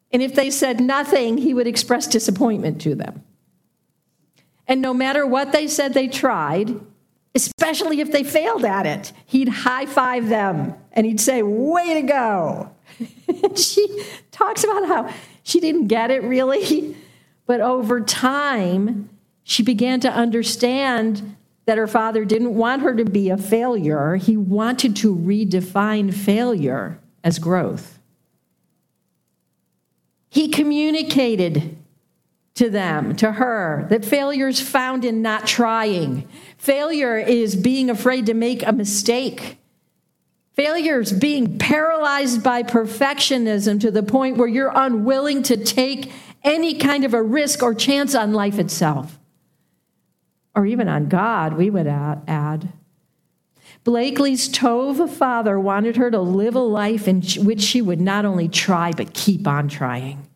And 0.09 0.21
if 0.21 0.33
they 0.33 0.49
said 0.49 0.79
nothing, 0.79 1.37
he 1.37 1.53
would 1.53 1.67
express 1.67 2.07
disappointment 2.07 2.79
to 2.83 2.95
them. 2.95 3.23
And 4.69 4.81
no 4.81 4.93
matter 4.93 5.27
what 5.27 5.51
they 5.51 5.67
said 5.67 5.93
they 5.93 6.07
tried, 6.07 6.79
especially 7.35 7.99
if 7.99 8.09
they 8.09 8.23
failed 8.23 8.63
at 8.63 8.85
it, 8.85 9.11
he'd 9.25 9.49
high 9.49 9.85
five 9.85 10.29
them 10.29 10.73
and 10.93 11.05
he'd 11.05 11.19
say, 11.19 11.43
Way 11.43 11.95
to 11.95 12.03
go. 12.03 12.71
she 13.57 14.05
talks 14.31 14.63
about 14.63 14.87
how 14.87 15.13
she 15.43 15.59
didn't 15.59 15.87
get 15.87 16.09
it 16.09 16.23
really, 16.23 16.95
but 17.45 17.59
over 17.59 17.99
time, 17.99 19.09
she 19.43 19.61
began 19.61 19.99
to 19.99 20.09
understand 20.09 21.35
that 21.67 21.77
her 21.77 21.85
father 21.85 22.23
didn't 22.23 22.55
want 22.55 22.81
her 22.81 22.95
to 22.95 23.03
be 23.03 23.29
a 23.29 23.37
failure. 23.37 24.15
He 24.15 24.37
wanted 24.37 24.95
to 24.97 25.13
redefine 25.13 26.13
failure 26.13 26.97
as 27.25 27.39
growth. 27.39 27.99
He 30.29 30.47
communicated 30.47 31.77
to 32.55 32.69
them, 32.69 33.17
to 33.17 33.33
her, 33.33 33.85
that 33.89 34.05
failure 34.05 34.47
is 34.47 34.61
found 34.61 35.03
in 35.03 35.21
not 35.21 35.45
trying. 35.45 36.27
Failure 36.57 37.17
is 37.17 37.55
being 37.55 37.89
afraid 37.89 38.25
to 38.27 38.33
make 38.33 38.65
a 38.65 38.71
mistake. 38.71 39.57
Failure 40.53 41.01
is 41.01 41.11
being 41.11 41.57
paralyzed 41.59 42.41
by 42.41 42.63
perfectionism 42.63 43.79
to 43.81 43.91
the 43.91 44.03
point 44.03 44.37
where 44.37 44.47
you're 44.47 44.71
unwilling 44.73 45.43
to 45.43 45.57
take 45.57 46.13
any 46.45 46.75
kind 46.75 47.03
of 47.03 47.13
a 47.13 47.21
risk 47.21 47.61
or 47.61 47.75
chance 47.75 48.15
on 48.15 48.31
life 48.31 48.57
itself 48.57 49.16
or 50.57 50.65
even 50.65 50.89
on 50.89 51.07
God, 51.07 51.53
we 51.53 51.69
would 51.69 51.85
add. 51.85 52.69
Blakely's 53.83 54.49
Tova 54.49 55.07
father 55.07 55.59
wanted 55.59 55.97
her 55.97 56.09
to 56.09 56.19
live 56.19 56.55
a 56.55 56.59
life 56.59 57.07
in 57.07 57.21
which 57.21 57.61
she 57.61 57.79
would 57.79 58.01
not 58.01 58.25
only 58.25 58.49
try, 58.49 58.91
but 58.91 59.13
keep 59.13 59.47
on 59.47 59.67
trying. 59.67 60.27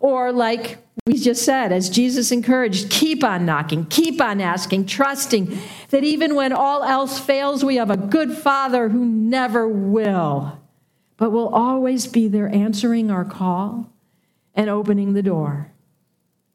Or, 0.00 0.32
like 0.32 0.78
we 1.04 1.18
just 1.18 1.44
said, 1.44 1.70
as 1.70 1.90
Jesus 1.90 2.32
encouraged, 2.32 2.88
keep 2.88 3.22
on 3.22 3.44
knocking, 3.44 3.84
keep 3.84 4.22
on 4.22 4.40
asking, 4.40 4.86
trusting 4.86 5.58
that 5.90 6.02
even 6.02 6.34
when 6.34 6.54
all 6.54 6.82
else 6.82 7.18
fails, 7.20 7.62
we 7.62 7.76
have 7.76 7.90
a 7.90 7.96
good 7.98 8.32
father 8.32 8.88
who 8.88 9.04
never 9.04 9.68
will, 9.68 10.58
but 11.18 11.30
will 11.30 11.48
always 11.48 12.06
be 12.06 12.26
there 12.26 12.48
answering 12.48 13.10
our 13.10 13.24
call 13.26 13.92
and 14.54 14.70
opening 14.70 15.12
the 15.12 15.22
door 15.22 15.72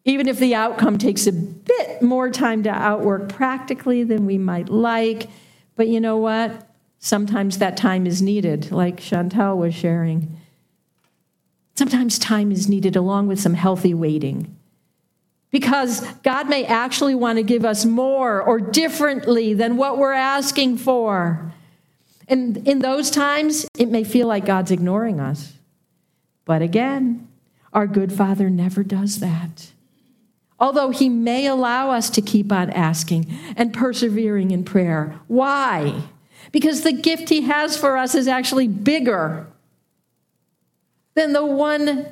even 0.05 0.27
if 0.27 0.37
the 0.37 0.53
outcome 0.53 0.97
takes 0.97 1.27
a 1.27 1.31
bit 1.31 2.01
more 2.01 2.29
time 2.29 2.63
to 2.63 2.69
outwork 2.69 3.29
practically 3.29 4.03
than 4.03 4.25
we 4.25 4.37
might 4.37 4.69
like. 4.69 5.29
But 5.75 5.87
you 5.87 5.99
know 5.99 6.17
what? 6.17 6.69
Sometimes 6.99 7.57
that 7.57 7.77
time 7.77 8.05
is 8.05 8.21
needed, 8.21 8.71
like 8.71 8.97
Chantel 8.97 9.57
was 9.57 9.73
sharing. 9.73 10.37
Sometimes 11.75 12.19
time 12.19 12.51
is 12.51 12.69
needed 12.69 12.95
along 12.95 13.27
with 13.27 13.39
some 13.39 13.53
healthy 13.53 13.93
waiting. 13.93 14.55
Because 15.51 16.01
God 16.23 16.49
may 16.49 16.65
actually 16.65 17.15
want 17.15 17.37
to 17.37 17.43
give 17.43 17.63
us 17.63 17.85
more 17.85 18.41
or 18.41 18.59
differently 18.59 19.53
than 19.53 19.77
what 19.77 19.97
we're 19.97 20.13
asking 20.13 20.77
for. 20.77 21.53
And 22.27 22.67
in 22.67 22.79
those 22.79 23.11
times, 23.11 23.67
it 23.77 23.89
may 23.89 24.03
feel 24.03 24.27
like 24.27 24.45
God's 24.45 24.71
ignoring 24.71 25.19
us. 25.19 25.53
But 26.45 26.61
again, 26.61 27.27
our 27.71 27.87
good 27.87 28.11
Father 28.11 28.49
never 28.49 28.83
does 28.83 29.19
that 29.19 29.73
although 30.63 30.91
He 30.91 31.09
may 31.09 31.45
allow 31.45 31.91
us 31.91 32.09
to 32.11 32.21
keep 32.21 32.49
on 32.49 32.69
asking 32.69 33.27
and 33.57 33.73
persevering 33.73 34.51
in 34.51 34.63
prayer. 34.63 35.19
Why? 35.27 36.03
Because 36.53 36.83
the 36.83 36.93
gift 36.93 37.27
He 37.27 37.41
has 37.41 37.75
for 37.75 37.97
us 37.97 38.15
is 38.15 38.29
actually 38.29 38.69
bigger 38.69 39.45
than 41.15 41.33
the 41.33 41.45
one 41.45 42.07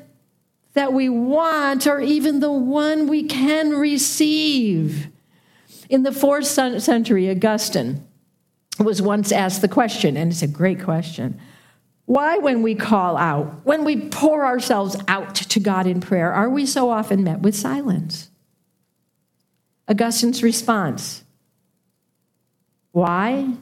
that 0.73 0.91
we 0.91 1.07
want 1.07 1.87
or 1.87 2.01
even 2.01 2.41
the 2.41 2.51
one 2.51 3.07
we 3.07 3.23
can 3.23 3.71
receive. 3.71 5.07
In 5.89 6.03
the 6.03 6.11
fourth 6.11 6.45
century, 6.45 7.29
Augustine 7.29 8.05
was 8.79 9.01
once 9.01 9.31
asked 9.31 9.61
the 9.61 9.69
question, 9.69 10.17
and 10.17 10.29
it's 10.29 10.41
a 10.41 10.47
great 10.47 10.83
question. 10.83 11.39
Why, 12.05 12.37
when 12.37 12.63
we 12.63 12.75
call 12.75 13.15
out, 13.15 13.61
when 13.63 13.85
we 13.85 14.09
pour 14.09 14.45
ourselves 14.45 14.97
out 15.07 15.35
to 15.35 15.59
God 15.61 15.87
in 15.87 16.01
prayer, 16.01 16.33
are 16.33 16.49
we 16.49 16.65
so 16.65 16.89
often 16.89 17.23
met 17.23 17.39
with 17.39 17.55
silence? 17.55 18.27
Augustine's 19.87 20.43
response 20.43 21.23
Why? 22.91 23.53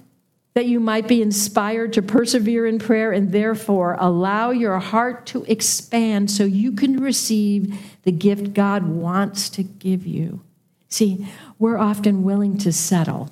That 0.56 0.66
you 0.66 0.80
might 0.80 1.08
be 1.08 1.22
inspired 1.22 1.94
to 1.94 2.02
persevere 2.02 2.66
in 2.66 2.80
prayer 2.80 3.12
and 3.12 3.32
therefore 3.32 3.96
allow 4.00 4.50
your 4.50 4.80
heart 4.80 5.26
to 5.28 5.46
expand 5.46 6.30
so 6.30 6.44
you 6.44 6.72
can 6.74 6.98
receive 6.98 7.80
the 8.04 8.12
gift 8.12 8.54
God 8.54 8.84
wants 8.84 9.50
to 9.52 9.64
give 9.64 10.06
you. 10.06 10.42
See, 10.90 11.28
we're 11.60 11.78
often 11.78 12.24
willing 12.24 12.58
to 12.58 12.74
settle 12.74 13.30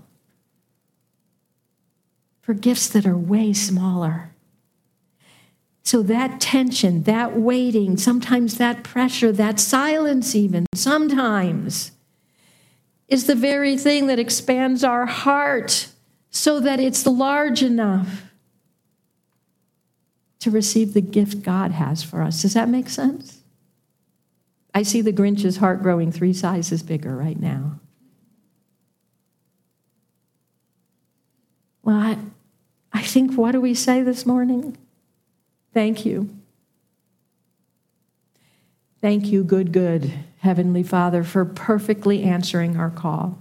for 2.48 2.54
gifts 2.54 2.88
that 2.88 3.06
are 3.06 3.18
way 3.18 3.52
smaller. 3.52 4.32
So 5.84 6.02
that 6.04 6.40
tension, 6.40 7.04
that 7.04 7.38
waiting, 7.38 7.98
sometimes 7.98 8.58
that 8.58 8.84
pressure, 8.84 9.34
that 9.34 9.60
silence, 9.60 10.36
even 10.36 10.66
sometimes 10.74 11.92
is 13.08 13.28
the 13.28 13.36
very 13.36 13.78
thing 13.78 14.08
that 14.08 14.20
expands 14.20 14.84
our 14.84 15.06
heart 15.06 15.88
so 16.30 16.60
that 16.60 16.80
it's 16.80 17.06
large 17.06 17.64
enough 17.64 18.24
to 20.40 20.52
receive 20.52 20.94
the 20.94 21.02
gift 21.02 21.42
God 21.42 21.72
has 21.72 22.04
for 22.04 22.22
us. 22.22 22.42
Does 22.42 22.54
that 22.54 22.70
make 22.70 22.90
sense? 22.90 23.42
I 24.74 24.84
see 24.84 25.02
the 25.02 25.12
Grinch's 25.12 25.58
heart 25.58 25.82
growing 25.82 26.12
three 26.12 26.34
sizes 26.34 26.84
bigger 26.84 27.16
right 27.16 27.40
now. 27.40 27.80
Well, 31.84 31.96
I, 31.96 32.18
I 32.92 33.02
think, 33.02 33.36
what 33.36 33.54
do 33.54 33.62
we 33.62 33.74
say 33.74 34.02
this 34.02 34.26
morning? 34.26 34.78
Thank 35.74 36.06
you. 36.06 36.30
Thank 39.02 39.28
you, 39.28 39.44
good, 39.44 39.72
good. 39.72 40.12
Heavenly 40.48 40.82
Father, 40.82 41.26
for 41.26 41.44
perfectly 41.44 42.24
answering 42.24 42.78
our 42.78 42.90
call 42.90 43.38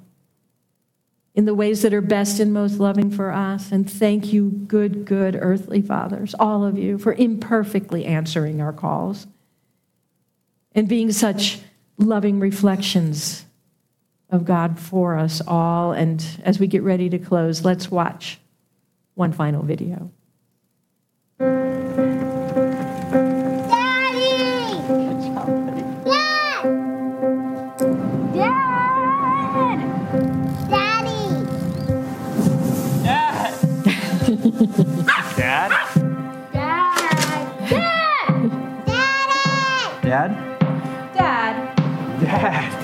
in 1.37 1.45
the 1.45 1.55
ways 1.55 1.83
that 1.83 1.95
are 1.95 2.01
best 2.01 2.41
and 2.41 2.53
most 2.53 2.81
loving 2.81 3.13
for 3.13 3.31
us. 3.31 3.71
And 3.71 3.89
thank 3.89 4.33
you, 4.33 4.51
good, 4.51 5.05
good 5.05 5.39
earthly 5.41 5.81
fathers, 5.81 6.35
all 6.41 6.65
of 6.65 6.77
you, 6.77 6.99
for 6.99 7.13
imperfectly 7.13 8.05
answering 8.07 8.61
our 8.61 8.73
calls 8.73 9.29
and 10.73 10.89
being 10.89 11.13
such 11.13 11.61
loving 11.97 12.41
reflections 12.41 13.45
of 14.29 14.45
God 14.45 14.77
for 14.77 15.17
us 15.17 15.41
all. 15.47 15.93
And 15.93 16.27
as 16.43 16.59
we 16.59 16.67
get 16.67 16.83
ready 16.83 17.09
to 17.11 17.21
close, 17.21 17.65
let's 17.65 17.89
watch 17.89 18.41
one 19.15 19.33
final 19.33 19.63
video. 19.63 20.11
Dad? 34.57 35.37
Dad! 35.37 35.71
Dad! 36.51 38.01
Dad! 38.87 39.31
Dad? 40.03 40.33
Dad! 41.15 41.57
Dad! 42.21 42.76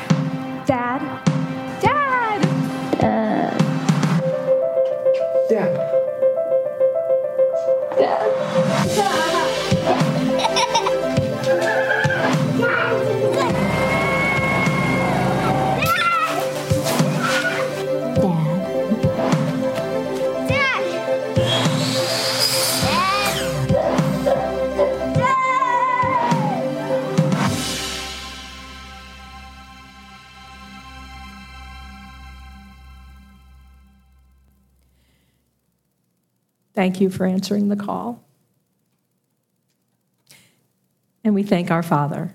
Thank 36.83 37.01
you 37.01 37.11
for 37.11 37.25
answering 37.25 37.69
the 37.69 37.77
call. 37.77 38.25
And 41.23 41.33
we 41.33 41.45
thank 41.45 41.71
our 41.71 41.85
Father, 41.85 42.35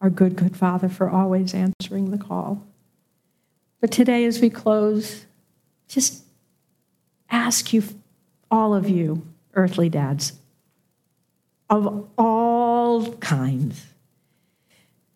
our 0.00 0.08
good, 0.08 0.34
good 0.34 0.56
Father, 0.56 0.88
for 0.88 1.10
always 1.10 1.52
answering 1.52 2.10
the 2.10 2.16
call. 2.16 2.64
But 3.82 3.92
today, 3.92 4.24
as 4.24 4.40
we 4.40 4.48
close, 4.48 5.26
just 5.88 6.24
ask 7.28 7.74
you, 7.74 7.82
all 8.50 8.74
of 8.74 8.88
you, 8.88 9.26
earthly 9.52 9.90
dads, 9.90 10.32
of 11.68 12.08
all 12.16 13.12
kinds, 13.16 13.88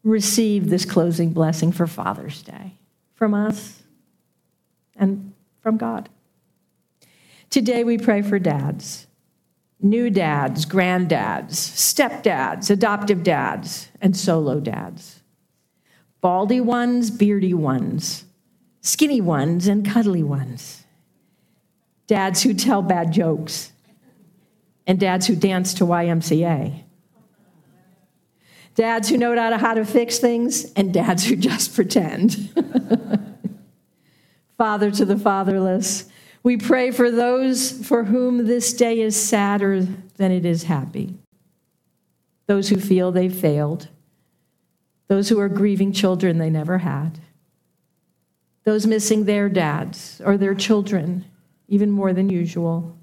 receive 0.05 0.69
this 0.69 0.85
closing 0.85 1.31
blessing 1.31 1.73
for 1.73 1.86
Father's 1.86 2.43
Day 2.43 2.74
from 3.15 3.32
us 3.32 3.82
and 4.97 5.32
from 5.62 5.78
God. 5.78 6.11
Today 7.51 7.85
we 7.85 7.97
pray 7.97 8.23
for 8.23 8.39
dads, 8.39 9.06
new 9.81 10.10
dads, 10.10 10.66
granddads, 10.66 11.52
stepdads, 11.52 12.70
adoptive 12.70 13.23
dads, 13.23 13.89
and 14.01 14.16
solo 14.16 14.60
dads. 14.60 15.23
Baldy 16.20 16.60
ones, 16.60 17.10
beardy 17.10 17.55
ones, 17.55 18.24
skinny 18.81 19.20
ones, 19.20 19.68
and 19.68 19.86
cuddly 19.86 20.23
ones. 20.23 20.85
Dads 22.06 22.43
who 22.43 22.52
tell 22.52 22.82
bad 22.82 23.12
jokes, 23.12 23.73
and 24.86 24.98
dads 24.98 25.27
who 25.27 25.36
dance 25.36 25.74
to 25.74 25.85
YMCA. 25.85 26.82
Dads 28.74 29.09
who 29.09 29.16
know 29.16 29.35
how 29.56 29.74
to 29.74 29.85
fix 29.85 30.18
things, 30.18 30.73
and 30.74 30.93
dads 30.93 31.24
who 31.24 31.36
just 31.36 31.74
pretend. 31.74 32.51
Father 34.59 34.90
to 34.90 35.05
the 35.05 35.18
fatherless, 35.18 36.09
we 36.47 36.56
pray 36.56 36.93
for 36.93 37.10
those 37.10 37.73
for 37.73 38.05
whom 38.05 38.47
this 38.47 38.73
day 38.73 39.01
is 39.01 39.20
sadder 39.20 39.81
than 40.16 40.31
it 40.31 40.47
is 40.47 40.62
happy. 40.62 41.12
Those 42.47 42.68
who 42.68 42.77
feel 42.77 43.10
they've 43.10 43.35
failed. 43.35 43.89
Those 45.09 45.28
who 45.28 45.40
are 45.40 45.48
grieving 45.48 45.93
children 45.93 46.39
they 46.39 46.48
never 46.48 46.78
had. 46.78 47.18
Those 48.62 48.86
missing 48.86 49.24
their 49.24 49.48
dads 49.48 50.23
or 50.24 50.36
their 50.36 50.55
children 50.55 51.24
even 51.66 51.90
more 51.90 52.12
than 52.12 52.31
usual. 52.31 52.97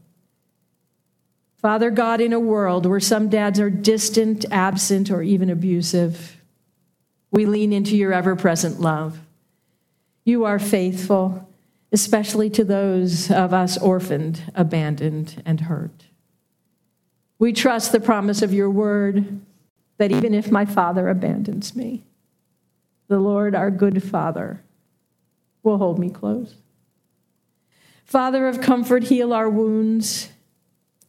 Father 1.58 1.92
God, 1.92 2.22
in 2.22 2.32
a 2.32 2.40
world 2.40 2.86
where 2.86 3.02
some 3.02 3.28
dads 3.28 3.60
are 3.60 3.70
distant, 3.70 4.46
absent, 4.52 5.12
or 5.12 5.22
even 5.22 5.50
abusive, 5.50 6.42
we 7.30 7.46
lean 7.46 7.74
into 7.74 7.98
your 7.98 8.14
ever 8.14 8.38
present 8.38 8.80
love. 8.80 9.20
You 10.24 10.46
are 10.46 10.60
faithful 10.60 11.50
especially 11.94 12.50
to 12.50 12.64
those 12.64 13.30
of 13.30 13.54
us 13.54 13.78
orphaned, 13.78 14.52
abandoned, 14.56 15.42
and 15.46 15.62
hurt. 15.62 16.08
We 17.38 17.54
trust 17.54 17.92
the 17.92 18.00
promise 18.00 18.42
of 18.42 18.54
your 18.54 18.70
word 18.70 19.40
that 20.00 20.12
even 20.12 20.34
if 20.34 20.52
my 20.52 20.66
father 20.66 21.08
abandons 21.08 21.76
me, 21.76 22.04
the 23.08 23.20
Lord, 23.20 23.54
our 23.54 23.70
good 23.70 24.02
Father, 24.02 24.62
will 25.62 25.78
hold 25.78 26.00
me 26.00 26.10
close. 26.10 26.56
Father 28.06 28.48
of 28.48 28.60
comfort, 28.60 29.04
heal 29.04 29.32
our 29.32 29.50
wounds. 29.50 30.30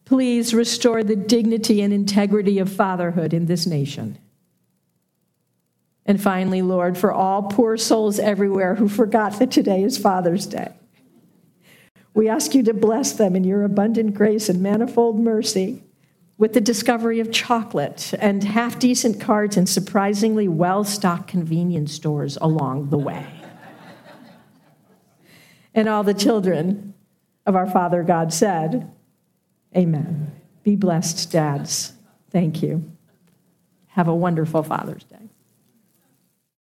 Please 0.05 0.53
restore 0.53 1.03
the 1.03 1.17
dignity 1.17 1.81
and 1.81 1.95
integrity 1.95 2.59
of 2.59 2.71
fatherhood 2.71 3.33
in 3.33 3.47
this 3.47 3.67
nation. 3.67 4.19
And 6.07 6.21
finally, 6.21 6.63
Lord, 6.63 6.99
for 6.99 7.13
all 7.13 7.45
poor 7.45 7.77
souls 7.77 8.19
everywhere 8.19 8.75
who 8.75 8.89
forgot 8.89 9.39
that 9.39 9.51
today 9.51 9.83
is 9.83 9.97
Father's 9.97 10.47
Day, 10.47 10.73
we 12.13 12.29
ask 12.29 12.55
you 12.55 12.63
to 12.65 12.75
bless 12.75 13.13
them 13.13 13.35
in 13.35 13.45
your 13.45 13.65
abundant 13.65 14.15
grace 14.15 14.49
and 14.49 14.63
manifold 14.63 15.19
mercy 15.19 15.83
with 16.37 16.53
the 16.53 16.61
discovery 16.61 17.21
of 17.21 17.33
chocolate 17.33 18.13
and 18.19 18.45
half 18.45 18.79
decent 18.79 19.21
cards 19.21 19.57
and 19.57 19.69
surprisingly 19.69 20.49
well 20.49 20.85
stocked 20.85 21.29
convenience 21.29 21.93
stores 21.93 22.37
along 22.41 22.91
the 22.91 22.99
way. 22.99 23.27
and 25.75 25.89
all 25.89 26.03
the 26.03 26.15
children 26.15 26.95
of 27.47 27.57
our 27.57 27.69
Father 27.69 28.03
God 28.03 28.33
said, 28.33 28.91
Amen. 29.77 30.31
Be 30.63 30.77
blessed, 30.77 31.31
dads. 31.33 31.93
Thank 32.31 32.63
you. 32.63 32.91
Have 33.89 34.09
a 34.09 34.15
wonderful 34.15 34.63
Father's 34.63 35.05
Day. 35.05 35.24